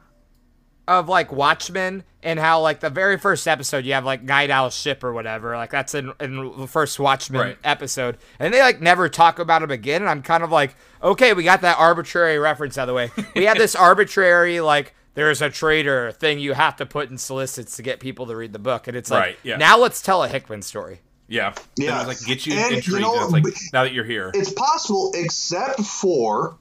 of 0.89 1.09
like 1.09 1.33
Watchmen 1.33 2.05
and 2.23 2.39
how 2.39 2.61
like 2.61 2.81
the 2.81 2.91
very 2.91 3.17
first 3.19 3.47
episode 3.47 3.85
you 3.85 3.93
have 3.93 4.05
like 4.05 4.23
Nite 4.23 4.51
Owl's 4.51 4.75
ship 4.77 5.05
or 5.05 5.13
whatever 5.13 5.57
like 5.57 5.71
that's 5.71 5.95
in, 5.95 6.13
in 6.21 6.53
the 6.59 6.67
first 6.67 6.99
Watchmen 6.99 7.41
Right. 7.41 7.59
episode 7.65 8.19
and 8.39 8.53
they 8.53 8.61
like 8.61 8.81
never 8.81 9.09
talk 9.09 9.39
about 9.39 9.63
him 9.63 9.71
again 9.71 10.03
and 10.03 10.09
I'm 10.11 10.23
kind 10.23 10.43
of 10.43 10.51
like 10.51 10.75
okay 11.03 11.35
we 11.35 11.45
got 11.45 11.61
that 11.63 11.79
arbitrary 11.79 12.39
reference 12.39 12.77
out 12.79 12.83
of 12.83 12.89
the 12.89 12.95
way 12.95 13.11
we 13.37 13.45
have 13.45 13.59
this 13.59 13.75
arbitrary 13.77 14.61
like 14.61 14.95
there's 15.15 15.41
a 15.43 15.51
traitor 15.51 16.11
thing 16.13 16.39
you 16.39 16.53
have 16.55 16.77
to 16.77 16.87
put 16.87 17.11
in 17.11 17.19
solicits 17.19 17.77
to 17.77 17.83
get 17.83 18.01
people 18.01 18.27
to 18.27 18.35
read 18.37 18.53
the 18.53 18.59
book 18.59 18.89
and 18.89 18.97
it's 18.97 19.11
like 19.11 19.21
Right, 19.21 19.39
yeah. 19.45 19.57
now 19.57 19.79
let's 19.79 20.03
tell 20.03 20.23
a 20.25 20.29
Hickman 20.29 20.63
story 20.63 21.01
Yeah. 21.29 21.55
Yeah. 21.77 22.03
Like 22.03 22.19
get 22.27 22.45
you 22.47 22.55
And, 22.55 22.85
you 22.87 22.99
know, 22.99 23.15
and 23.15 23.23
it's 23.25 23.33
like 23.33 23.73
now 23.73 23.85
that 23.85 23.93
you're 23.93 24.05
here. 24.05 24.31
it's 24.35 24.53
possible 24.53 25.13
except 25.15 25.81
for 25.81 26.59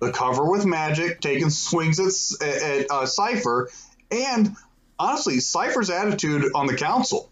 the 0.00 0.12
cover 0.12 0.50
with 0.50 0.64
magic 0.64 1.20
taking 1.20 1.50
swings 1.50 1.98
at, 2.00 2.06
s- 2.06 2.36
at, 2.40 2.62
at 2.62 2.90
uh, 2.90 3.06
Cypher, 3.06 3.70
and 4.10 4.54
honestly, 4.98 5.40
Cypher's 5.40 5.90
attitude 5.90 6.44
on 6.54 6.66
the 6.66 6.76
council. 6.76 7.30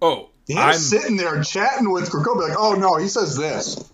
Oh, 0.00 0.30
Him 0.48 0.58
I'm 0.58 0.74
sitting 0.74 1.16
there 1.16 1.42
chatting 1.42 1.90
with 1.90 2.10
Krakoa, 2.10 2.48
like, 2.48 2.58
oh 2.58 2.74
no, 2.74 2.96
he 2.96 3.08
says 3.08 3.36
this. 3.36 3.90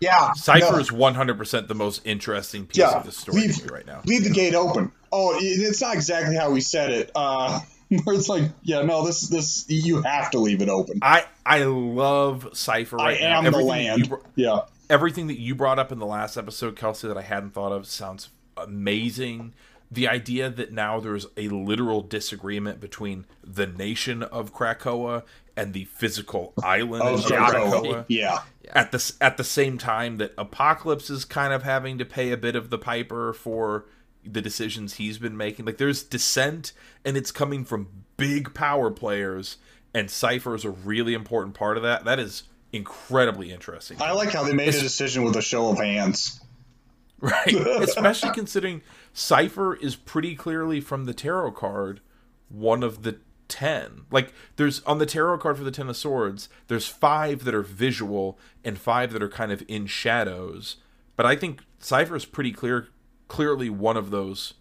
Yeah. 0.00 0.32
Cypher 0.32 0.72
no, 0.72 0.78
is 0.78 0.90
100% 0.90 1.68
the 1.68 1.74
most 1.74 2.00
interesting 2.06 2.66
piece 2.66 2.78
yeah, 2.78 2.92
of 2.92 3.04
the 3.04 3.12
story 3.12 3.42
leave, 3.42 3.56
to 3.56 3.64
me 3.64 3.70
right 3.70 3.86
now. 3.86 4.00
leave 4.06 4.24
the 4.24 4.30
gate 4.30 4.54
open. 4.54 4.92
Oh, 5.12 5.36
it's 5.38 5.80
not 5.82 5.94
exactly 5.94 6.36
how 6.36 6.50
we 6.52 6.60
said 6.62 6.90
it. 6.90 7.10
Uh, 7.14 7.60
where 8.04 8.16
it's 8.16 8.28
like, 8.28 8.44
yeah, 8.62 8.82
no, 8.82 9.04
this 9.04 9.28
this 9.28 9.66
you 9.68 10.00
have 10.02 10.30
to 10.30 10.38
leave 10.38 10.62
it 10.62 10.68
open. 10.68 11.00
I 11.02 11.24
I 11.44 11.64
love 11.64 12.48
Cypher 12.54 12.98
I 13.00 13.04
right 13.04 13.20
now. 13.20 13.38
am 13.38 13.44
the 13.44 13.48
Everything 13.48 13.68
land. 13.68 13.98
you 13.98 14.06
br- 14.08 14.16
yeah. 14.36 14.60
Everything 14.90 15.28
that 15.28 15.38
you 15.38 15.54
brought 15.54 15.78
up 15.78 15.90
in 15.92 15.98
the 15.98 16.06
last 16.06 16.36
episode, 16.36 16.76
Kelsey, 16.76 17.08
that 17.08 17.16
I 17.16 17.22
hadn't 17.22 17.50
thought 17.54 17.72
of 17.72 17.86
sounds 17.86 18.28
amazing. 18.56 19.54
The 19.90 20.06
idea 20.08 20.50
that 20.50 20.72
now 20.72 21.00
there's 21.00 21.26
a 21.36 21.48
literal 21.48 22.02
disagreement 22.02 22.80
between 22.80 23.24
the 23.42 23.66
nation 23.66 24.22
of 24.22 24.52
Krakoa 24.54 25.22
and 25.56 25.72
the 25.72 25.84
physical 25.84 26.52
island 26.62 27.02
Oh, 27.04 27.14
of 27.14 27.20
Krakoa. 27.20 27.70
Krakoa. 27.82 28.04
Yeah. 28.08 28.40
At 28.72 28.92
the 28.92 29.12
at 29.20 29.36
the 29.36 29.44
same 29.44 29.78
time 29.78 30.18
that 30.18 30.32
Apocalypse 30.38 31.10
is 31.10 31.24
kind 31.24 31.52
of 31.52 31.62
having 31.64 31.98
to 31.98 32.04
pay 32.04 32.30
a 32.30 32.36
bit 32.36 32.54
of 32.54 32.70
the 32.70 32.78
piper 32.78 33.32
for 33.32 33.86
the 34.24 34.40
decisions 34.42 34.94
he's 34.94 35.18
been 35.18 35.36
making. 35.36 35.64
Like 35.66 35.78
there's 35.78 36.02
dissent, 36.02 36.72
and 37.04 37.16
it's 37.16 37.32
coming 37.32 37.64
from 37.64 37.88
big 38.16 38.54
power 38.54 38.90
players, 38.90 39.56
and 39.94 40.10
Cypher 40.10 40.54
is 40.54 40.64
a 40.64 40.70
really 40.70 41.14
important 41.14 41.54
part 41.54 41.76
of 41.76 41.82
that. 41.82 42.04
That 42.04 42.20
is 42.20 42.44
incredibly 42.72 43.52
interesting. 43.52 43.96
I 44.00 44.12
like 44.12 44.30
how 44.32 44.44
they 44.44 44.52
made 44.54 44.68
a 44.74 44.80
decision 44.80 45.24
with 45.24 45.36
a 45.36 45.42
show 45.42 45.70
of 45.70 45.78
hands. 45.78 46.40
Right. 47.22 47.52
Especially 47.52 48.30
considering 48.30 48.80
Cypher 49.12 49.74
is 49.76 49.94
pretty 49.94 50.34
clearly 50.34 50.80
from 50.80 51.04
the 51.04 51.12
tarot 51.12 51.52
card 51.52 52.00
one 52.48 52.82
of 52.82 53.02
the 53.02 53.18
10. 53.48 54.06
Like 54.10 54.32
there's 54.56 54.80
on 54.84 54.96
the 54.96 55.04
tarot 55.04 55.36
card 55.36 55.58
for 55.58 55.62
the 55.64 55.70
10 55.70 55.90
of 55.90 55.98
swords, 55.98 56.48
there's 56.68 56.86
5 56.88 57.44
that 57.44 57.54
are 57.54 57.60
visual 57.60 58.38
and 58.64 58.78
5 58.78 59.12
that 59.12 59.22
are 59.22 59.28
kind 59.28 59.52
of 59.52 59.62
in 59.68 59.84
shadows. 59.86 60.76
But 61.14 61.26
I 61.26 61.36
think 61.36 61.60
Cypher 61.78 62.16
is 62.16 62.24
pretty 62.24 62.52
clear 62.52 62.88
clearly 63.28 63.68
one 63.68 63.98
of 63.98 64.08
those. 64.10 64.54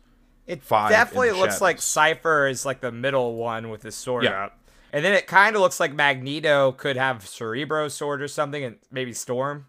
It 0.46 0.62
Five 0.62 0.92
in 0.92 0.98
definitely 0.98 1.30
the 1.30 1.36
looks 1.38 1.54
shadows. 1.54 1.62
like 1.62 1.82
Cypher 1.82 2.48
is 2.48 2.66
like 2.66 2.82
the 2.82 2.92
middle 2.92 3.36
one 3.38 3.70
with 3.70 3.84
his 3.84 3.96
sword 3.96 4.26
Yeah. 4.26 4.48
up. 4.48 4.59
And 4.92 5.06
then 5.06 5.14
it 5.14 5.28
kind 5.28 5.56
of 5.56 5.62
looks 5.62 5.80
like 5.80 5.94
Magneto 5.94 6.72
could 6.72 6.98
have 6.98 7.28
Cerebro 7.28 7.88
sword 7.90 8.22
or 8.22 8.28
something 8.28 8.64
and 8.64 8.78
maybe 8.92 9.14
Storm. 9.14 9.68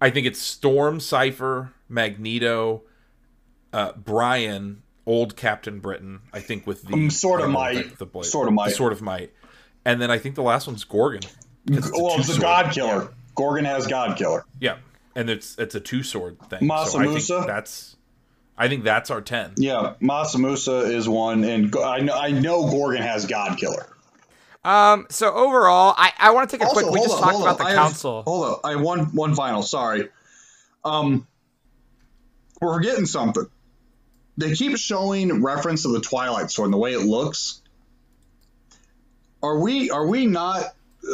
I 0.00 0.10
think 0.10 0.26
it's 0.26 0.38
Storm, 0.40 1.00
Cypher, 1.00 1.72
Magneto, 1.88 2.82
uh, 3.72 3.92
Brian, 3.96 4.82
old 5.06 5.36
Captain 5.36 5.80
Britain. 5.80 6.20
I 6.32 6.40
think 6.40 6.66
with 6.66 6.82
the 6.82 6.92
Um, 6.94 7.10
Sword 7.10 7.40
of 7.40 7.46
don't 7.46 7.52
Might. 7.54 7.90
the, 7.92 7.96
the 7.96 8.06
blade- 8.06 8.26
Sword 8.26 8.48
of 8.48 8.54
Might. 8.54 8.68
the 8.68 8.74
sword 8.74 8.92
of 8.92 9.02
might, 9.02 9.32
and 9.84 10.00
then 10.00 10.10
I 10.10 10.18
think 10.18 10.34
the 10.34 10.42
last 10.42 10.66
one's 10.66 10.84
Gorgon. 10.84 11.22
it's 11.66 11.90
Well, 11.92 12.18
it's 12.20 12.36
a. 12.36 12.40
God 12.40 12.72
Killer. 12.72 13.08
Gorgon 13.34 13.64
has 13.64 13.86
God 13.86 14.16
Killer. 14.18 14.44
Yeah, 14.60 14.76
and 15.16 15.28
it's 15.30 15.56
it's 15.58 15.74
a 15.74 15.80
two 15.80 16.02
sword 16.02 16.38
thing. 16.50 16.60
So 16.60 16.64
I 16.66 16.68
Masamusa? 17.06 17.26
think 17.38 17.46
that's 17.46 17.96
I 18.56 18.68
think 18.68 18.84
that's 18.84 19.10
our 19.10 19.20
ten. 19.20 19.52
Yeah, 19.56 19.94
Masamusa 20.02 20.90
is 20.90 21.08
one, 21.08 21.44
and 21.44 21.74
I 21.76 22.00
know 22.00 22.14
I 22.14 22.30
know 22.32 22.70
Gorgon 22.70 23.02
has 23.02 23.26
God 23.26 23.58
Killer. 23.58 23.86
Um, 24.64 25.06
so 25.08 25.32
overall, 25.32 25.94
I, 25.96 26.12
I 26.18 26.30
want 26.32 26.50
to 26.50 26.58
take 26.58 26.66
a 26.66 26.70
quick. 26.70 26.90
We 26.90 27.00
just 27.00 27.14
up, 27.14 27.20
talked 27.20 27.36
about 27.36 27.48
up. 27.48 27.58
the 27.58 27.64
I 27.64 27.70
have- 27.70 27.78
council. 27.78 28.22
hold 28.26 28.44
up, 28.46 28.60
I 28.64 28.76
one 28.76 29.14
one 29.14 29.34
final. 29.34 29.62
Sorry, 29.62 30.08
um, 30.84 31.26
we're 32.60 32.74
forgetting 32.74 33.06
something. 33.06 33.46
They 34.36 34.54
keep 34.54 34.76
showing 34.76 35.42
reference 35.42 35.82
to 35.82 35.88
the 35.92 36.00
Twilight 36.00 36.50
Sword 36.50 36.66
and 36.66 36.74
the 36.74 36.78
way 36.78 36.92
it 36.92 37.00
looks. 37.00 37.60
Are 39.42 39.58
we 39.58 39.90
are 39.90 40.06
we 40.06 40.26
not 40.26 40.64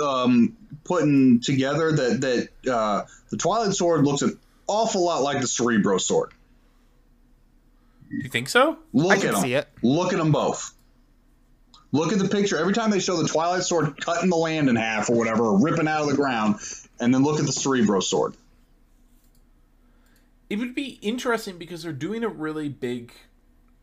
um, 0.03 0.57
putting 0.85 1.41
together 1.41 1.93
that 1.93 2.21
that 2.65 2.73
uh, 2.73 3.05
the 3.31 3.37
Twilight 3.37 3.75
Sword 3.75 4.05
looks 4.05 4.23
an 4.23 4.39
awful 4.67 5.05
lot 5.05 5.23
like 5.23 5.41
the 5.41 5.47
Cerebro 5.47 5.99
Sword? 5.99 6.33
You 8.11 8.29
think 8.31 8.49
so? 8.49 8.79
Look 8.93 9.13
I 9.13 9.17
can 9.19 9.29
at 9.29 9.33
them. 9.35 9.43
see 9.43 9.55
it. 9.55 9.69
Look 9.83 10.13
at 10.13 10.19
them 10.19 10.33
both. 10.33 10.73
Look 11.95 12.13
at 12.13 12.19
the 12.19 12.29
picture. 12.29 12.59
Every 12.59 12.75
time 12.75 12.91
they 12.91 12.99
show 12.99 13.17
the 13.17 13.29
Twilight 13.29 13.63
Sword 13.63 13.97
cutting 14.01 14.29
the 14.29 14.37
land 14.37 14.69
in 14.69 14.75
half 14.75 15.09
or 15.09 15.17
whatever, 15.17 15.45
or 15.45 15.63
ripping 15.63 15.87
out 15.87 16.01
of 16.01 16.09
the 16.09 16.17
ground, 16.17 16.57
and 16.99 17.15
then 17.15 17.23
look 17.23 17.39
at 17.39 17.47
the 17.47 17.53
Cerebro 17.53 18.01
Sword. 18.01 18.35
It 20.51 20.59
would 20.59 20.75
be 20.75 20.99
interesting 21.03 21.57
because 21.57 21.85
they're 21.85 21.93
doing 21.93 22.25
a 22.25 22.29
really 22.29 22.69
big. 22.69 23.13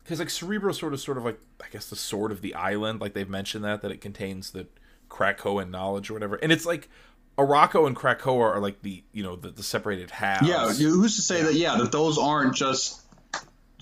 Because 0.04 0.18
like 0.18 0.28
Cerebro 0.28 0.72
sword 0.72 0.92
is 0.92 1.02
sort 1.02 1.16
of 1.16 1.24
like 1.24 1.40
I 1.64 1.68
guess 1.70 1.88
the 1.88 1.96
sword 1.96 2.32
of 2.32 2.42
the 2.42 2.54
island. 2.54 3.00
Like 3.00 3.14
they've 3.14 3.26
mentioned 3.26 3.64
that 3.64 3.80
that 3.80 3.90
it 3.90 4.02
contains 4.02 4.50
the 4.50 4.66
Krakoan 5.08 5.70
knowledge 5.70 6.10
or 6.10 6.12
whatever, 6.12 6.36
and 6.36 6.52
it's 6.52 6.66
like 6.66 6.90
Arakko 7.38 7.86
and 7.86 7.96
Krakoa 7.96 8.56
are 8.56 8.60
like 8.60 8.82
the 8.82 9.02
you 9.12 9.22
know 9.22 9.36
the, 9.36 9.48
the 9.48 9.62
separated 9.62 10.10
halves. 10.10 10.46
Yeah, 10.46 10.70
who's 10.70 11.16
to 11.16 11.22
say 11.22 11.42
that? 11.44 11.54
Yeah, 11.54 11.76
that 11.76 11.92
those 11.92 12.18
aren't 12.18 12.54
just 12.56 13.01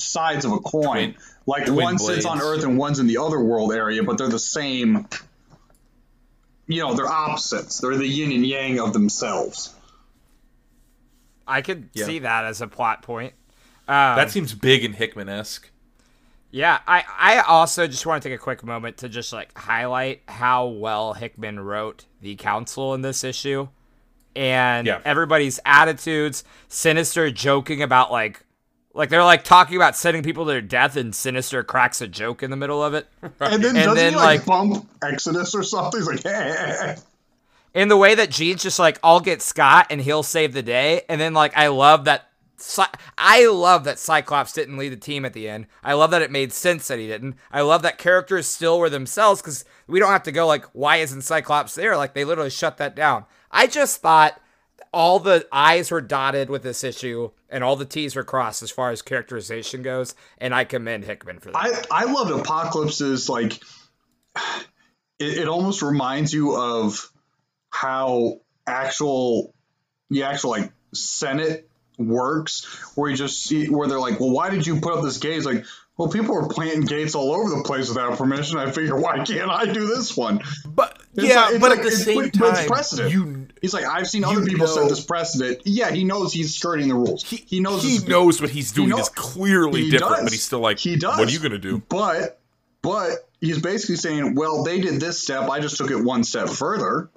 sides 0.00 0.44
of 0.44 0.52
a 0.52 0.58
coin. 0.58 1.12
Twin- 1.12 1.14
like 1.46 1.64
twin 1.66 1.76
one 1.84 1.98
sits 1.98 2.24
on. 2.26 2.40
Earth 2.40 2.62
and 2.64 2.78
one's 2.78 2.98
in 3.00 3.06
the 3.06 3.18
other 3.18 3.40
world 3.40 3.72
area, 3.72 4.02
but 4.02 4.18
they're 4.18 4.28
the 4.28 4.38
same. 4.38 5.08
You 6.68 6.82
know, 6.82 6.94
they're 6.94 7.08
opposites. 7.08 7.78
They're 7.80 7.96
the 7.96 8.06
yin 8.06 8.30
and 8.30 8.46
yang 8.46 8.78
of 8.78 8.92
themselves. 8.92 9.74
I 11.46 11.62
could 11.62 11.88
Yeah. 11.94 12.06
see 12.06 12.20
that 12.20 12.44
as 12.44 12.60
a 12.60 12.68
plot 12.68 13.02
point. 13.02 13.34
Um, 13.88 14.16
that 14.16 14.30
seems 14.30 14.54
big 14.54 14.84
and 14.84 14.94
Hickman 14.94 15.28
esque. 15.28 15.68
Yeah, 16.52 16.78
I, 16.86 17.04
I 17.18 17.38
also 17.40 17.86
just 17.86 18.06
want 18.06 18.22
to 18.22 18.28
take 18.28 18.36
a 18.38 18.40
quick 18.42 18.62
moment 18.64 18.98
to 18.98 19.08
just 19.08 19.32
like 19.32 19.56
highlight 19.56 20.22
how 20.28 20.66
well 20.66 21.14
Hickman 21.14 21.58
wrote 21.60 22.04
the 22.20 22.36
council 22.36 22.94
in 22.94 23.02
this 23.02 23.24
issue 23.24 23.68
and 24.36 24.86
Yeah. 24.86 25.00
everybody's 25.04 25.58
attitudes, 25.64 26.44
Sinister 26.68 27.30
joking 27.32 27.82
about 27.82 28.12
like 28.12 28.44
like 28.94 29.08
they're 29.08 29.22
like 29.24 29.44
talking 29.44 29.76
about 29.76 29.96
sending 29.96 30.22
people 30.22 30.44
to 30.44 30.50
their 30.50 30.60
death 30.60 30.96
and 30.96 31.14
Sinister 31.14 31.62
cracks 31.62 32.00
a 32.00 32.08
joke 32.08 32.42
in 32.42 32.50
the 32.50 32.56
middle 32.56 32.82
of 32.82 32.94
it. 32.94 33.06
And 33.40 33.62
then 33.62 33.76
And 33.76 33.84
doesn't 33.86 33.94
then, 33.94 34.12
he 34.12 34.16
like, 34.16 34.40
like- 34.40 34.46
bump 34.46 34.88
Exodus 35.02 35.54
or 35.54 35.62
something? 35.62 36.00
He's 36.00 36.08
like, 36.08 36.22
hey, 36.22 36.96
in 37.74 37.88
the 37.88 37.96
way 37.96 38.14
that 38.16 38.30
Jean's 38.30 38.62
just 38.62 38.78
like, 38.78 38.98
I'll 39.04 39.20
get 39.20 39.42
Scott 39.42 39.86
and 39.90 40.00
he'll 40.00 40.22
save 40.24 40.52
the 40.52 40.62
day. 40.62 41.02
And 41.08 41.20
then 41.20 41.34
like, 41.34 41.56
I 41.56 41.68
love 41.68 42.04
that. 42.06 42.26
I 43.16 43.46
love 43.46 43.84
that 43.84 43.98
Cyclops 43.98 44.52
didn't 44.52 44.76
lead 44.76 44.90
the 44.92 44.96
team 44.96 45.24
at 45.24 45.32
the 45.32 45.48
end. 45.48 45.66
I 45.82 45.94
love 45.94 46.10
that 46.10 46.20
it 46.20 46.30
made 46.30 46.52
sense 46.52 46.88
that 46.88 46.98
he 46.98 47.06
didn't. 47.06 47.36
I 47.50 47.62
love 47.62 47.80
that 47.82 47.96
characters 47.96 48.46
still 48.46 48.78
were 48.78 48.90
themselves 48.90 49.40
because 49.40 49.64
we 49.86 49.98
don't 49.98 50.10
have 50.10 50.24
to 50.24 50.32
go 50.32 50.46
like, 50.46 50.64
why 50.74 50.96
isn't 50.96 51.22
Cyclops 51.22 51.74
there? 51.74 51.96
Like 51.96 52.12
they 52.12 52.24
literally 52.24 52.50
shut 52.50 52.76
that 52.76 52.94
down. 52.94 53.24
I 53.50 53.66
just 53.66 54.02
thought 54.02 54.38
all 54.92 55.18
the 55.20 55.46
I's 55.52 55.90
were 55.90 56.00
dotted 56.00 56.50
with 56.50 56.62
this 56.62 56.82
issue 56.82 57.30
and 57.48 57.62
all 57.62 57.76
the 57.76 57.84
T's 57.84 58.16
were 58.16 58.24
crossed 58.24 58.62
as 58.62 58.70
far 58.70 58.90
as 58.90 59.02
characterization 59.02 59.82
goes. 59.82 60.14
And 60.38 60.54
I 60.54 60.64
commend 60.64 61.04
Hickman 61.04 61.38
for 61.38 61.52
that. 61.52 61.86
I, 61.90 62.02
I 62.02 62.12
loved 62.12 62.30
Apocalypse's 62.32 63.28
like 63.28 63.60
it, 65.18 65.38
it 65.38 65.48
almost 65.48 65.82
reminds 65.82 66.32
you 66.32 66.56
of 66.56 67.10
how 67.70 68.40
actual 68.66 69.54
the 70.10 70.24
actual 70.24 70.50
like 70.50 70.72
Senate 70.94 71.68
works 71.98 72.64
where 72.96 73.10
you 73.10 73.16
just 73.16 73.44
see 73.44 73.68
where 73.68 73.86
they're 73.88 74.00
like, 74.00 74.18
well, 74.18 74.30
why 74.30 74.50
did 74.50 74.66
you 74.66 74.80
put 74.80 74.94
up 74.96 75.04
this 75.04 75.18
gate? 75.18 75.36
It's 75.36 75.46
like, 75.46 75.64
well, 75.96 76.08
people 76.08 76.34
were 76.34 76.48
planting 76.48 76.80
gates 76.80 77.14
all 77.14 77.32
over 77.34 77.54
the 77.54 77.62
place 77.62 77.88
without 77.88 78.16
permission. 78.16 78.58
I 78.58 78.70
figure, 78.70 78.98
why 78.98 79.22
can't 79.22 79.50
I 79.50 79.70
do 79.70 79.86
this 79.86 80.16
one? 80.16 80.40
But 80.66 80.98
It's 81.14 81.26
yeah, 81.28 81.42
like- 81.46 81.60
but 81.60 81.70
like- 81.70 81.78
at 81.80 81.84
the 81.84 81.90
same 81.90 82.30
time, 82.30 83.10
you 83.10 83.39
He's 83.60 83.74
like, 83.74 83.84
I've 83.84 84.08
seen 84.08 84.24
other 84.24 84.40
you 84.40 84.46
people 84.46 84.66
know- 84.66 84.74
set 84.74 84.88
this 84.88 85.04
precedent. 85.04 85.62
Yeah, 85.64 85.90
he 85.90 86.04
knows 86.04 86.32
he's 86.32 86.54
skirting 86.56 86.88
the 86.88 86.94
rules. 86.94 87.22
He, 87.22 87.36
he 87.36 87.60
knows 87.60 87.82
he 87.82 87.98
knows 88.06 88.40
what 88.40 88.50
he's 88.50 88.72
doing 88.72 88.88
know- 88.88 88.98
is 88.98 89.08
clearly 89.10 89.82
he 89.82 89.90
different, 89.90 90.14
does. 90.16 90.24
but 90.24 90.32
he's 90.32 90.44
still 90.44 90.60
like, 90.60 90.78
he 90.78 90.96
does. 90.96 91.18
what 91.18 91.28
are 91.28 91.32
you 91.32 91.38
gonna 91.40 91.58
do? 91.58 91.82
But 91.88 92.40
but 92.82 93.28
he's 93.40 93.60
basically 93.60 93.96
saying, 93.96 94.34
well, 94.34 94.64
they 94.64 94.80
did 94.80 95.00
this 95.00 95.22
step. 95.22 95.50
I 95.50 95.60
just 95.60 95.76
took 95.76 95.90
it 95.90 96.02
one 96.02 96.24
step 96.24 96.48
further. 96.48 97.10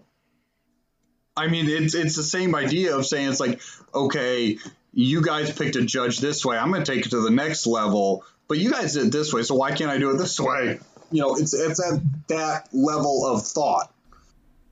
I 1.36 1.48
mean, 1.48 1.68
it's 1.68 1.96
it's 1.96 2.16
the 2.16 2.24
same 2.24 2.54
idea 2.56 2.96
of 2.96 3.06
saying 3.06 3.30
it's 3.30 3.39
like, 3.39 3.62
okay, 3.94 4.58
you 4.94 5.22
guys 5.22 5.52
picked 5.52 5.76
a 5.76 5.84
judge 5.84 6.20
this 6.20 6.46
way. 6.46 6.58
I'm 6.58 6.72
going 6.72 6.84
to 6.84 6.91
take 6.94 7.06
it 7.06 7.10
to 7.10 7.22
the 7.22 7.32
next 7.32 7.66
level, 7.66 8.24
but 8.48 8.60
you 8.60 8.70
guys 8.70 8.94
did 8.94 9.08
it 9.08 9.12
this 9.12 9.34
way, 9.34 9.41
so 9.44 9.56
why 9.56 9.72
can't 9.72 9.89
I 9.89 9.98
do 9.98 10.12
it 10.12 10.18
this 10.18 10.39
way? 10.39 10.80
You 11.12 11.22
know, 11.22 11.36
it's 11.36 11.54
it's 11.54 11.80
at 11.80 12.02
that 12.28 12.70
level 12.74 13.26
of 13.26 13.46
thought. 13.46 13.93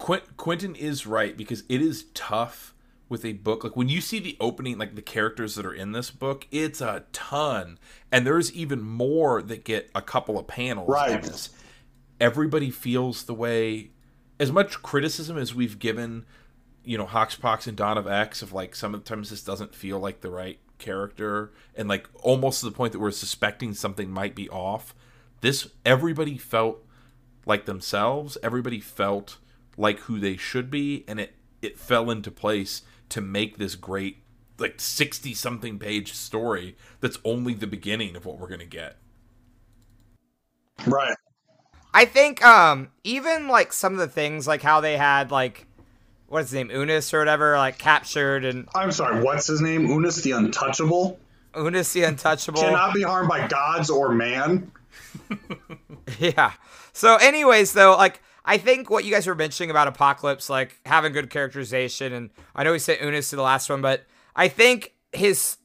Quint- 0.01 0.35
Quintin 0.35 0.73
is 0.75 1.05
right 1.05 1.37
because 1.37 1.63
it 1.69 1.79
is 1.79 2.05
tough 2.15 2.73
with 3.07 3.23
a 3.23 3.33
book. 3.33 3.63
Like 3.63 3.75
when 3.75 3.87
you 3.87 4.01
see 4.01 4.17
the 4.17 4.35
opening, 4.39 4.79
like 4.79 4.95
the 4.95 5.01
characters 5.03 5.53
that 5.53 5.65
are 5.65 5.73
in 5.73 5.91
this 5.91 6.09
book, 6.09 6.47
it's 6.49 6.81
a 6.81 7.03
ton, 7.13 7.77
and 8.11 8.25
there's 8.25 8.51
even 8.51 8.81
more 8.81 9.43
that 9.43 9.63
get 9.63 9.91
a 9.93 10.01
couple 10.01 10.39
of 10.39 10.47
panels. 10.47 10.89
Right. 10.89 11.49
Everybody 12.19 12.71
feels 12.71 13.25
the 13.25 13.35
way. 13.35 13.91
As 14.39 14.51
much 14.51 14.81
criticism 14.81 15.37
as 15.37 15.53
we've 15.53 15.77
given, 15.77 16.25
you 16.83 16.97
know, 16.97 17.05
HoXPoX 17.05 17.67
and 17.67 17.77
Dawn 17.77 17.99
of 17.99 18.07
X, 18.07 18.41
of 18.41 18.53
like 18.53 18.73
sometimes 18.73 19.29
this 19.29 19.43
doesn't 19.43 19.75
feel 19.75 19.99
like 19.99 20.21
the 20.21 20.31
right 20.31 20.57
character, 20.79 21.51
and 21.75 21.87
like 21.87 22.09
almost 22.23 22.61
to 22.61 22.65
the 22.65 22.71
point 22.71 22.91
that 22.93 22.99
we're 22.99 23.11
suspecting 23.11 23.75
something 23.75 24.09
might 24.09 24.33
be 24.33 24.49
off. 24.49 24.95
This 25.41 25.67
everybody 25.85 26.39
felt 26.39 26.83
like 27.45 27.65
themselves. 27.65 28.35
Everybody 28.41 28.79
felt 28.79 29.37
like 29.77 29.99
who 30.01 30.19
they 30.19 30.37
should 30.37 30.69
be, 30.69 31.03
and 31.07 31.19
it 31.19 31.33
it 31.61 31.77
fell 31.79 32.09
into 32.09 32.31
place 32.31 32.81
to 33.09 33.21
make 33.21 33.57
this 33.57 33.75
great 33.75 34.17
like 34.57 34.79
60 34.79 35.33
something 35.33 35.79
page 35.79 36.13
story 36.13 36.75
that's 36.99 37.17
only 37.25 37.53
the 37.53 37.67
beginning 37.67 38.15
of 38.15 38.25
what 38.25 38.37
we're 38.39 38.47
going 38.47 38.59
to 38.59 38.65
get. 38.65 38.97
Right. 40.85 41.15
I 41.93 42.05
think 42.05 42.43
um 42.43 42.89
even 43.03 43.47
like 43.47 43.73
some 43.73 43.93
of 43.93 43.99
the 43.99 44.07
things 44.07 44.47
like 44.47 44.61
how 44.61 44.79
they 44.81 44.97
had 44.97 45.29
like 45.31 45.67
what's 46.27 46.51
his 46.51 46.53
name 46.53 46.71
Unis 46.71 47.13
or 47.13 47.19
whatever 47.19 47.57
like 47.57 47.77
captured 47.77 48.45
and 48.45 48.67
I'm 48.73 48.91
sorry. 48.91 49.21
What's 49.21 49.47
his 49.47 49.61
name? 49.61 49.87
Unis 49.87 50.21
the 50.21 50.31
Untouchable 50.31 51.19
Unis 51.55 51.91
the 51.93 52.03
Untouchable. 52.03 52.61
cannot 52.61 52.93
be 52.93 53.01
harmed 53.01 53.29
by 53.29 53.47
gods 53.47 53.89
or 53.89 54.13
man. 54.13 54.71
Yeah. 56.19 56.53
So, 56.93 57.15
anyways, 57.15 57.73
though, 57.73 57.95
like 57.95 58.21
I 58.43 58.57
think 58.57 58.89
what 58.89 59.05
you 59.05 59.11
guys 59.11 59.27
were 59.27 59.35
mentioning 59.35 59.69
about 59.69 59.87
Apocalypse, 59.87 60.49
like 60.49 60.79
having 60.85 61.13
good 61.13 61.29
characterization, 61.29 62.13
and 62.13 62.29
I 62.55 62.63
know 62.63 62.71
we 62.71 62.79
said 62.79 62.99
Unis 63.01 63.29
to 63.29 63.35
the 63.35 63.41
last 63.43 63.69
one, 63.69 63.81
but 63.81 64.05
I 64.35 64.47
think 64.47 64.93
his 65.13 65.57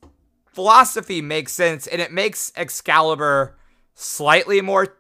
philosophy 0.47 1.23
makes 1.23 1.53
sense, 1.53 1.87
and 1.87 2.01
it 2.03 2.13
makes 2.13 2.53
Excalibur 2.57 3.57
slightly 3.95 4.61
more 4.61 4.97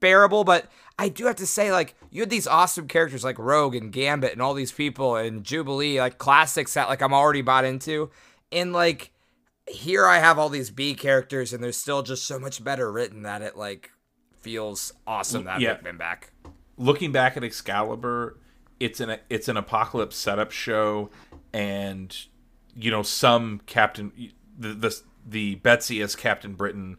bearable. 0.00 0.44
But 0.44 0.66
I 0.98 1.08
do 1.08 1.26
have 1.26 1.36
to 1.36 1.46
say, 1.46 1.70
like 1.70 1.94
you 2.10 2.20
had 2.22 2.30
these 2.30 2.46
awesome 2.46 2.88
characters 2.88 3.24
like 3.24 3.38
Rogue 3.38 3.74
and 3.74 3.92
Gambit 3.92 4.32
and 4.32 4.42
all 4.42 4.54
these 4.54 4.72
people 4.72 5.16
and 5.16 5.44
Jubilee, 5.44 6.00
like 6.00 6.18
classics 6.18 6.74
that 6.74 6.88
like 6.88 7.00
I'm 7.00 7.14
already 7.14 7.42
bought 7.42 7.64
into, 7.64 8.10
and 8.50 8.72
like 8.72 9.12
here 9.68 10.06
I 10.06 10.18
have 10.18 10.38
all 10.38 10.48
these 10.48 10.70
B 10.70 10.94
characters, 10.94 11.52
and 11.52 11.62
they're 11.62 11.72
still 11.72 12.02
just 12.02 12.26
so 12.26 12.38
much 12.38 12.62
better 12.62 12.90
written 12.90 13.22
that 13.22 13.40
it 13.40 13.56
like 13.56 13.90
feels 14.40 14.92
awesome 15.06 15.44
that 15.44 15.60
Yeah. 15.60 15.72
I've 15.72 15.84
been 15.84 15.96
back. 15.96 16.32
Looking 16.76 17.12
back 17.12 17.36
at 17.36 17.44
Excalibur, 17.44 18.38
it's 18.80 19.00
an 19.00 19.18
it's 19.30 19.48
an 19.48 19.56
apocalypse 19.56 20.16
setup 20.16 20.50
show 20.50 21.10
and 21.52 22.16
you 22.74 22.90
know 22.90 23.02
some 23.02 23.60
Captain 23.66 24.12
the 24.58 24.74
the, 24.74 25.00
the 25.26 25.54
Betsy 25.56 26.00
as 26.00 26.16
Captain 26.16 26.54
Britain 26.54 26.98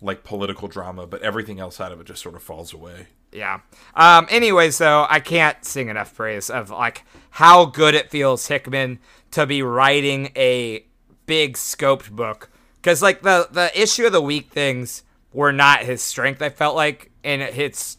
like 0.00 0.24
political 0.24 0.66
drama, 0.66 1.06
but 1.06 1.22
everything 1.22 1.60
else 1.60 1.80
out 1.80 1.92
of 1.92 2.00
it 2.00 2.06
just 2.06 2.22
sort 2.22 2.34
of 2.34 2.42
falls 2.42 2.72
away. 2.72 3.08
Yeah. 3.32 3.60
Um. 3.94 4.26
Anyways, 4.30 4.78
though, 4.78 5.06
I 5.08 5.20
can't 5.20 5.64
sing 5.64 5.88
enough 5.88 6.14
praise 6.14 6.50
of 6.50 6.70
like 6.70 7.04
how 7.30 7.66
good 7.66 7.94
it 7.94 8.10
feels 8.10 8.46
Hickman 8.48 8.98
to 9.32 9.46
be 9.46 9.62
writing 9.62 10.32
a 10.34 10.84
big 11.26 11.56
scoped 11.56 12.10
book 12.10 12.50
because 12.76 13.02
like 13.02 13.22
the 13.22 13.48
the 13.52 13.80
issue 13.80 14.06
of 14.06 14.12
the 14.12 14.22
week 14.22 14.50
things 14.50 15.04
were 15.32 15.52
not 15.52 15.84
his 15.84 16.02
strength. 16.02 16.42
I 16.42 16.48
felt 16.48 16.74
like, 16.74 17.12
and 17.22 17.40
it, 17.40 17.56
it's 17.56 17.98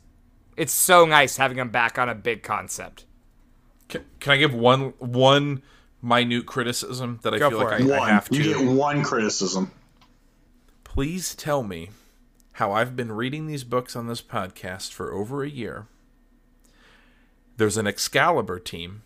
it's 0.61 0.73
so 0.73 1.05
nice 1.05 1.37
having 1.37 1.57
him 1.57 1.69
back 1.69 1.97
on 1.97 2.07
a 2.07 2.13
big 2.13 2.43
concept. 2.43 3.05
Can, 3.89 4.05
can 4.19 4.33
I 4.33 4.37
give 4.37 4.53
one 4.53 4.93
one 4.99 5.63
minute 6.03 6.45
criticism 6.45 7.19
that 7.23 7.33
I 7.33 7.39
Go 7.39 7.49
feel 7.49 7.63
like 7.63 7.81
it. 7.81 7.91
I, 7.91 7.99
I 7.99 8.09
have 8.09 8.29
to? 8.29 8.37
You 8.37 8.53
get 8.53 8.63
one 8.63 9.01
criticism. 9.01 9.71
Please 10.83 11.33
tell 11.33 11.63
me 11.63 11.89
how 12.53 12.71
I've 12.71 12.95
been 12.95 13.11
reading 13.11 13.47
these 13.47 13.63
books 13.63 13.95
on 13.95 14.05
this 14.05 14.21
podcast 14.21 14.91
for 14.91 15.11
over 15.11 15.43
a 15.43 15.49
year. 15.49 15.87
There's 17.57 17.77
an 17.77 17.87
Excalibur 17.87 18.59
team. 18.59 19.01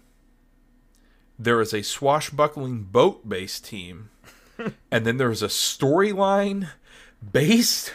There 1.39 1.61
is 1.61 1.73
a 1.73 1.83
swashbuckling 1.83 2.83
boat 2.83 3.29
based 3.29 3.63
team. 3.63 4.09
and 4.91 5.05
then 5.05 5.15
there's 5.15 5.41
a 5.41 5.47
storyline 5.47 6.67
based 7.31 7.93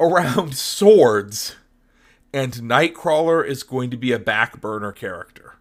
around 0.00 0.56
swords. 0.56 1.56
And 2.34 2.52
Nightcrawler 2.54 3.46
is 3.46 3.62
going 3.62 3.90
to 3.90 3.96
be 3.96 4.12
a 4.12 4.18
back 4.18 4.60
burner 4.60 4.92
character. 4.92 5.54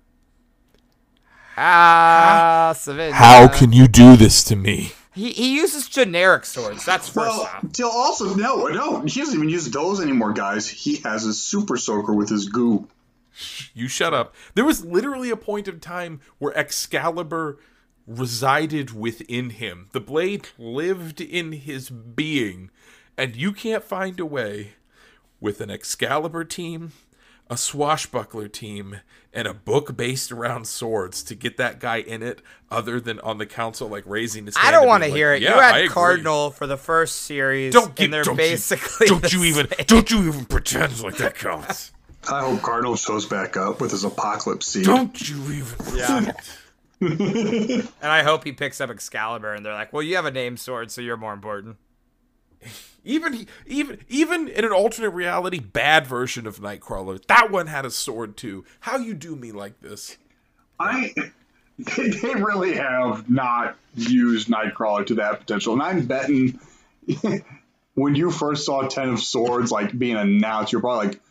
Ah, 1.58 2.74
Savannah. 2.78 3.14
How 3.14 3.48
can 3.48 3.74
you 3.74 3.88
do 3.88 4.16
this 4.16 4.44
to 4.46 4.56
me? 4.56 4.94
he 5.14 5.32
he 5.32 5.56
uses 5.56 5.90
generic 5.90 6.46
swords? 6.46 6.86
That's 6.86 7.08
first 7.10 7.38
Well, 7.38 7.42
off. 7.42 7.66
till 7.74 7.90
also 7.90 8.34
no, 8.36 8.68
no, 8.68 9.02
he 9.02 9.20
doesn't 9.20 9.36
even 9.36 9.50
use 9.50 9.70
those 9.70 10.00
anymore, 10.02 10.32
guys. 10.32 10.68
He 10.70 10.98
has 10.98 11.26
a 11.26 11.34
super 11.34 11.76
soaker 11.78 12.14
with 12.14 12.30
his 12.30 12.48
goo. 12.48 12.88
You 13.74 13.88
shut 13.88 14.14
up. 14.14 14.34
There 14.56 14.66
was 14.66 14.86
literally 14.86 15.30
a 15.30 15.38
point 15.38 15.68
of 15.68 15.82
time 15.82 16.22
where 16.38 16.58
Excalibur 16.58 17.60
resided 18.08 18.92
within 18.94 19.52
him. 19.52 19.88
The 19.92 20.02
blade 20.02 20.50
lived 20.58 21.22
in 21.22 21.52
his 21.54 21.90
being. 21.90 22.72
And 23.18 23.36
you 23.36 23.52
can't 23.52 23.84
find 23.84 24.20
a 24.20 24.26
way 24.26 24.74
with 25.42 25.60
an 25.60 25.70
Excalibur 25.70 26.46
team, 26.46 26.94
a 27.50 27.58
swashbuckler 27.58 28.48
team, 28.48 29.02
and 29.34 29.48
a 29.48 29.54
book 29.54 29.98
based 29.98 30.32
around 30.32 30.68
swords 30.68 31.22
to 31.24 31.36
get 31.36 31.58
that 31.58 31.80
guy 31.80 31.98
in 31.98 32.22
it 32.24 32.42
other 32.70 33.00
than 33.02 33.20
on 33.22 33.38
the 33.40 33.46
council 33.46 33.90
like 33.90 34.04
raising 34.06 34.46
his 34.46 34.56
hand. 34.56 34.68
I 34.68 34.72
don't 34.72 34.88
want 34.88 35.04
to 35.04 35.08
being 35.08 35.16
hear 35.18 35.34
like, 35.34 35.42
it. 35.42 35.46
"Yeah, 35.46 35.56
you 35.56 35.60
I 35.60 35.66
had 35.66 35.76
agree." 35.78 35.90
Cardinal 35.90 36.52
for 36.52 36.68
the 36.68 36.78
first 36.78 37.24
series, 37.24 37.74
Don't 37.74 37.94
get 37.96 38.06
and 38.06 38.14
they're 38.14 38.24
don't 38.24 38.38
basically 38.38 39.08
you, 39.08 39.10
don't 39.10 39.22
the 39.24 39.30
you 39.32 39.44
even 39.44 39.68
same. 39.70 39.86
don't 39.88 40.10
you 40.12 40.28
even 40.28 40.46
pretend 40.46 41.02
like 41.02 41.18
that 41.18 41.36
counts. 41.36 41.92
I 42.30 42.42
hope 42.42 42.62
Cardinal 42.62 42.96
shows 42.96 43.26
back 43.26 43.58
up 43.58 43.82
with 43.82 43.92
his 43.92 44.04
apocalypse 44.04 44.68
seed. 44.68 44.86
Don't 44.86 45.28
you 45.30 45.42
even 45.52 45.98
Yeah. 45.98 46.32
and 47.02 47.88
I 48.04 48.22
hope 48.22 48.44
he 48.44 48.52
picks 48.52 48.80
up 48.80 48.92
Excalibur, 48.92 49.54
and 49.56 49.66
they're 49.66 49.74
like, 49.74 49.92
"Well, 49.92 50.04
you 50.04 50.16
have 50.18 50.26
a 50.26 50.32
name 50.32 50.56
sword, 50.56 50.92
so 50.92 51.02
you're 51.02 51.18
more 51.18 51.34
important." 51.34 51.78
Even 53.04 53.48
even 53.66 54.00
even 54.10 54.48
in 54.48 54.64
an 54.64 54.72
alternate 54.72 55.10
reality 55.10 55.60
bad 55.60 56.06
version 56.06 56.46
of 56.46 56.60
Nightcrawler, 56.60 57.26
that 57.28 57.52
one 57.52 57.68
had 57.68 57.86
a 57.86 57.92
sword 57.92 58.38
too. 58.38 58.64
How 58.82 58.98
you 58.98 59.14
do 59.14 59.36
me 59.36 59.52
like 59.52 59.80
this? 59.82 60.18
I 60.80 61.14
they, 61.80 62.10
they 62.10 62.36
really 62.36 62.76
have 62.76 63.30
not 63.30 63.78
used 63.96 64.50
Nightcrawler 64.50 65.06
to 65.08 65.16
that 65.16 65.40
potential, 65.40 65.74
and 65.74 65.82
I'm 65.82 66.06
betting 66.06 66.60
when 67.96 68.16
you 68.16 68.32
first 68.32 68.66
saw 68.66 68.88
Ten 68.88 69.10
of 69.10 69.20
Swords 69.20 69.72
like 69.72 69.98
being 69.98 70.16
announced, 70.16 70.72
you're 70.72 70.82
probably 70.82 71.08
like, 71.08 71.22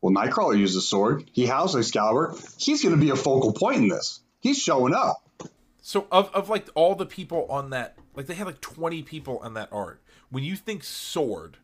"Well, 0.00 0.12
Nightcrawler 0.12 0.58
uses 0.58 0.76
a 0.76 0.80
sword. 0.80 1.28
He 1.32 1.46
housed 1.46 1.76
Excalibur. 1.76 2.34
He's 2.58 2.82
going 2.82 2.94
to 2.94 3.00
be 3.00 3.10
a 3.10 3.16
focal 3.16 3.52
point 3.52 3.76
in 3.78 3.88
this. 3.88 4.20
He's 4.40 4.58
showing 4.58 4.94
up." 4.94 5.22
So 5.82 6.06
of 6.10 6.30
of 6.34 6.48
like 6.48 6.68
all 6.74 6.94
the 6.94 7.06
people 7.06 7.46
on 7.48 7.70
that, 7.70 7.96
like 8.14 8.26
they 8.26 8.34
had 8.34 8.46
like 8.46 8.60
twenty 8.60 9.02
people 9.02 9.38
on 9.38 9.54
that 9.54 9.68
art. 9.72 10.00
When 10.30 10.44
you 10.44 10.56
think 10.56 10.82
sword, 10.84 11.58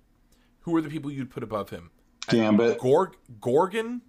who 0.61 0.75
are 0.77 0.81
the 0.83 0.89
people 0.89 1.11
you'd 1.11 1.31
put 1.31 1.43
above 1.43 1.71
him? 1.71 1.91
Gambit. 2.29 2.79
Gorg 2.79 3.17
Gorgon, 3.41 4.03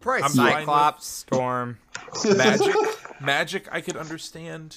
Probably 0.00 0.22
I'm 0.22 0.30
fine 0.32 0.52
Cyclops, 0.60 1.06
Storm. 1.06 1.78
magic, 2.36 2.74
magic. 3.20 3.68
I 3.72 3.80
could 3.80 3.96
understand. 3.96 4.76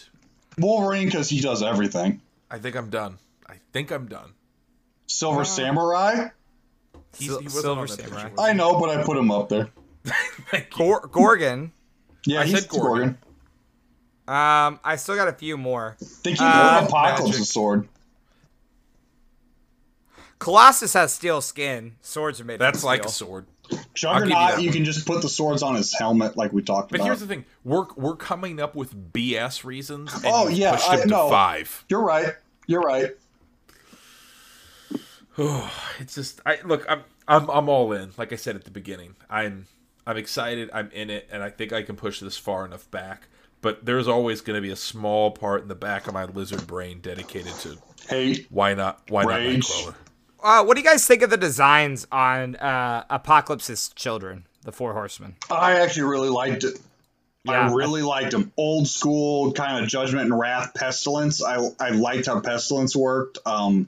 Wolverine 0.58 1.06
because 1.06 1.30
he 1.30 1.42
does 1.42 1.62
everything. 1.64 2.22
I 2.50 2.60
think 2.60 2.76
I'm 2.76 2.90
done. 2.90 3.18
I 3.48 3.56
think 3.74 3.92
I'm 3.92 4.08
done. 4.08 4.32
Silver 5.08 5.46
Samurai. 5.46 6.30
He's, 7.18 7.28
he 7.30 7.34
wasn't 7.34 7.52
Silver 7.52 7.82
on 7.82 7.88
that 7.88 7.98
picture, 7.98 8.14
Samurai. 8.16 8.34
I 8.50 8.54
know, 8.54 8.80
but 8.80 8.90
I 8.90 9.04
put 9.04 9.18
him 9.18 9.32
up 9.32 9.50
there. 9.50 9.70
Gor- 10.78 11.08
Gorgon. 11.12 11.72
Yeah, 12.26 12.42
I 12.42 12.46
he's 12.46 12.60
said 12.62 12.70
Gorgon. 12.70 12.88
Gorgon. 12.88 13.18
Um, 14.28 14.80
I 14.84 14.96
still 14.98 15.16
got 15.16 15.28
a 15.30 15.34
few 15.34 15.58
more. 15.58 15.96
They 16.24 16.32
keep 16.32 16.42
Uh, 16.42 16.80
giving 16.82 16.88
Apocalypse 16.90 17.22
a 17.36 17.40
magic. 17.40 17.46
sword. 17.46 17.88
Colossus 20.40 20.94
has 20.94 21.14
steel 21.14 21.42
skin. 21.42 21.96
Swords 22.02 22.40
are 22.40 22.46
made. 22.46 22.60
That's 22.60 22.80
of 22.80 22.84
like 22.86 23.06
a 23.06 23.10
sword. 23.10 23.46
Juggernaut, 23.94 24.30
that 24.30 24.62
you 24.62 24.72
can 24.72 24.86
just 24.86 25.06
put 25.06 25.22
the 25.22 25.28
swords 25.28 25.62
on 25.62 25.76
his 25.76 25.94
helmet, 25.94 26.38
like 26.38 26.54
we 26.54 26.62
talked 26.62 26.90
But 26.92 27.00
about. 27.02 27.06
here's 27.08 27.20
the 27.20 27.28
thing: 27.28 27.44
we're 27.66 27.86
we're 27.96 28.16
coming 28.16 28.60
up 28.62 28.76
with 28.76 29.12
BS 29.14 29.64
reasons. 29.66 30.14
And 30.14 30.26
Oh, 30.28 30.48
yeah, 30.48 30.72
pushed 30.74 30.90
I 30.90 30.96
him 30.96 31.02
to 31.02 31.08
know. 31.08 31.30
five. 31.30 31.84
You're 31.90 32.04
right. 32.04 32.34
You're 32.68 32.82
right. 32.82 33.12
It's 36.00 36.16
just 36.16 36.42
I 36.46 36.60
look. 36.64 36.86
I'm 36.90 37.02
I'm 37.28 37.50
I'm 37.50 37.70
all 37.70 37.92
in. 37.92 38.12
Like 38.18 38.32
I 38.34 38.36
said 38.38 38.56
at 38.56 38.64
the 38.64 38.72
beginning, 38.72 39.16
I'm 39.30 39.66
I'm 40.06 40.18
excited. 40.18 40.70
I'm 40.74 40.90
in 40.92 41.10
it, 41.10 41.28
and 41.32 41.44
I 41.44 41.50
think 41.50 41.74
I 41.74 41.84
can 41.84 41.96
push 41.96 42.20
this 42.20 42.38
far 42.38 42.66
enough 42.66 42.90
back. 42.92 43.28
But 43.62 43.86
there's 43.86 44.08
always 44.08 44.42
going 44.42 44.56
to 44.56 44.62
be 44.62 44.72
a 44.72 44.76
small 44.76 45.32
part 45.32 45.64
in 45.64 45.68
the 45.68 45.76
back 45.76 46.08
of 46.08 46.14
my 46.14 46.26
lizard 46.26 46.66
brain 46.68 47.00
dedicated 47.02 47.54
to 47.56 47.78
Hate. 48.08 48.48
why 48.50 48.74
not 48.76 49.02
why 49.10 49.24
Rage. 49.26 49.68
not 49.70 49.94
Nightcrawler. 49.94 49.96
Uh, 50.42 50.64
what 50.64 50.76
do 50.76 50.82
you 50.82 50.88
guys 50.88 51.06
think 51.06 51.22
of 51.22 51.30
the 51.30 51.38
designs 51.38 52.06
on 52.12 52.56
uh, 52.58 53.04
Apocalypse's 53.10 53.90
children, 53.90 54.46
the 54.64 54.72
Four 54.72 54.94
Horsemen? 54.94 55.36
I 55.50 55.80
actually 55.80 56.04
really 56.04 56.30
liked 56.30 56.64
it. 56.64 56.80
Yeah. 57.44 57.70
I 57.70 57.74
really 57.74 58.02
liked 58.02 58.32
them. 58.32 58.52
Old 58.58 58.88
school 58.88 59.54
kind 59.54 59.82
of 59.82 59.90
judgment 59.90 60.26
and 60.26 60.38
wrath, 60.38 60.74
pestilence. 60.76 61.42
I 61.44 61.70
I 61.80 61.92
liked 61.92 62.26
how 62.26 62.42
pestilence 62.42 62.96
worked. 62.96 63.38
Um, 63.46 63.88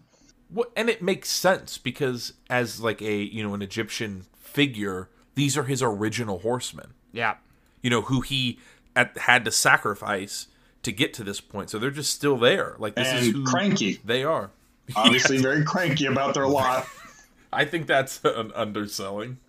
Well, 0.50 0.68
and 0.76 0.89
it 0.89 1.02
makes 1.02 1.30
sense 1.30 1.78
because 1.78 2.34
as 2.50 2.80
like 2.80 3.02
a 3.02 3.16
you 3.18 3.43
know 3.43 3.54
an 3.54 3.62
Egyptian 3.62 4.26
figure, 4.39 5.10
these 5.36 5.58
are 5.58 5.64
his 5.64 5.84
original 5.84 6.39
horsemen. 6.39 6.93
Yeah. 7.12 7.36
You 7.82 7.89
know 7.89 8.02
who 8.02 8.22
he 8.22 8.60
at, 8.95 9.18
had 9.18 9.43
to 9.45 9.52
sacrifice 9.52 10.47
to 10.84 10.91
get 10.93 11.14
to 11.16 11.24
this 11.24 11.41
point. 11.41 11.70
So 11.70 11.80
they're 11.80 11.91
just 11.91 12.14
still 12.14 12.38
there. 12.38 12.76
Like 12.80 12.95
this 12.95 13.12
is 13.12 13.34
who 13.34 13.43
cranky. 13.43 14.00
they 14.06 14.24
are. 14.24 14.52
Obviously, 14.95 15.37
very 15.37 15.63
cranky 15.63 16.05
about 16.05 16.33
their 16.33 16.47
lot. 16.47 16.87
I 17.53 17.65
think 17.65 17.87
that's 17.87 18.23
an 18.23 18.51
underselling. 18.55 19.39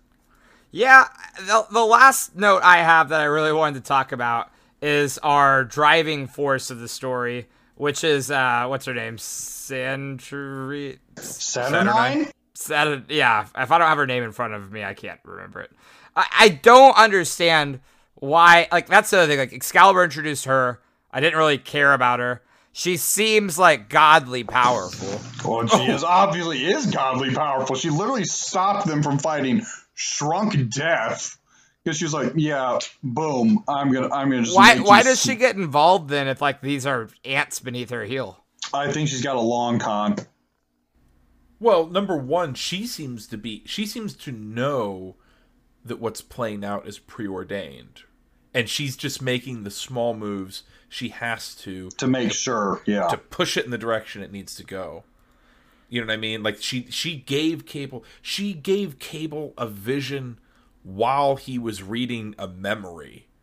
Yeah, 0.71 1.07
the, 1.37 1.65
the 1.71 1.85
last 1.85 2.35
note 2.35 2.61
I 2.63 2.77
have 2.77 3.09
that 3.09 3.21
I 3.21 3.25
really 3.25 3.51
wanted 3.51 3.83
to 3.83 3.87
talk 3.87 4.11
about 4.11 4.49
is 4.81 5.17
our 5.19 5.63
driving 5.63 6.27
force 6.27 6.71
of 6.71 6.79
the 6.79 6.87
story, 6.87 7.47
which 7.75 8.03
is 8.03 8.31
uh, 8.31 8.65
what's 8.67 8.85
her 8.85 8.93
name, 8.93 9.17
Sandri. 9.17 10.97
Saturnine? 11.17 12.31
Saturn. 12.53 13.05
Yeah, 13.09 13.47
if 13.57 13.71
I 13.71 13.77
don't 13.77 13.87
have 13.87 13.97
her 13.97 14.07
name 14.07 14.23
in 14.23 14.31
front 14.31 14.53
of 14.53 14.71
me, 14.71 14.83
I 14.83 14.93
can't 14.93 15.19
remember 15.23 15.61
it. 15.61 15.71
I, 16.15 16.27
I 16.39 16.49
don't 16.49 16.95
understand 16.97 17.79
why. 18.15 18.67
Like 18.71 18.87
that's 18.87 19.09
the 19.09 19.19
other 19.19 19.27
thing. 19.27 19.39
Like 19.39 19.53
Excalibur 19.53 20.03
introduced 20.03 20.45
her. 20.45 20.79
I 21.11 21.19
didn't 21.19 21.37
really 21.37 21.57
care 21.57 21.93
about 21.93 22.19
her. 22.19 22.41
She 22.73 22.97
seems 22.97 23.59
like 23.59 23.89
godly 23.89 24.43
powerful. 24.43 25.19
Well, 25.49 25.67
she 25.67 25.91
is 25.91 26.03
obviously 26.03 26.65
is 26.65 26.85
godly 26.85 27.33
powerful. 27.33 27.75
She 27.75 27.89
literally 27.89 28.23
stopped 28.23 28.87
them 28.87 29.03
from 29.03 29.19
fighting 29.19 29.65
Shrunk 29.93 30.69
Death 30.69 31.37
because 31.83 31.97
she's 31.97 32.13
like, 32.13 32.31
"Yeah, 32.35 32.79
boom, 33.03 33.63
I'm 33.67 33.91
gonna, 33.91 34.09
I'm 34.13 34.29
gonna 34.29 34.43
just." 34.43 34.55
Why? 34.55 34.79
Why 34.79 35.03
does 35.03 35.21
she 35.21 35.35
get 35.35 35.55
involved 35.55 36.09
then? 36.09 36.27
If 36.27 36.41
like 36.41 36.61
these 36.61 36.85
are 36.85 37.09
ants 37.25 37.59
beneath 37.59 37.89
her 37.89 38.05
heel? 38.05 38.41
I 38.73 38.91
think 38.91 39.09
she's 39.09 39.21
got 39.21 39.35
a 39.35 39.41
long 39.41 39.79
con. 39.79 40.15
Well, 41.59 41.87
number 41.87 42.17
one, 42.17 42.53
she 42.53 42.87
seems 42.87 43.27
to 43.27 43.37
be 43.37 43.63
she 43.65 43.85
seems 43.85 44.15
to 44.15 44.31
know 44.31 45.17
that 45.83 45.99
what's 45.99 46.21
playing 46.21 46.63
out 46.63 46.87
is 46.87 46.99
preordained. 46.99 48.03
And 48.53 48.67
she's 48.67 48.97
just 48.97 49.21
making 49.21 49.63
the 49.63 49.71
small 49.71 50.13
moves 50.13 50.63
she 50.91 51.09
has 51.09 51.55
to 51.55 51.89
to 51.91 52.05
make 52.05 52.33
sure. 52.33 52.81
Yeah, 52.85 53.07
to 53.07 53.17
push 53.17 53.55
it 53.57 53.65
in 53.65 53.71
the 53.71 53.77
direction 53.77 54.21
it 54.21 54.31
needs 54.31 54.53
to 54.55 54.63
go. 54.63 55.03
You 55.89 56.01
know 56.01 56.07
what 56.07 56.13
I 56.13 56.17
mean? 56.17 56.43
Like 56.43 56.61
she 56.61 56.87
she 56.89 57.15
gave 57.15 57.65
Cable 57.65 58.03
she 58.21 58.53
gave 58.53 58.99
Cable 58.99 59.53
a 59.57 59.67
vision 59.67 60.37
while 60.83 61.37
he 61.37 61.57
was 61.57 61.81
reading 61.81 62.35
a 62.37 62.47
memory. 62.47 63.27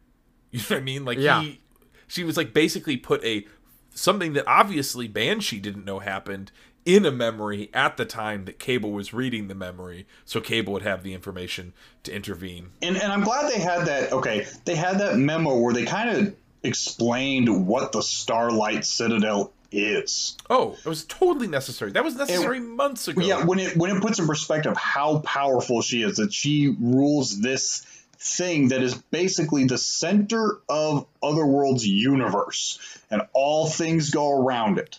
You 0.51 0.61
know 0.61 0.64
what 0.76 0.78
I 0.78 0.80
mean? 0.82 1.05
Like 1.05 1.18
Yeah. 1.18 1.42
he 1.42 1.61
she 2.07 2.24
was 2.24 2.36
like 2.38 2.55
basically 2.55 2.96
put 2.96 3.22
a 3.24 3.46
something 3.94 4.32
that 4.34 4.44
obviously 4.46 5.07
Banshee 5.09 5.61
didn't 5.61 5.84
know 5.84 5.99
happened 5.99 6.51
in 6.86 7.05
a 7.05 7.11
memory 7.11 7.68
at 7.74 7.99
the 7.99 8.07
time 8.07 8.46
that 8.46 8.59
Cable 8.59 8.90
was 8.92 9.12
reading 9.12 9.49
the 9.49 9.55
memory, 9.55 10.07
so 10.24 10.40
Cable 10.40 10.72
would 10.72 10.82
have 10.82 11.03
the 11.03 11.12
information 11.12 11.74
to 12.05 12.14
intervene. 12.14 12.70
and 12.80 12.96
and 12.96 13.12
I'm 13.12 13.20
glad 13.22 13.51
they 13.53 13.61
had 13.61 13.84
that. 13.86 14.11
Okay, 14.12 14.46
they 14.64 14.74
had 14.74 14.99
that 15.01 15.16
memo 15.18 15.59
where 15.59 15.74
they 15.74 15.84
kind 15.84 16.09
of 16.09 16.34
explained 16.63 17.67
what 17.67 17.93
the 17.93 18.03
Starlight 18.03 18.85
Citadel 18.85 19.53
is. 19.71 20.37
Oh, 20.49 20.77
it 20.83 20.89
was 20.89 21.05
totally 21.05 21.47
necessary. 21.47 21.93
That 21.93 22.05
was 22.05 22.17
necessary 22.17 22.61
months 22.61 23.09
ago. 23.09 23.21
Yeah, 23.21 23.45
when 23.45 23.59
it 23.59 23.77
when 23.77 23.95
it 23.95 24.01
puts 24.03 24.19
in 24.19 24.27
perspective 24.27 24.77
how 24.77 25.19
powerful 25.19 25.83
she 25.83 26.03
is, 26.03 26.17
that 26.17 26.33
she 26.33 26.75
rules 26.81 27.41
this 27.41 27.81
thing 28.21 28.69
that 28.69 28.83
is 28.83 28.95
basically 28.95 29.65
the 29.67 29.79
center 29.79 30.59
of 30.69 31.07
Otherworld's 31.23 31.87
universe, 31.87 32.79
and 33.11 33.23
all 33.33 33.67
things 33.69 34.11
go 34.11 34.31
around 34.43 34.79
it. 34.79 34.99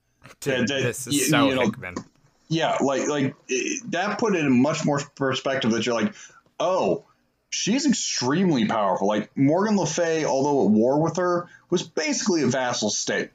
Dude, 0.40 0.68
that- 0.68 0.82
this 0.82 1.06
is 1.06 1.14
you- 1.14 1.20
so 1.24 1.48
you 1.48 1.54
know- 1.54 1.62
Hickman. 1.62 1.94
Yeah, 2.52 2.78
like 2.80 3.06
like 3.06 3.36
it, 3.48 3.90
that 3.92 4.18
put 4.18 4.34
it 4.34 4.44
in 4.44 4.60
much 4.60 4.84
more 4.84 5.00
perspective 5.14 5.70
that 5.70 5.86
you're 5.86 5.94
like, 5.94 6.12
oh, 6.58 7.04
she's 7.50 7.84
extremely 7.86 8.64
powerful. 8.64 9.06
Like 9.06 9.36
Morgan 9.36 9.76
Le 9.76 9.86
Fay, 9.86 10.24
although 10.24 10.64
at 10.64 10.70
war 10.70 11.02
with 11.02 11.16
her, 11.16 11.48
was 11.68 11.82
basically 11.82 12.42
a 12.42 12.46
vassal 12.46 12.88
state. 12.88 13.30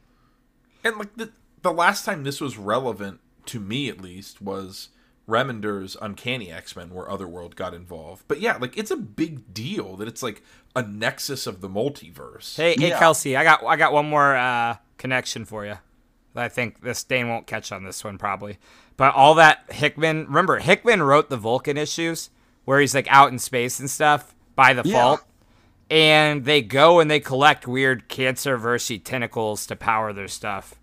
And 0.84 0.98
like 0.98 1.16
the 1.16 1.32
the 1.62 1.72
last 1.72 2.06
time 2.06 2.24
this 2.24 2.42
was 2.42 2.58
relevant 2.58 3.20
to 3.48 3.60
me 3.60 3.90
at 3.90 4.02
least 4.02 4.42
was 4.42 4.90
Remender's 5.28 5.98
Uncanny 6.02 6.52
X 6.52 6.76
Men, 6.76 6.92
where 6.92 7.10
Otherworld 7.10 7.56
got 7.56 7.74
involved. 7.74 8.24
But 8.28 8.40
yeah, 8.40 8.58
like 8.58 8.78
it's 8.78 8.92
a 8.92 8.98
big 8.98 9.54
deal 9.54 9.96
that 9.98 10.08
it's 10.08 10.24
like 10.24 10.42
a 10.76 10.82
nexus 10.84 11.46
of 11.46 11.62
the 11.62 11.70
multiverse. 11.70 12.56
Hey, 12.56 12.76
hey, 12.78 12.90
Yeah. 12.90 13.00
Kelsey, 13.00 13.36
I 13.36 13.44
got 13.44 13.64
I 13.64 13.76
got 13.76 13.94
one 13.94 14.10
more 14.10 14.36
uh, 14.36 14.78
connection 14.98 15.46
for 15.46 15.66
you. 15.66 15.76
I 16.38 16.50
think 16.50 16.82
this 16.82 17.04
Dane 17.04 17.30
won't 17.30 17.48
catch 17.48 17.72
on 17.72 17.84
this 17.84 18.04
one 18.04 18.18
probably. 18.18 18.58
But 18.98 19.16
all 19.16 19.36
that 19.36 19.66
Hickman, 19.70 20.26
remember 20.26 20.60
Hickman 20.60 21.02
wrote 21.02 21.30
the 21.30 21.38
Vulcan 21.38 21.78
issues 21.78 22.30
where 22.66 22.80
he's 22.80 22.94
like 22.94 23.08
out 23.10 23.32
in 23.32 23.40
space 23.40 23.80
and 23.80 23.90
stuff 23.90 24.36
by 24.56 24.74
default. 24.74 25.22
And 25.90 26.46
they 26.46 26.62
go 26.62 27.00
and 27.00 27.10
they 27.10 27.20
collect 27.20 27.68
weird 27.68 28.08
cancer 28.08 28.58
versy 28.58 29.02
tentacles 29.04 29.68
to 29.68 29.76
power 29.76 30.12
their 30.14 30.28
stuff. 30.28 30.76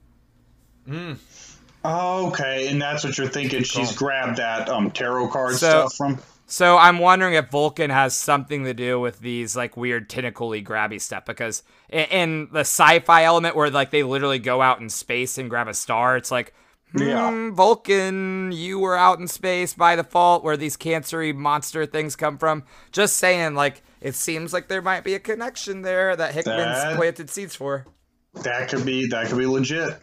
Okay, 1.84 2.68
and 2.68 2.80
that's 2.80 3.02
what 3.04 3.18
you're 3.18 3.26
thinking. 3.28 3.64
She's 3.64 3.94
grabbed 3.96 4.38
that 4.38 4.68
um 4.68 4.90
tarot 4.90 5.28
card 5.28 5.54
So- 5.56 5.88
stuff 5.88 5.94
from. 5.94 6.18
So 6.46 6.76
I'm 6.76 6.98
wondering 6.98 7.32
if 7.32 7.48
Vulcan 7.48 7.88
has 7.88 8.14
something 8.14 8.64
to 8.64 8.74
do 8.74 9.00
with 9.00 9.20
these 9.20 9.56
like 9.56 9.74
weird 9.74 10.10
tentacly 10.10 10.62
grabby 10.62 11.00
stuff 11.00 11.24
because 11.24 11.62
in, 11.88 12.04
in 12.10 12.48
the 12.52 12.60
sci-fi 12.60 13.24
element 13.24 13.56
where 13.56 13.70
like 13.70 13.90
they 13.90 14.02
literally 14.02 14.38
go 14.38 14.60
out 14.60 14.78
in 14.78 14.90
space 14.90 15.38
and 15.38 15.48
grab 15.48 15.66
a 15.66 15.72
star, 15.72 16.14
it's 16.18 16.30
like, 16.30 16.52
Yeah. 16.95 17.30
Hmm, 17.30 17.55
Vulcan, 17.55 18.53
you 18.53 18.78
were 18.78 18.97
out 18.97 19.18
in 19.18 19.26
space 19.28 19.74
by 19.74 19.97
default 19.97 20.45
where 20.45 20.57
these 20.57 20.76
cancery 20.76 21.34
monster 21.34 21.86
things 21.86 22.16
come 22.16 22.38
from. 22.38 22.64
Just 22.90 23.16
saying, 23.16 23.55
like 23.55 23.82
it 24.01 24.14
seems 24.14 24.53
like 24.53 24.68
there 24.68 24.82
might 24.82 25.05
be 25.05 25.14
a 25.14 25.18
connection 25.18 25.82
there 25.82 26.14
that 26.16 26.34
Hickman's 26.34 26.82
That- 26.82 26.97
planted 26.97 27.30
seeds 27.30 27.55
for. 27.55 27.86
That 28.34 28.68
could 28.70 28.84
be 28.86 29.07
that 29.09 29.28
could 29.28 29.38
be 29.38 29.47
legit. 29.47 29.99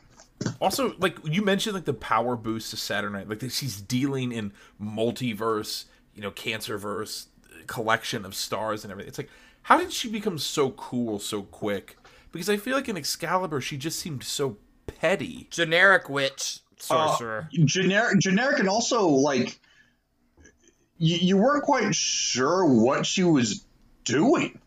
Also, 0.62 0.94
like 1.00 1.18
you 1.26 1.42
mentioned, 1.44 1.76
like 1.76 1.86
the 1.86 1.94
power 1.94 2.36
boost 2.36 2.70
to 2.72 2.78
Saturnine, 2.78 3.28
like 3.28 3.40
that 3.40 3.52
she's 3.52 3.82
dealing 3.82 4.32
in 4.32 4.54
multiverse, 4.82 5.86
you 6.16 6.22
know, 6.22 6.32
cancerverse 6.32 7.26
uh, 7.46 7.64
collection 7.68 8.26
of 8.26 8.36
stars 8.36 8.84
and 8.84 8.92
everything. 8.92 9.10
It's 9.10 9.18
like, 9.18 9.30
how 9.64 9.78
did 9.78 9.92
she 9.92 10.10
become 10.10 10.38
so 10.38 10.72
cool 10.72 11.20
so 11.20 11.42
quick? 11.44 11.98
Because 12.32 12.50
I 12.50 12.58
feel 12.58 12.76
like 12.76 12.88
in 12.88 12.96
Excalibur, 12.98 13.60
she 13.60 13.76
just 13.78 14.00
seemed 14.00 14.24
so 14.24 14.58
petty. 14.88 15.48
Generic 15.50 16.10
witch 16.10 16.60
Uh, 16.90 17.08
sorcerer. 17.08 17.50
generic, 17.52 18.20
generic, 18.20 18.60
and 18.60 18.70
also 18.70 19.08
like 19.08 19.60
you, 20.98 21.18
you 21.18 21.38
weren't 21.38 21.64
quite 21.64 21.94
sure 21.96 22.66
what 22.66 23.06
she 23.06 23.24
was 23.24 23.66
doing. 24.04 24.60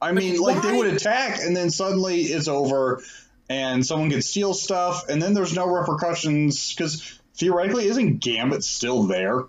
I 0.00 0.12
mean, 0.12 0.40
like 0.40 0.62
they 0.62 0.76
would 0.76 0.92
attack, 0.92 1.40
and 1.40 1.56
then 1.56 1.70
suddenly 1.70 2.22
it's 2.22 2.48
over, 2.48 3.02
and 3.48 3.86
someone 3.86 4.10
could 4.10 4.24
steal 4.24 4.54
stuff, 4.54 5.08
and 5.08 5.22
then 5.22 5.34
there's 5.34 5.54
no 5.54 5.66
repercussions 5.66 6.74
because 6.74 7.20
theoretically, 7.34 7.86
isn't 7.86 8.18
Gambit 8.18 8.64
still 8.64 9.04
there? 9.04 9.44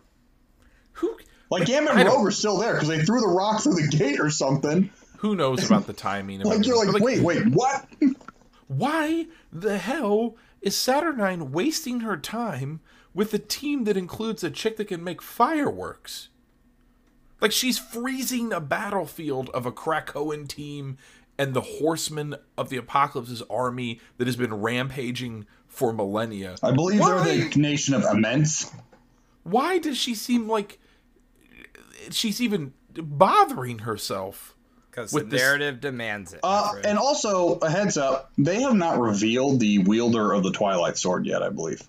Who 0.93 1.17
Like 1.49 1.65
Gambit 1.65 1.95
I 1.95 2.01
and 2.01 2.09
Rogue 2.09 2.27
are 2.27 2.31
still 2.31 2.57
there 2.59 2.73
because 2.73 2.87
they 2.87 3.03
threw 3.03 3.21
the 3.21 3.27
rock 3.27 3.63
through 3.63 3.75
the 3.75 3.87
gate 3.87 4.19
or 4.19 4.29
something. 4.29 4.91
who 5.17 5.35
knows 5.35 5.65
about 5.65 5.87
the 5.87 5.93
timing? 5.93 6.41
Like 6.41 6.65
you're 6.67 6.77
like, 6.77 6.89
everything. 6.89 7.23
But, 7.23 7.25
wait, 7.25 7.45
wait, 7.45 7.53
what? 7.53 7.87
why 8.67 9.25
the 9.51 9.77
hell 9.77 10.35
is 10.63 10.75
Saturnine 10.75 11.51
wasting 11.51 11.99
her 11.99 12.17
time 12.17 12.79
with 13.13 13.33
a 13.33 13.39
team 13.39 13.83
that 13.83 13.97
includes 13.97 14.43
a 14.43 14.49
chick 14.49 14.77
that 14.77 14.87
can 14.87 15.03
make 15.03 15.21
fireworks? 15.21 16.29
Like 17.39 17.51
she's 17.51 17.77
freezing 17.77 18.51
a 18.51 18.59
battlefield 18.59 19.49
of 19.49 19.65
a 19.65 19.71
Krakoan 19.71 20.47
team 20.47 20.97
and 21.37 21.53
the 21.53 21.61
horsemen 21.61 22.35
of 22.57 22.69
the 22.69 22.77
Apocalypse's 22.77 23.43
army 23.49 23.99
that 24.17 24.27
has 24.27 24.35
been 24.35 24.53
rampaging 24.53 25.45
for 25.67 25.93
millennia. 25.93 26.55
I 26.63 26.71
believe 26.71 26.99
Why? 26.99 27.23
they're 27.23 27.49
the 27.49 27.59
nation 27.59 27.93
of 27.93 28.03
immense. 28.03 28.71
Why 29.43 29.77
does 29.77 29.97
she 29.97 30.15
seem 30.15 30.47
like 30.47 30.79
she's 32.11 32.41
even 32.41 32.73
bothering 32.93 33.79
herself. 33.79 34.55
Because 34.93 35.09
the 35.09 35.15
With 35.15 35.31
this- 35.31 35.41
narrative 35.41 35.81
demands 35.81 36.33
it. 36.33 36.41
Uh, 36.43 36.75
and 36.83 36.99
also, 36.99 37.57
a 37.63 37.69
heads 37.69 37.97
up, 37.97 38.31
they 38.37 38.61
have 38.61 38.75
not 38.75 38.99
revealed 38.99 39.59
the 39.59 39.79
wielder 39.79 40.33
of 40.33 40.43
the 40.43 40.51
Twilight 40.51 40.97
Sword 40.99 41.25
yet, 41.25 41.41
I 41.41 41.49
believe. 41.49 41.81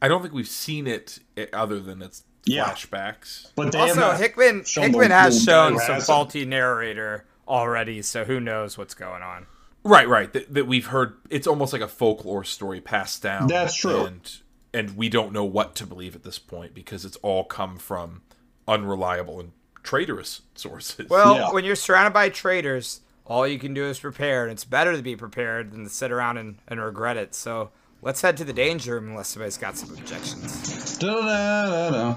I 0.00 0.06
don't 0.06 0.22
think 0.22 0.34
we've 0.34 0.46
seen 0.46 0.86
it 0.86 1.18
other 1.52 1.80
than 1.80 2.00
its 2.00 2.22
Yeah. 2.44 2.66
flashbacks. 2.70 3.48
But 3.56 3.72
they 3.72 3.78
also, 3.80 4.12
Hickman 4.12 4.64
Hickman 4.64 5.10
has 5.10 5.42
shown 5.42 5.72
who 5.72 5.78
some 5.80 5.94
has 5.94 6.04
it. 6.04 6.06
faulty 6.06 6.44
narrator 6.44 7.24
already, 7.48 8.02
so 8.02 8.24
who 8.24 8.38
knows 8.38 8.78
what's 8.78 8.94
going 8.94 9.22
on. 9.22 9.46
Right, 9.82 10.08
right. 10.08 10.32
That, 10.32 10.52
that 10.54 10.66
we've 10.68 10.86
heard. 10.86 11.16
It's 11.28 11.46
almost 11.48 11.72
like 11.72 11.82
a 11.82 11.88
folklore 11.88 12.44
story 12.44 12.80
passed 12.80 13.20
down. 13.22 13.48
That's 13.48 13.74
true. 13.74 14.04
And 14.04 14.36
and 14.72 14.96
we 14.96 15.08
don't 15.08 15.32
know 15.32 15.44
what 15.44 15.74
to 15.76 15.86
believe 15.86 16.14
at 16.14 16.22
this 16.22 16.38
point 16.38 16.72
because 16.74 17.04
it's 17.04 17.16
all 17.16 17.42
come 17.44 17.78
from 17.78 18.22
unreliable 18.68 19.40
and 19.40 19.52
traitorous 19.86 20.42
sources. 20.54 21.08
Well, 21.08 21.36
Yeah. 21.36 21.52
when 21.52 21.64
you're 21.64 21.76
surrounded 21.76 22.12
by 22.12 22.28
traitors, 22.28 23.00
all 23.24 23.46
you 23.46 23.58
can 23.58 23.72
do 23.74 23.84
is 23.86 23.98
prepare, 23.98 24.42
and 24.44 24.52
it's 24.52 24.64
better 24.64 24.94
to 24.96 25.02
be 25.02 25.16
prepared 25.16 25.72
than 25.72 25.84
to 25.84 25.90
sit 25.90 26.12
around 26.12 26.36
and, 26.38 26.58
and 26.68 26.80
regret 26.80 27.16
it. 27.16 27.34
So 27.34 27.70
let's 28.02 28.20
head 28.20 28.36
to 28.36 28.44
the 28.44 28.52
danger 28.52 28.94
room 28.94 29.08
unless 29.08 29.28
somebody's 29.28 29.56
got 29.56 29.76
some 29.76 29.90
objections. 29.96 30.96
Da-da-da-da-da. 30.98 32.16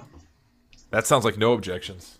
that 0.91 1.07
sounds 1.07 1.25
like 1.25 1.37
no 1.37 1.53
objections. 1.53 2.18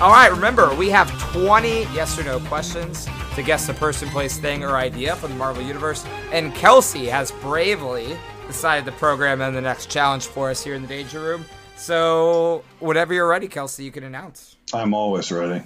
All 0.00 0.12
right, 0.12 0.30
remember, 0.30 0.74
we 0.76 0.88
have 0.88 1.10
20 1.32 1.82
yes 1.92 2.18
or 2.18 2.24
no 2.24 2.40
questions 2.40 3.06
to 3.34 3.42
guess 3.42 3.66
the 3.66 3.74
person, 3.74 4.08
place, 4.08 4.38
thing, 4.38 4.64
or 4.64 4.78
idea 4.78 5.14
from 5.14 5.32
the 5.32 5.36
Marvel 5.36 5.62
Universe. 5.62 6.06
And 6.32 6.54
Kelsey 6.54 7.04
has 7.04 7.32
bravely 7.32 8.16
decided 8.46 8.86
to 8.86 8.92
program 8.92 9.42
in 9.42 9.52
the 9.52 9.60
next 9.60 9.90
challenge 9.90 10.24
for 10.24 10.48
us 10.48 10.64
here 10.64 10.72
in 10.72 10.80
the 10.80 10.88
Danger 10.88 11.20
Room. 11.20 11.44
So, 11.76 12.64
whenever 12.78 13.12
you're 13.12 13.28
ready, 13.28 13.46
Kelsey, 13.46 13.84
you 13.84 13.90
can 13.90 14.04
announce. 14.04 14.56
I'm 14.72 14.94
always 14.94 15.30
ready. 15.30 15.62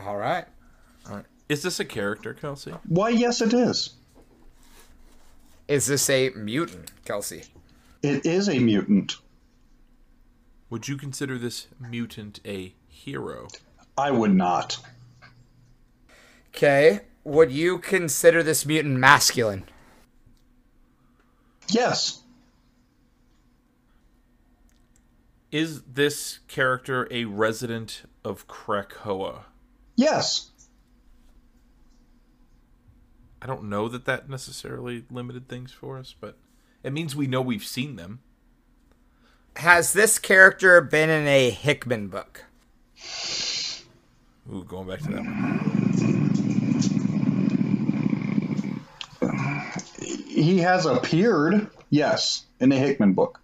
All 0.00 0.16
right. 0.16 0.46
Is 1.48 1.62
this 1.62 1.78
a 1.78 1.84
character, 1.84 2.34
Kelsey? 2.34 2.74
Why, 2.88 3.10
yes, 3.10 3.40
it 3.40 3.54
is. 3.54 3.90
Is 5.68 5.86
this 5.86 6.10
a 6.10 6.30
mutant, 6.30 6.90
Kelsey? 7.04 7.44
It 8.02 8.26
is 8.26 8.48
a 8.48 8.58
mutant. 8.58 9.18
Would 10.70 10.88
you 10.88 10.96
consider 10.96 11.38
this 11.38 11.68
mutant 11.78 12.40
a 12.44 12.74
hero? 13.04 13.48
I 13.96 14.10
would 14.10 14.34
not. 14.34 14.78
Okay. 16.48 17.00
Would 17.24 17.50
you 17.52 17.78
consider 17.78 18.42
this 18.42 18.66
mutant 18.66 18.98
masculine? 18.98 19.64
Yes. 21.68 22.22
Is 25.50 25.82
this 25.82 26.40
character 26.48 27.08
a 27.10 27.24
resident 27.24 28.02
of 28.24 28.46
Krakoa? 28.46 29.44
Yes. 29.96 30.50
I 33.42 33.46
don't 33.46 33.64
know 33.64 33.88
that 33.88 34.04
that 34.04 34.28
necessarily 34.28 35.04
limited 35.10 35.48
things 35.48 35.72
for 35.72 35.98
us, 35.98 36.14
but 36.18 36.36
it 36.82 36.92
means 36.92 37.16
we 37.16 37.26
know 37.26 37.40
we've 37.40 37.64
seen 37.64 37.96
them. 37.96 38.20
Has 39.56 39.92
this 39.92 40.18
character 40.18 40.80
been 40.80 41.10
in 41.10 41.26
a 41.26 41.50
Hickman 41.50 42.08
book? 42.08 42.44
Ooh, 44.52 44.64
going 44.64 44.88
back 44.88 45.00
to 45.00 45.08
that 45.08 45.24
one. 45.24 45.60
He 50.00 50.58
has 50.58 50.86
appeared, 50.86 51.68
yes, 51.90 52.46
in 52.58 52.70
the 52.70 52.76
Hickman 52.76 53.12
book. 53.12 53.40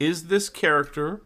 Is 0.00 0.26
this 0.26 0.48
character 0.48 1.22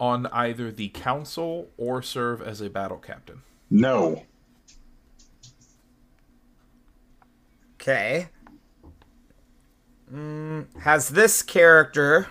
on 0.00 0.26
either 0.26 0.72
the 0.72 0.88
council 0.88 1.70
or 1.76 2.02
serve 2.02 2.42
as 2.42 2.60
a 2.60 2.68
battle 2.68 2.98
captain? 2.98 3.42
No. 3.70 4.24
Okay. 7.74 8.28
Mm, 10.12 10.66
has 10.80 11.10
this 11.10 11.42
character. 11.42 12.28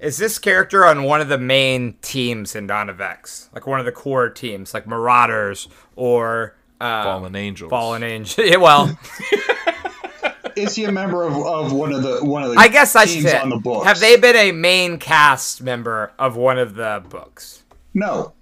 Is 0.00 0.16
this 0.18 0.38
character 0.38 0.86
on 0.86 1.02
one 1.02 1.20
of 1.20 1.28
the 1.28 1.38
main 1.38 1.94
teams 2.02 2.54
in 2.54 2.66
Dawn 2.68 2.88
of 2.88 3.00
X? 3.00 3.50
Like 3.52 3.66
one 3.66 3.80
of 3.80 3.86
the 3.86 3.92
core 3.92 4.30
teams, 4.30 4.74
like 4.74 4.86
Marauders 4.86 5.68
or. 5.96 6.56
Uh, 6.80 7.02
Fallen 7.02 7.34
Angels. 7.34 7.70
Fallen 7.70 8.02
Angel. 8.02 8.44
Yeah, 8.48 8.56
well, 8.56 8.96
Is 10.56 10.74
he 10.74 10.84
a 10.84 10.92
member 10.92 11.22
of, 11.22 11.36
of 11.36 11.72
one 11.72 11.92
of 11.92 12.02
the 12.02 12.24
one 12.24 12.42
of 12.42 12.50
the 12.50 12.56
I 12.56 12.68
guess 12.68 12.96
I 12.96 13.04
should 13.04 13.22
teams 13.22 13.34
on 13.34 13.48
the 13.48 13.56
books? 13.56 13.86
Have 13.86 14.00
they 14.00 14.16
been 14.16 14.36
a 14.36 14.52
main 14.52 14.98
cast 14.98 15.62
member 15.62 16.12
of 16.18 16.36
one 16.36 16.58
of 16.58 16.74
the 16.74 17.04
books? 17.08 17.62
No. 17.94 18.32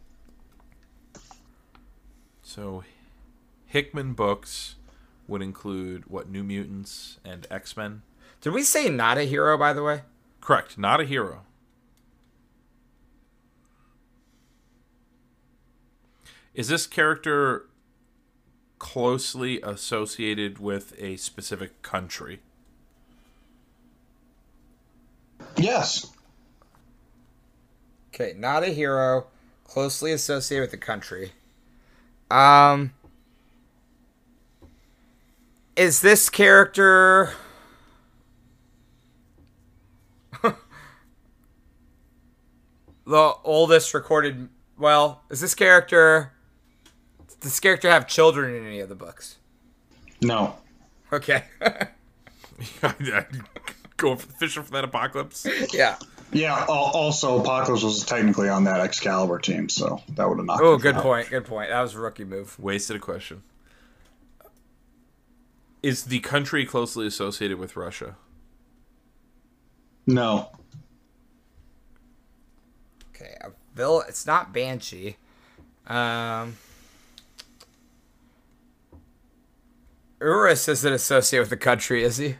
So, 2.43 2.85
Hickman 3.67 4.15
books 4.15 4.77
would 5.29 5.43
include 5.43 6.07
what 6.07 6.31
New 6.31 6.43
Mutants 6.43 7.19
and 7.25 7.47
X 7.51 7.77
Men. 7.77 8.03
Did 8.41 8.55
we 8.55 8.63
say 8.63 8.89
not 8.89 9.19
a 9.19 9.25
hero, 9.25 9.59
by 9.59 9.73
the 9.73 9.83
way? 9.83 10.03
Correct, 10.41 10.79
not 10.79 11.01
a 11.01 11.05
hero. 11.05 11.43
Is 16.57 16.69
this 16.69 16.87
character 16.87 17.67
closely 18.79 19.61
associated 19.61 20.59
with 20.59 20.95
a 20.99 21.17
specific 21.17 21.83
country? 21.83 22.41
Yes. 25.59 26.11
Okay, 28.09 28.33
not 28.39 28.63
a 28.63 28.69
hero, 28.69 29.27
closely 29.65 30.13
associated 30.13 30.63
with 30.63 30.71
the 30.71 30.79
country. 30.79 31.33
Um 32.31 32.95
Is 35.77 36.01
this 36.01 36.31
character 36.31 37.35
the 40.43 40.55
oldest 43.45 43.93
recorded 43.93 44.49
well, 44.79 45.23
is 45.29 45.43
this 45.43 45.55
character 45.55 46.33
does 46.33 46.36
this 47.47 47.61
character 47.61 47.90
have 47.90 48.07
children 48.07 48.55
in 48.55 48.66
any 48.66 48.80
of 48.80 48.88
the 48.88 48.94
books? 48.94 49.36
No. 50.20 50.57
Okay. 51.12 51.44
Going 53.97 54.16
for 54.16 54.32
fishing 54.32 54.62
for 54.62 54.72
that 54.72 54.84
apocalypse. 54.84 55.47
yeah. 55.72 55.97
Yeah. 56.32 56.64
Also, 56.68 57.40
Apocalypse 57.40 57.84
was 57.84 58.05
technically 58.05 58.49
on 58.49 58.64
that 58.64 58.80
Excalibur 58.80 59.38
team, 59.38 59.68
so 59.68 60.03
that 60.16 60.28
would 60.28 60.38
have 60.38 60.47
knocked. 60.47 60.62
Oh, 60.62 60.76
good 60.76 60.97
out. 60.97 61.03
point. 61.03 61.30
Good 61.30 61.44
point. 61.44 61.70
That 61.70 61.80
was 61.82 61.94
a 61.94 62.01
rookie 62.01 62.24
move. 62.24 62.59
Wasted 62.59 62.97
a 62.97 62.99
question. 62.99 63.42
Is 65.82 66.05
the 66.05 66.18
country 66.18 66.66
closely 66.66 67.07
associated 67.07 67.59
with 67.59 67.76
Russia? 67.76 68.16
No. 70.07 70.51
Okay, 73.14 73.36
a 73.40 73.51
vill. 73.74 74.01
It's 74.09 74.26
not 74.26 74.53
Banshee. 74.53 75.16
Um, 75.86 76.57
Urus 80.21 80.69
isn't 80.69 80.93
associated 80.93 81.43
with 81.43 81.51
the 81.51 81.57
country, 81.57 82.03
is 82.03 82.17
he? 82.17 82.37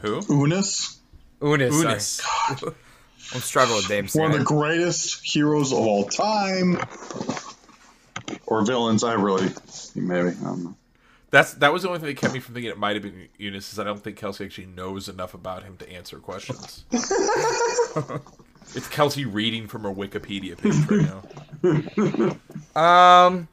Who? 0.00 0.20
Unis, 0.28 0.98
Unis. 1.42 1.74
sorry. 1.74 2.56
Unis. 2.60 2.74
I'm 3.34 3.40
struggling 3.40 3.78
with 3.78 3.90
names. 3.90 4.14
one 4.14 4.32
of 4.32 4.38
the 4.38 4.44
greatest 4.44 5.24
heroes 5.24 5.72
of 5.72 5.78
all 5.78 6.04
time, 6.04 6.78
or 8.46 8.64
villains. 8.64 9.02
I 9.02 9.14
really, 9.14 9.48
maybe. 9.94 10.28
I 10.28 10.32
don't 10.32 10.64
know. 10.64 10.74
That's 11.30 11.54
that 11.54 11.72
was 11.72 11.82
the 11.82 11.88
only 11.88 12.00
thing 12.00 12.08
that 12.08 12.16
kept 12.16 12.32
me 12.34 12.38
from 12.38 12.54
thinking 12.54 12.70
it 12.70 12.78
might 12.78 12.94
have 12.94 13.02
been 13.02 13.28
Eunice. 13.38 13.72
Is 13.72 13.78
I 13.78 13.84
don't 13.84 13.98
think 13.98 14.16
Kelsey 14.16 14.44
actually 14.44 14.66
knows 14.66 15.08
enough 15.08 15.34
about 15.34 15.64
him 15.64 15.76
to 15.78 15.90
answer 15.90 16.18
questions. 16.18 16.84
it's 16.92 18.88
Kelsey 18.88 19.24
reading 19.24 19.66
from 19.66 19.82
her 19.82 19.92
Wikipedia 19.92 20.56
page 20.56 20.74
right 20.88 21.08
now. 21.10 22.36
Um, 22.80 23.48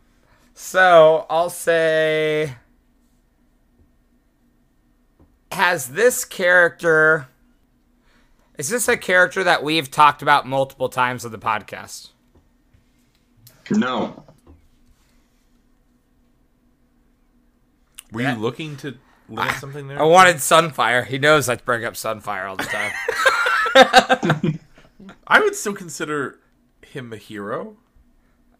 so 0.54 1.26
I'll 1.30 1.50
say, 1.50 2.56
has 5.52 5.90
this 5.90 6.26
character? 6.26 7.28
Is 8.58 8.70
this 8.70 8.88
a 8.88 8.98
character 8.98 9.44
that 9.44 9.64
we've 9.64 9.90
talked 9.90 10.22
about 10.22 10.48
multiple 10.48 10.90
times 10.90 11.26
on 11.26 11.32
the 11.32 11.40
podcast? 11.40 12.10
No. 13.70 14.26
Were 18.12 18.22
you 18.22 18.36
looking 18.36 18.76
to 18.78 18.98
limit 19.30 19.56
something 19.56 19.88
there? 19.88 20.02
I 20.02 20.04
wanted 20.04 20.38
Sunfire. 20.38 21.06
He 21.06 21.18
knows 21.18 21.48
I 21.48 21.56
bring 21.56 21.86
up 21.86 21.94
Sunfire 21.94 22.50
all 22.50 22.58
the 22.58 22.64
time. 22.64 24.60
I 25.28 25.40
would 25.40 25.56
still 25.56 25.74
consider 25.74 26.40
him 26.86 27.14
a 27.14 27.18
hero. 27.18 27.78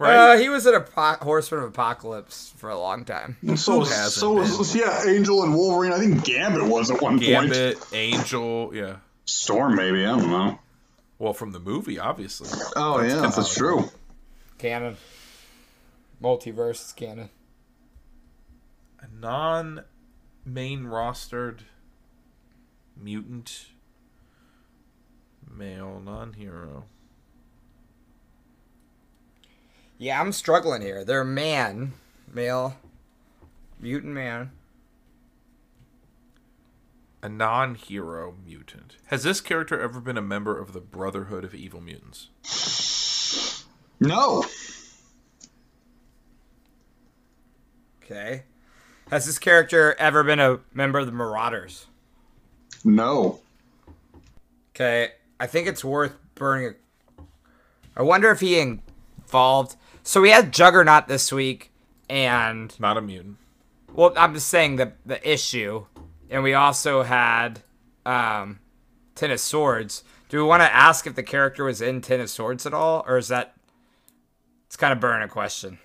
Uh, 0.10 0.38
he 0.38 0.50
was 0.50 0.66
an 0.66 0.76
apo- 0.76 1.24
horseman 1.24 1.64
of 1.64 1.70
apocalypse 1.70 2.54
for 2.58 2.70
a 2.70 2.80
long 2.80 3.06
time. 3.06 3.38
So, 3.56 3.82
hasn't 3.82 4.12
so 4.12 4.34
was, 4.34 4.76
yeah, 4.76 5.04
Angel 5.06 5.44
and 5.44 5.56
Wolverine. 5.56 5.94
I 5.94 6.00
think 6.00 6.24
Gambit 6.24 6.64
was 6.64 6.90
at 6.90 7.02
one 7.02 7.14
point. 7.20 7.24
Gambit, 7.24 7.78
Angel, 7.94 8.72
yeah. 8.74 8.98
Storm, 9.26 9.76
maybe. 9.76 10.06
I 10.06 10.18
don't 10.18 10.30
know. 10.30 10.60
Well, 11.20 11.34
from 11.34 11.52
the 11.52 11.60
movie, 11.60 12.00
obviously. 12.00 12.50
Oh, 12.76 13.02
yeah, 13.02 13.22
that's 13.22 13.54
true. 13.54 13.92
Canon. 14.58 14.98
Multiverse 16.22 16.86
is 16.86 16.94
canon. 16.94 17.30
A 19.00 19.08
non 19.20 19.84
main 20.46 20.86
rostered 20.86 21.60
mutant 22.96 23.68
male 25.50 26.02
non 26.04 26.34
hero. 26.34 26.86
Yeah, 30.02 30.20
I'm 30.20 30.32
struggling 30.32 30.82
here. 30.82 31.06
They're 31.06 31.24
man, 31.24 31.94
male, 32.34 32.76
mutant 33.80 34.14
man. 34.14 34.50
A 37.22 37.30
non 37.30 37.76
hero 37.76 38.34
mutant. 38.44 38.96
Has 39.06 39.22
this 39.22 39.42
character 39.42 39.80
ever 39.80 40.00
been 40.00 40.18
a 40.18 40.22
member 40.24 40.58
of 40.58 40.74
the 40.74 40.80
Brotherhood 40.80 41.44
of 41.44 41.54
Evil 41.54 41.82
Mutants? 41.82 42.30
No. 44.00 44.44
Okay. 48.04 48.42
Has 49.12 49.28
this 49.28 49.38
character 49.38 49.96
ever 50.00 50.24
been 50.24 50.40
a 50.40 50.62
member 50.74 50.98
of 50.98 51.06
the 51.06 51.12
Marauders? 51.12 51.86
No. 52.84 53.40
Okay, 54.74 55.12
I 55.40 55.46
think 55.46 55.68
it's 55.68 55.86
worth 55.86 56.18
burning. 56.34 56.74
A... 57.20 57.22
I 57.98 58.02
wonder 58.02 58.32
if 58.32 58.40
he 58.40 58.58
involved. 58.58 59.76
So 60.04 60.22
we 60.22 60.30
had 60.32 60.52
Juggernaut 60.52 61.08
this 61.08 61.32
week, 61.32 61.72
and 62.10 62.78
Not 62.80 62.98
a 62.98 63.02
mutant. 63.02 63.38
well, 63.94 64.14
I'm 64.18 64.34
just 64.34 64.48
saying 64.48 64.78
the 64.78 64.94
the 65.06 65.30
issue, 65.30 65.86
and 66.30 66.44
we 66.44 66.54
also 66.54 67.04
had 67.04 67.62
um, 68.06 68.60
Ten 69.16 69.32
of 69.32 69.40
Swords. 69.40 70.04
Do 70.30 70.38
we 70.38 70.44
want 70.44 70.62
to 70.64 70.74
ask 70.74 71.06
if 71.06 71.16
the 71.16 71.24
character 71.24 71.66
was 71.66 71.82
in 71.82 72.02
Ten 72.02 72.20
of 72.20 72.30
Swords 72.30 72.66
at 72.66 72.74
all, 72.74 73.04
or 73.08 73.18
is 73.18 73.28
that? 73.28 73.54
It's 74.68 74.78
kind 74.78 74.94
of 74.94 75.00
burning 75.02 75.26
a 75.26 75.32
question. 75.32 75.80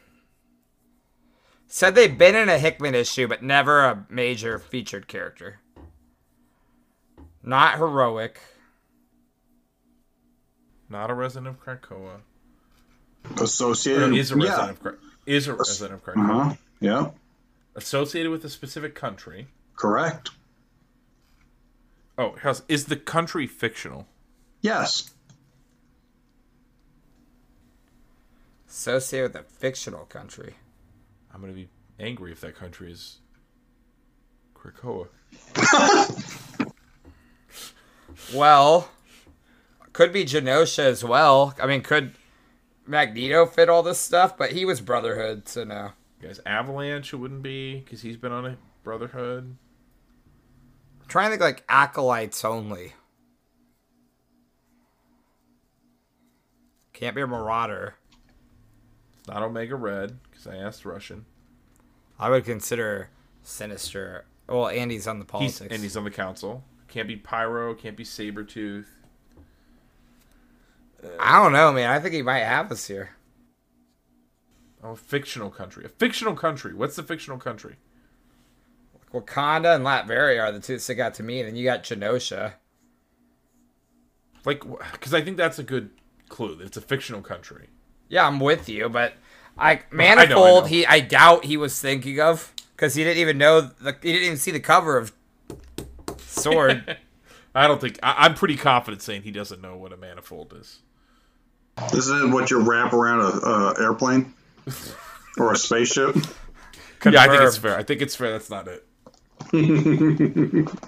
Said 1.66 1.94
they've 1.96 2.16
been 2.16 2.36
in 2.36 2.48
a 2.48 2.58
Hickman 2.58 2.94
issue, 2.94 3.26
but 3.26 3.42
never 3.42 3.84
a 3.84 4.06
major 4.08 4.60
featured 4.60 5.08
character. 5.08 5.58
Not 7.42 7.78
heroic. 7.78 8.40
Not 10.88 11.10
a 11.10 11.14
resident 11.14 11.48
of 11.48 11.60
Krakoa. 11.60 12.20
Associated. 13.40 14.10
Or 14.10 14.14
is 14.14 14.30
a 14.30 14.36
resident 14.36 14.66
yeah. 14.66 14.70
of 14.70 14.82
Kra- 14.82 14.98
is 15.26 15.48
a 15.48 15.54
resident 15.54 15.94
of 15.94 16.04
Krakoa. 16.04 16.30
Uh 16.30 16.44
huh. 16.44 16.54
Yeah. 16.80 17.10
Associated 17.74 18.30
with 18.30 18.44
a 18.44 18.50
specific 18.50 18.94
country. 18.94 19.48
Correct. 19.74 20.30
Oh, 22.18 22.34
is 22.68 22.86
the 22.86 22.96
country 22.96 23.46
fictional? 23.46 24.06
Yes. 24.62 25.12
Associated 28.68 29.34
with 29.34 29.42
a 29.42 29.44
fictional 29.44 30.06
country. 30.06 30.54
I'm 31.32 31.40
gonna 31.40 31.52
be 31.52 31.68
angry 32.00 32.32
if 32.32 32.40
that 32.40 32.56
country 32.56 32.90
is 32.90 33.18
Krakoa. 34.54 35.08
Well, 38.34 38.88
could 39.92 40.12
be 40.12 40.24
Genosha 40.24 40.80
as 40.84 41.04
well. 41.04 41.54
I 41.60 41.66
mean, 41.66 41.82
could 41.82 42.12
Magneto 42.87 43.47
fit 43.47 43.68
all 43.68 43.82
this 43.82 43.99
stuff? 43.99 44.37
But 44.37 44.53
he 44.53 44.64
was 44.64 44.80
Brotherhood, 44.80 45.49
so 45.49 45.64
no. 45.64 45.93
Guys, 46.20 46.41
Avalanche 46.47 47.12
it 47.12 47.16
wouldn't 47.16 47.43
be 47.43 47.80
because 47.80 48.03
he's 48.03 48.16
been 48.16 48.32
on 48.32 48.47
a 48.47 48.57
Brotherhood. 48.82 49.57
I'm 51.03 51.09
trying 51.09 51.26
to 51.26 51.30
think 51.32 51.43
like 51.43 51.64
acolytes 51.68 52.45
only. 52.45 52.95
Can't 56.93 57.14
be 57.14 57.20
a 57.22 57.26
Marauder. 57.26 57.97
It's 59.18 59.28
not 59.28 59.43
Omega 59.43 59.76
Red 59.76 60.18
because 60.30 60.47
I 60.47 60.57
asked 60.57 60.84
Russian. 60.84 61.26
I 62.18 62.30
would 62.30 62.45
consider 62.45 63.11
Sinister. 63.43 64.24
Well, 64.49 64.68
Andy's 64.68 65.07
on 65.07 65.18
the 65.18 65.24
He's, 65.24 65.30
politics. 65.59 65.74
and 65.74 65.82
he's 65.82 65.97
on 65.97 66.05
the 66.05 66.11
council. 66.11 66.64
Can't 66.89 67.09
be 67.09 67.16
Pyro. 67.16 67.74
Can't 67.74 67.97
be 67.97 68.05
I 71.20 71.42
don't 71.42 71.53
know, 71.53 71.72
man. 71.72 71.90
I 71.90 71.99
think 72.01 72.14
he 72.14 72.22
might 72.22 72.40
have 72.40 72.70
us 72.72 72.86
here. 72.86 73.11
Oh, 74.82 74.90
a 74.92 74.97
fictional 74.97 75.51
country. 75.51 75.84
A 75.84 75.88
fictional 75.88 76.34
country. 76.34 76.74
What's 76.74 76.97
the 76.97 77.03
fictional 77.03 77.38
country? 77.38 77.76
Wakanda 79.12 79.74
and 79.74 79.84
Latveria 79.84 80.42
are 80.42 80.53
the 80.53 80.61
two 80.61 80.74
that 80.74 80.80
stick 80.80 80.99
out 80.99 81.14
to 81.14 81.22
me. 81.22 81.40
And 81.40 81.49
then 81.49 81.57
you 81.57 81.64
got 81.64 81.82
Genosha. 81.82 82.55
Like, 84.44 84.62
because 84.92 85.12
I 85.14 85.22
think 85.22 85.36
that's 85.36 85.59
a 85.59 85.62
good 85.62 85.90
clue. 86.28 86.59
It's 86.61 86.76
a 86.76 86.80
fictional 86.80 87.22
country. 87.22 87.68
Yeah, 88.09 88.26
I'm 88.26 88.38
with 88.40 88.68
you, 88.68 88.88
but 88.88 89.14
I 89.59 89.72
I 89.72 89.82
Manifold. 89.90 90.30
know, 90.30 90.44
I 90.44 90.61
know. 90.61 90.66
He, 90.66 90.86
I 90.86 91.01
doubt 91.01 91.44
he 91.47 91.57
was 91.57 91.80
thinking 91.80 92.20
of 92.20 92.53
because 92.76 92.94
he 92.94 93.03
didn't 93.05 93.18
even 93.20 93.38
know 93.38 93.61
the. 93.61 93.97
He 94.03 94.12
didn't 94.12 94.26
even 94.26 94.36
see 94.38 94.51
the 94.53 94.61
cover 94.61 94.97
of 94.99 95.12
Sword. 96.18 96.97
I 97.57 97.66
don't 97.66 97.80
think. 97.80 97.98
I, 98.02 98.26
I'm 98.26 98.34
pretty 98.34 98.57
confident 98.57 99.02
saying 99.02 99.22
he 99.22 99.30
doesn't 99.30 99.62
know 99.62 99.76
what 99.76 99.92
a 99.92 99.96
manifold 99.96 100.54
is. 100.59 100.80
This 101.90 102.07
is 102.07 102.32
what 102.32 102.50
you 102.50 102.61
wrap 102.61 102.92
around 102.92 103.20
a 103.20 103.46
uh, 103.46 103.74
airplane 103.78 104.34
or 105.38 105.52
a 105.52 105.57
spaceship. 105.57 106.16
Yeah, 107.04 107.22
I 107.22 107.28
think 107.28 107.42
it's 107.42 107.57
fair. 107.57 107.76
I 107.76 107.82
think 107.82 108.02
it's 108.02 108.16
fair. 108.16 108.32
That's 108.32 108.50
not 108.50 108.68
it. 108.68 108.86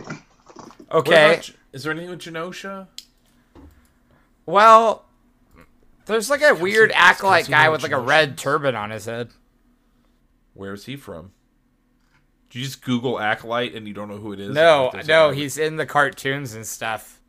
Okay. 0.90 1.34
about 1.34 1.50
is 1.72 1.82
there 1.82 1.92
anything 1.92 2.08
with 2.08 2.20
Genosha? 2.20 2.86
Well, 4.46 5.04
there's 6.06 6.30
like 6.30 6.40
a 6.40 6.54
weird 6.54 6.92
acolyte 6.92 7.44
Kelsey 7.44 7.52
guy 7.52 7.68
with 7.68 7.82
like 7.82 7.92
a 7.92 7.98
red 7.98 8.38
turban 8.38 8.74
on 8.74 8.88
his 8.88 9.04
head. 9.04 9.28
Where 10.54 10.72
is 10.72 10.86
he 10.86 10.96
from? 10.96 11.32
Did 12.50 12.60
you 12.60 12.64
just 12.64 12.82
Google 12.82 13.20
acolyte 13.20 13.74
and 13.74 13.86
you 13.86 13.94
don't 13.94 14.08
know 14.08 14.16
who 14.16 14.32
it 14.32 14.40
is? 14.40 14.54
No, 14.54 14.90
no, 15.06 15.30
he's 15.30 15.58
in 15.58 15.76
the 15.76 15.86
cartoons 15.86 16.54
and 16.54 16.66
stuff. 16.66 17.20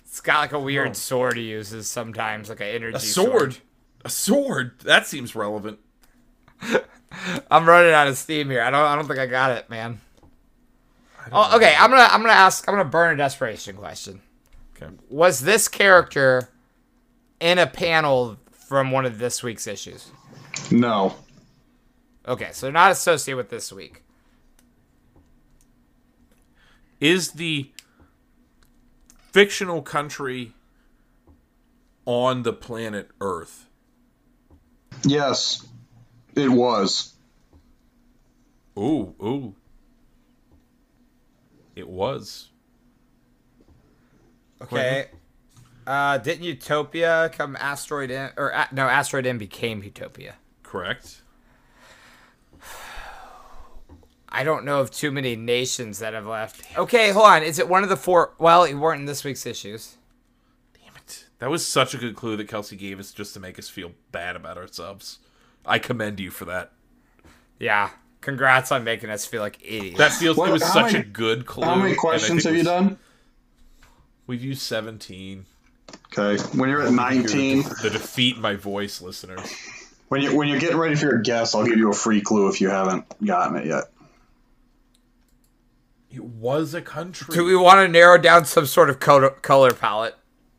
It's 0.00 0.20
got 0.20 0.40
like 0.40 0.52
a 0.52 0.58
weird 0.58 0.90
oh. 0.90 0.92
sword 0.92 1.36
he 1.36 1.44
uses 1.44 1.88
sometimes, 1.88 2.48
like 2.48 2.60
an 2.60 2.66
energy 2.66 2.96
a 2.96 3.00
sword. 3.00 3.58
A 4.04 4.10
sword. 4.10 4.78
That 4.80 5.06
seems 5.06 5.34
relevant. 5.34 5.78
I'm 7.50 7.68
running 7.68 7.92
out 7.92 8.08
of 8.08 8.18
steam 8.18 8.50
here. 8.50 8.62
I 8.62 8.70
don't. 8.70 8.80
I 8.80 8.94
don't 8.94 9.06
think 9.06 9.18
I 9.18 9.26
got 9.26 9.52
it, 9.52 9.70
man. 9.70 10.00
Oh, 11.32 11.56
okay. 11.56 11.74
I'm 11.78 11.90
gonna. 11.90 12.08
I'm 12.10 12.20
gonna 12.20 12.32
ask. 12.32 12.68
I'm 12.68 12.74
gonna 12.74 12.88
burn 12.88 13.14
a 13.14 13.16
desperation 13.16 13.76
question. 13.76 14.20
Okay. 14.76 14.92
Was 15.08 15.40
this 15.40 15.68
character 15.68 16.50
in 17.40 17.58
a 17.58 17.66
panel 17.66 18.36
from 18.50 18.90
one 18.90 19.06
of 19.06 19.18
this 19.18 19.42
week's 19.42 19.66
issues? 19.66 20.10
No. 20.70 21.14
Okay, 22.26 22.50
so 22.52 22.66
they're 22.66 22.72
not 22.72 22.92
associated 22.92 23.36
with 23.36 23.48
this 23.48 23.72
week. 23.72 24.02
Is 27.00 27.32
the 27.32 27.70
fictional 29.30 29.82
country 29.82 30.52
on 32.04 32.42
the 32.42 32.52
planet 32.52 33.10
Earth? 33.20 33.66
Yes. 35.04 35.66
It 36.34 36.48
was. 36.48 37.14
Ooh, 38.76 39.14
ooh. 39.22 39.54
It 41.76 41.88
was. 41.88 42.48
Okay. 44.62 45.06
Uh, 45.86 46.18
didn't 46.18 46.44
Utopia 46.44 47.30
come 47.32 47.56
Asteroid 47.58 48.10
M, 48.10 48.30
or 48.36 48.54
uh, 48.54 48.66
no, 48.72 48.86
Asteroid 48.86 49.26
M 49.26 49.38
became 49.38 49.82
Utopia? 49.82 50.34
Correct. 50.62 51.22
I 54.28 54.44
don't 54.44 54.64
know 54.64 54.80
of 54.80 54.90
too 54.90 55.10
many 55.10 55.36
nations 55.36 56.00
that 56.00 56.12
have 56.12 56.26
left. 56.26 56.62
Okay, 56.76 57.10
hold 57.12 57.26
on. 57.26 57.42
Is 57.42 57.58
it 57.58 57.68
one 57.68 57.82
of 57.82 57.88
the 57.88 57.96
four? 57.96 58.34
Well, 58.38 58.64
it 58.64 58.74
weren't 58.74 59.00
in 59.00 59.06
this 59.06 59.24
week's 59.24 59.46
issues. 59.46 59.96
Damn 60.74 60.94
it. 60.96 61.24
That 61.38 61.48
was 61.50 61.66
such 61.66 61.94
a 61.94 61.98
good 61.98 62.14
clue 62.14 62.36
that 62.36 62.46
Kelsey 62.48 62.76
gave 62.76 63.00
us 63.00 63.12
just 63.12 63.32
to 63.34 63.40
make 63.40 63.58
us 63.58 63.68
feel 63.68 63.92
bad 64.12 64.36
about 64.36 64.58
ourselves. 64.58 65.18
I 65.64 65.78
commend 65.78 66.20
you 66.20 66.30
for 66.30 66.44
that. 66.44 66.72
Yeah. 67.58 67.90
Congrats 68.20 68.70
on 68.72 68.84
making 68.84 69.10
us 69.10 69.24
feel 69.24 69.40
like 69.40 69.58
idiots. 69.64 69.96
That 69.98 70.12
feels 70.12 70.36
What- 70.36 70.50
it 70.50 70.52
was 70.52 70.64
such 70.64 70.92
many- 70.92 70.98
a 70.98 71.04
good 71.04 71.46
clue. 71.46 71.64
How 71.64 71.76
many 71.76 71.94
questions 71.94 72.42
think 72.42 72.44
have 72.44 72.52
you 72.54 72.58
was- 72.58 72.66
done? 72.66 72.98
We've 74.26 74.42
used 74.44 74.60
17. 74.62 75.46
Okay. 76.18 76.42
When 76.58 76.68
you're 76.68 76.82
at 76.82 76.92
19, 76.92 77.62
The 77.82 77.90
defeat 77.90 78.36
my 78.38 78.56
voice, 78.56 79.00
listeners. 79.00 79.40
when 80.08 80.20
you 80.20 80.36
when 80.36 80.48
you're 80.48 80.58
getting 80.60 80.76
ready 80.76 80.94
for 80.96 81.06
your 81.06 81.18
guess, 81.22 81.54
I'll 81.54 81.64
give 81.64 81.78
you 81.78 81.88
a 81.90 81.94
free 81.94 82.20
clue 82.20 82.48
if 82.48 82.60
you 82.60 82.68
haven't 82.68 83.04
gotten 83.24 83.56
it 83.56 83.66
yet. 83.66 83.84
It 86.10 86.24
was 86.24 86.74
a 86.74 86.80
country. 86.82 87.34
Do 87.34 87.44
we 87.44 87.54
want 87.56 87.78
to 87.80 87.88
narrow 87.88 88.16
down 88.18 88.44
some 88.44 88.66
sort 88.66 88.88
of 88.88 88.98
color, 88.98 89.30
color 89.30 89.72
palette? 89.72 90.16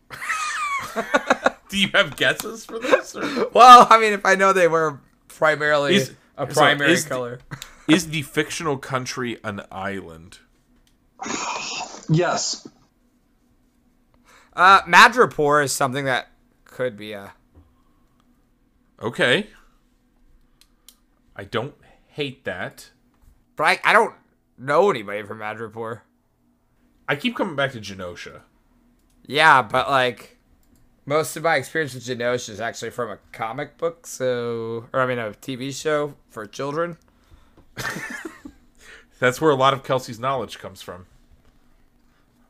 Do 1.70 1.78
you 1.78 1.90
have 1.94 2.16
guesses 2.16 2.66
for 2.66 2.80
this? 2.80 3.16
Or? 3.16 3.50
Well, 3.54 3.88
I 3.90 4.00
mean, 4.00 4.14
if 4.14 4.26
I 4.26 4.36
know 4.36 4.54
they 4.54 4.68
were 4.68 5.00
primarily 5.28 5.96
Is- 5.96 6.14
a 6.38 6.48
so 6.48 6.54
primary 6.62 6.92
is 6.94 7.04
the- 7.06 7.10
color. 7.10 7.40
Is 7.88 8.10
the 8.10 8.22
fictional 8.22 8.78
country 8.78 9.40
an 9.44 9.62
island? 9.72 10.38
Yes. 12.08 12.68
Uh, 14.54 14.82
Madripoor 14.84 15.64
is 15.64 15.72
something 15.74 16.06
that 16.06 16.28
could 16.66 16.96
be 16.96 17.14
a. 17.14 17.34
Okay. 19.02 19.48
I 21.36 21.46
don't 21.46 21.74
hate 22.10 22.46
that. 22.46 22.92
But 23.56 23.64
I, 23.64 23.80
I 23.84 23.94
don't 23.94 24.14
know 24.60 24.90
anybody 24.90 25.24
from 25.24 25.40
Madripoor. 25.40 26.02
I 27.08 27.16
keep 27.16 27.36
coming 27.36 27.56
back 27.56 27.72
to 27.72 27.80
Genosha. 27.80 28.42
Yeah, 29.26 29.62
but 29.62 29.90
like 29.90 30.38
most 31.06 31.36
of 31.38 31.44
my 31.44 31.56
experience 31.56 31.94
with 31.94 32.04
Genosha 32.06 32.50
is 32.50 32.60
actually 32.60 32.92
from 32.92 33.10
a 33.10 33.18
comic 33.32 33.78
book, 33.78 34.06
so 34.06 34.86
or 34.94 35.02
I 35.02 35.06
mean 35.08 35.18
a 35.20 35.32
TV 35.32 35.74
show 35.74 36.14
for 36.30 36.46
children. 36.46 36.98
That's 39.20 39.42
where 39.42 39.52
a 39.52 39.56
lot 39.56 39.74
of 39.74 39.84
Kelsey's 39.84 40.20
knowledge 40.20 40.60
comes 40.60 40.82
from. 40.82 41.06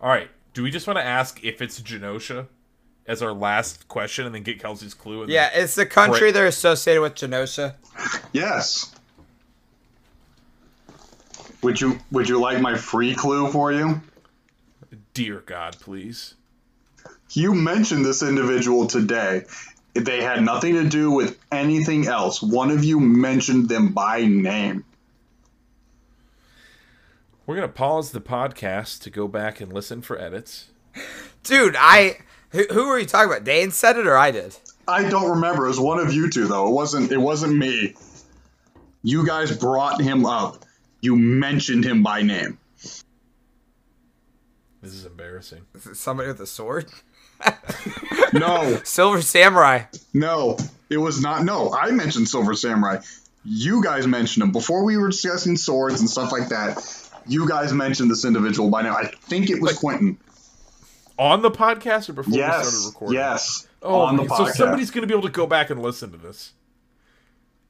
All 0.01 0.09
right. 0.09 0.29
Do 0.53 0.63
we 0.63 0.71
just 0.71 0.87
want 0.87 0.97
to 0.99 1.05
ask 1.05 1.43
if 1.43 1.61
it's 1.61 1.79
Genosha 1.81 2.47
as 3.07 3.21
our 3.21 3.33
last 3.33 3.87
question 3.87 4.25
and 4.25 4.35
then 4.35 4.43
get 4.43 4.59
Kelsey's 4.59 4.93
clue? 4.93 5.23
And 5.23 5.31
Yeah, 5.31 5.49
it's 5.53 5.75
the 5.75 5.85
country 5.85 6.25
Right. 6.27 6.33
they're 6.33 6.47
associated 6.47 7.01
with 7.01 7.15
Genosha. 7.15 7.75
Yes. 8.33 8.93
Would 11.61 11.81
you 11.81 11.99
Would 12.11 12.29
you 12.29 12.39
like 12.39 12.61
my 12.61 12.75
free 12.75 13.13
clue 13.13 13.51
for 13.51 13.71
you? 13.71 14.01
Dear 15.13 15.41
God, 15.45 15.77
please. 15.79 16.35
You 17.31 17.53
mentioned 17.53 18.05
this 18.05 18.23
individual 18.23 18.87
today. 18.87 19.43
They 19.93 20.21
had 20.21 20.43
nothing 20.43 20.73
to 20.75 20.87
do 20.87 21.11
with 21.11 21.37
anything 21.51 22.07
else. 22.07 22.41
One 22.41 22.71
of 22.71 22.83
you 22.83 22.99
mentioned 22.99 23.69
them 23.69 23.89
by 23.91 24.25
name. 24.25 24.85
We're 27.45 27.55
going 27.55 27.67
to 27.67 27.73
pause 27.73 28.11
the 28.11 28.21
podcast 28.21 29.01
to 29.01 29.09
go 29.09 29.27
back 29.27 29.59
and 29.59 29.73
listen 29.73 30.01
for 30.01 30.19
edits. 30.19 30.69
Dude, 31.43 31.75
I 31.77 32.19
who, 32.51 32.63
who 32.71 32.87
were 32.87 32.99
you 32.99 33.05
talking 33.05 33.31
about? 33.31 33.43
Dane 33.43 33.71
said 33.71 33.97
it 33.97 34.07
or 34.07 34.17
I 34.17 34.31
did? 34.31 34.55
I 34.87 35.07
don't 35.09 35.29
remember. 35.29 35.65
It 35.65 35.69
was 35.69 35.79
one 35.79 35.99
of 35.99 36.13
you 36.13 36.29
two 36.29 36.47
though. 36.47 36.67
It 36.67 36.71
wasn't. 36.71 37.11
It 37.11 37.17
wasn't 37.17 37.57
me. 37.57 37.95
You 39.03 39.25
guys 39.25 39.55
brought 39.55 40.01
him 40.01 40.25
up. 40.25 40.65
You 41.01 41.15
mentioned 41.15 41.85
him 41.85 42.03
by 42.03 42.21
name. 42.21 42.57
This 44.81 44.93
is 44.93 45.05
embarrassing. 45.05 45.65
Is 45.75 45.85
it 45.87 45.95
somebody 45.97 46.29
with 46.29 46.39
a 46.39 46.47
sword? 46.47 46.85
No, 48.31 48.79
Silver 48.83 49.23
Samurai. 49.23 49.83
no, 50.13 50.55
it 50.91 50.97
was 50.97 51.19
not. 51.19 51.43
No, 51.43 51.73
I 51.73 51.89
mentioned 51.89 52.27
Silver 52.29 52.53
Samurai. 52.53 52.97
You 53.43 53.81
guys 53.83 54.05
mentioned 54.05 54.43
him 54.43 54.51
before 54.51 54.83
we 54.83 54.97
were 54.97 55.09
discussing 55.09 55.57
swords 55.57 55.99
and 55.99 56.07
stuff 56.07 56.31
like 56.31 56.49
that. 56.49 56.77
You 57.25 57.47
guys 57.49 57.73
mentioned 57.73 58.11
this 58.11 58.25
individual 58.25 58.69
by 58.69 58.83
name. 58.83 58.93
I 58.93 59.05
think 59.23 59.49
it 59.49 59.59
was 59.59 59.79
Quintin. 59.79 60.19
On 61.17 61.41
the 61.41 61.49
podcast 61.49 62.09
or 62.09 62.13
before 62.13 62.31
we 62.33 62.37
started 62.39 62.85
recording? 62.85 63.15
yes, 63.17 63.67
Oh, 63.81 64.01
on 64.01 64.17
the 64.17 64.23
okay. 64.23 64.35
so 64.35 64.45
somebody's 64.51 64.91
going 64.91 65.01
to 65.01 65.07
be 65.07 65.13
able 65.17 65.27
to 65.27 65.33
go 65.33 65.47
back 65.47 65.71
and 65.71 65.81
listen 65.81 66.11
to 66.11 66.17
this 66.17 66.53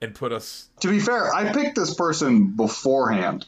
and 0.01 0.15
put 0.15 0.31
us. 0.31 0.69
To 0.81 0.89
be 0.89 0.99
fair, 0.99 1.33
I 1.33 1.51
picked 1.51 1.75
this 1.75 1.93
person 1.93 2.55
beforehand. 2.55 3.45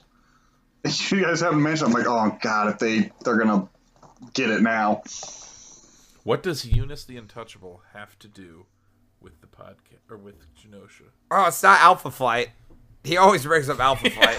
You 0.84 1.22
guys 1.22 1.42
haven't 1.42 1.62
mentioned. 1.62 1.90
I'm 1.90 1.94
like, 1.94 2.08
oh 2.08 2.38
god, 2.42 2.70
if 2.74 2.80
they 2.80 3.12
they're 3.24 3.38
gonna 3.38 3.68
get 4.34 4.50
it 4.50 4.62
now. 4.62 5.04
What 6.24 6.44
does 6.44 6.66
Eunice 6.66 7.04
the 7.06 7.18
Untouchable 7.18 7.82
have 7.94 8.18
to 8.20 8.28
do 8.28 8.66
with 9.20 9.42
the 9.42 9.48
podcast 9.48 10.10
or 10.10 10.18
with 10.18 10.36
Genosha? 10.56 11.10
Oh, 11.30 11.48
it's 11.48 11.64
not 11.64 11.80
Alpha 11.82 12.12
Flight. 12.12 12.50
He 13.04 13.18
always 13.18 13.44
brings 13.44 13.70
up 13.70 13.80
Alpha 13.80 14.10
Flight. 14.10 14.38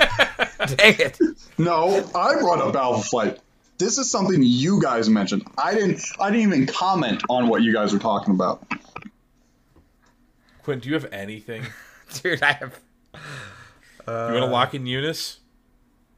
Dang 0.76 0.94
it. 1.00 1.18
No, 1.58 2.08
I 2.14 2.38
brought 2.38 2.60
up 2.60 2.74
Alpha 2.76 3.02
Flight. 3.08 3.38
This 3.78 3.98
is 3.98 4.10
something 4.10 4.42
you 4.42 4.80
guys 4.80 5.08
mentioned. 5.08 5.44
I 5.58 5.74
didn't. 5.74 6.00
I 6.20 6.30
didn't 6.30 6.46
even 6.46 6.66
comment 6.66 7.22
on 7.28 7.48
what 7.48 7.62
you 7.62 7.72
guys 7.72 7.92
were 7.92 7.98
talking 7.98 8.34
about. 8.34 8.64
Quinn, 10.62 10.78
do 10.78 10.88
you 10.88 10.94
have 10.94 11.12
anything? 11.12 11.64
Dude, 12.22 12.42
I 12.42 12.52
have. 12.52 12.80
you 13.14 13.20
want 14.12 14.36
to 14.36 14.42
uh, 14.44 14.46
lock 14.48 14.74
in 14.74 14.86
Eunice? 14.86 15.38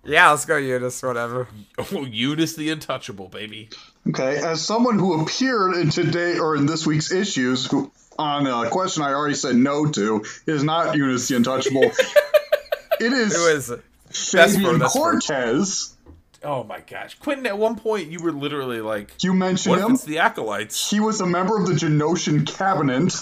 Yeah, 0.05 0.31
let's 0.31 0.45
go 0.45 0.57
Eunice, 0.57 1.03
whatever. 1.03 1.49
Oh, 1.79 2.05
Eunice 2.05 2.57
the 2.57 2.71
Untouchable, 2.71 3.29
baby. 3.29 3.69
Okay, 4.09 4.37
as 4.37 4.63
someone 4.63 4.99
who 4.99 5.21
appeared 5.23 5.77
in 5.77 5.91
today 5.91 6.39
or 6.39 6.57
in 6.57 6.67
this 6.67 6.87
week's 6.87 7.11
issues, 7.11 7.67
who 7.71 7.91
on 8.19 8.47
a 8.47 8.69
question 8.71 9.03
I 9.03 9.13
already 9.13 9.35
said 9.35 9.57
no 9.57 9.87
to, 9.87 10.25
is 10.47 10.63
not 10.63 10.95
Eunice 10.97 11.27
the 11.29 11.37
Untouchable. 11.37 11.83
it 13.01 13.13
is 13.13 13.35
Who 13.35 13.47
is 13.49 13.71
it? 13.71 13.83
Fabian 14.11 14.79
that's 14.79 14.93
fair. 14.93 15.03
Cortez. 15.13 15.97
Oh 16.45 16.63
my 16.63 16.81
gosh, 16.81 17.19
Quintin! 17.19 17.47
At 17.47 17.57
one 17.59 17.75
point, 17.77 18.11
you 18.11 18.23
were 18.23 18.31
literally 18.31 18.83
like, 18.83 19.11
You 19.23 19.33
mentioned 19.33 19.71
"What 19.71 19.79
if 19.81 19.87
him. 19.87 19.93
it's 19.95 20.05
the 20.05 20.19
acolytes?" 20.19 20.91
He 20.91 21.01
was 21.01 21.21
a 21.23 21.27
member 21.27 21.59
of 21.59 21.67
the 21.67 21.73
Genoshan 21.73 22.47
cabinet. 22.47 23.15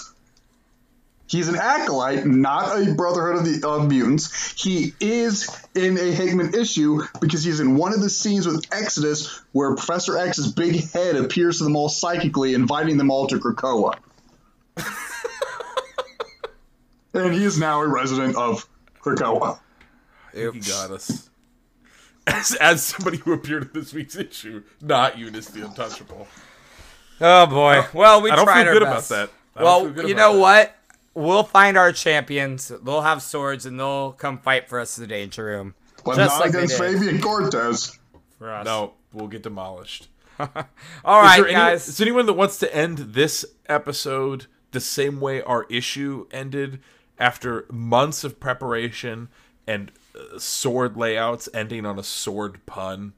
He's 1.33 1.47
an 1.49 1.55
acolyte, 1.55 2.27
not 2.27 2.79
a 2.79 2.93
Brotherhood 2.93 3.37
of 3.37 3.45
the 3.61 3.67
of 3.67 3.89
Mutants. 3.89 4.51
He 4.61 4.93
is 4.99 5.49
in 5.73 5.97
a 5.97 6.11
Hickman 6.11 6.53
issue 6.53 7.01
because 7.19 7.43
he's 7.43 7.59
in 7.59 7.75
one 7.75 7.91
of 7.91 8.01
the 8.01 8.09
scenes 8.11 8.45
with 8.45 8.63
Exodus 8.71 9.41
where 9.51 9.75
Professor 9.75 10.15
X's 10.15 10.51
big 10.51 10.91
head 10.91 11.15
appears 11.15 11.57
to 11.57 11.63
them 11.63 11.75
all 11.75 11.89
psychically, 11.89 12.53
inviting 12.53 12.97
them 12.97 13.09
all 13.09 13.25
to 13.25 13.39
Krakoa. 13.39 13.95
and 17.15 17.33
he 17.33 17.43
is 17.43 17.57
now 17.59 17.81
a 17.81 17.87
resident 17.87 18.35
of 18.35 18.67
Krakoa. 19.01 19.57
He 20.33 20.59
got 20.59 20.91
us. 20.91 21.31
As, 22.27 22.53
as 22.61 22.83
somebody 22.83 23.17
who 23.17 23.33
appeared 23.33 23.63
in 23.63 23.69
this 23.73 23.91
week's 23.91 24.15
issue, 24.15 24.61
not 24.81 25.17
Eunice 25.17 25.47
the 25.47 25.65
Untouchable. 25.65 26.27
Oh 27.19 27.47
boy. 27.47 27.85
Well, 27.91 28.21
we 28.21 28.29
I 28.29 28.35
don't 28.35 28.45
tried 28.45 28.65
feel 28.65 28.73
our 28.73 28.79
good 28.79 28.83
best. 28.83 29.09
about 29.11 29.29
that. 29.29 29.33
I 29.55 29.59
don't 29.59 29.65
Well, 29.65 29.79
feel 29.81 29.89
good 29.93 30.07
you 30.09 30.13
about 30.13 30.31
know 30.31 30.35
that. 30.35 30.41
what? 30.41 30.75
We'll 31.15 31.43
find 31.43 31.77
our 31.77 31.91
champions. 31.91 32.69
They'll 32.69 33.01
have 33.01 33.21
swords 33.21 33.65
and 33.65 33.79
they'll 33.79 34.13
come 34.13 34.39
fight 34.39 34.67
for 34.69 34.79
us 34.79 34.97
in 34.97 35.03
the 35.03 35.07
danger 35.07 35.45
room. 35.45 35.75
But 36.03 36.15
Just 36.17 36.39
not 36.39 36.41
like 36.41 36.49
against. 36.55 36.77
Fabian 36.77 37.21
Cortez. 37.21 37.97
For 38.37 38.51
us. 38.51 38.65
No, 38.65 38.93
we'll 39.13 39.27
get 39.27 39.43
demolished. 39.43 40.07
All 40.39 40.47
Is 40.47 40.57
right, 41.05 41.35
there 41.37 41.45
any- 41.45 41.53
guys. 41.53 41.87
is 41.87 42.01
anyone 42.01 42.25
that 42.25 42.33
wants 42.33 42.57
to 42.59 42.75
end 42.75 42.97
this 42.97 43.45
episode 43.67 44.47
the 44.71 44.79
same 44.79 45.19
way 45.21 45.41
our 45.43 45.65
issue 45.69 46.25
ended 46.31 46.79
after 47.19 47.65
months 47.71 48.23
of 48.23 48.39
preparation 48.39 49.29
and 49.67 49.91
uh, 50.17 50.39
sword 50.39 50.97
layouts 50.97 51.47
ending 51.53 51.85
on 51.85 51.99
a 51.99 52.03
sword 52.03 52.65
pun 52.65 53.13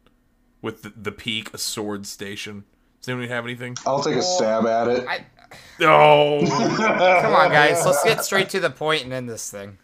with 0.61 0.81
the, 0.83 0.89
the 0.95 1.11
peak, 1.13 1.53
a 1.53 1.57
sword 1.57 2.05
station? 2.05 2.65
Does 2.99 3.09
anyone 3.09 3.29
have 3.29 3.45
anything? 3.45 3.77
I'll 3.85 4.03
take 4.03 4.15
a 4.17 4.21
stab 4.21 4.65
at 4.65 4.87
it. 4.89 5.07
I, 5.07 5.25
No. 5.79 6.41
come 6.47 7.33
on, 7.33 7.51
guys. 7.51 7.85
Let's 7.85 8.03
get 8.03 8.23
straight 8.23 8.49
to 8.49 8.59
the 8.59 8.69
point 8.69 9.03
and 9.03 9.13
end 9.13 9.29
this 9.29 9.49
thing. 9.51 9.77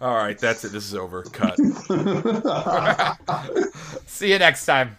All 0.00 0.14
right, 0.14 0.38
that's 0.38 0.64
it. 0.64 0.72
This 0.72 0.84
is 0.84 0.94
over. 0.94 1.24
Cut. 1.24 1.58
See 4.06 4.30
you 4.30 4.38
next 4.38 4.64
time. 4.64 4.96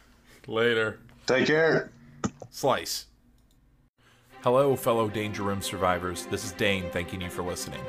Later. 0.48 1.00
Take 1.26 1.48
care. 1.48 1.92
Slice. 2.50 3.06
Hello, 4.42 4.76
fellow 4.76 5.10
Danger 5.10 5.44
Room 5.44 5.62
survivors. 5.62 6.26
This 6.26 6.44
is 6.44 6.52
Dane 6.54 6.90
thanking 6.92 7.22
you 7.22 7.30
for 7.30 7.44
listening. 7.44 7.82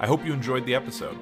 I 0.00 0.06
hope 0.06 0.24
you 0.24 0.32
enjoyed 0.32 0.64
the 0.64 0.74
episode. 0.74 1.18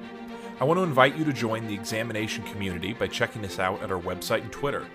I 0.59 0.65
want 0.65 0.77
to 0.77 0.83
invite 0.83 1.17
you 1.17 1.25
to 1.25 1.33
join 1.33 1.67
the 1.67 1.73
examenation 1.73 2.43
community 2.43 2.93
by 2.93 3.07
checking 3.07 3.43
us 3.43 3.59
out 3.59 3.81
at 3.81 3.91
our 3.91 3.99
website 3.99 4.43
and 4.43 4.51
Twitter. 4.51 4.85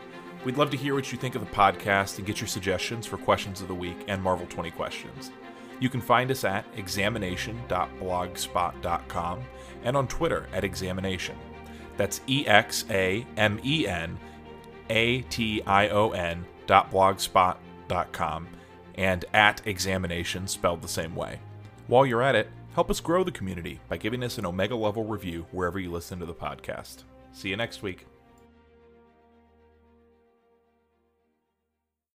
We'd 0.49 0.57
love 0.57 0.70
to 0.70 0.78
hear 0.78 0.94
what 0.94 1.12
you 1.12 1.18
think 1.18 1.34
of 1.34 1.42
the 1.42 1.55
podcast 1.55 2.16
and 2.16 2.26
get 2.26 2.40
your 2.40 2.49
suggestions 2.49 3.05
for 3.05 3.18
questions 3.18 3.61
of 3.61 3.68
the 3.68 3.74
week 3.74 3.99
and 4.09 4.22
Marvel 4.22 4.46
20 4.46 4.70
questions. 4.70 5.30
You 5.78 5.90
can 5.90 6.01
find 6.01 6.30
us 6.30 6.42
at 6.42 6.64
examenation.blogspot.com 6.74 9.40
and 9.84 9.94
on 9.94 10.09
Twitter 10.09 10.46
at 10.55 10.64
examenation. 10.64 11.36
That's 11.99 12.22
E 12.26 12.46
X 12.46 12.86
A 12.88 13.26
M 13.36 13.61
E 13.62 13.86
N 13.86 14.18
A 14.88 15.20
T 15.20 15.61
I 15.66 15.90
O 15.90 16.12
N 16.12 16.46
dot 16.66 16.90
blogspot 16.90 17.59
dot 17.86 18.11
com 18.12 18.49
and 18.94 19.26
at 19.34 19.61
examenation 19.66 20.49
spelled 20.49 20.80
the 20.80 20.88
same 20.88 21.14
way. 21.14 21.40
While 21.88 22.07
you're 22.07 22.22
at 22.22 22.36
it, 22.36 22.49
help 22.72 22.90
us 22.90 23.01
grow 23.01 23.22
the 23.22 23.32
community 23.32 23.80
by 23.86 23.99
giving 23.99 24.24
us 24.24 24.38
an 24.38 24.46
Omega 24.46 24.76
level 24.76 25.05
review 25.05 25.44
wherever 25.53 25.78
you 25.78 25.92
listen 25.92 26.18
to 26.20 26.24
the 26.24 26.32
podcast. 26.32 27.03
See 27.32 27.51
you 27.51 27.57
next 27.59 27.82
week. 27.82 28.07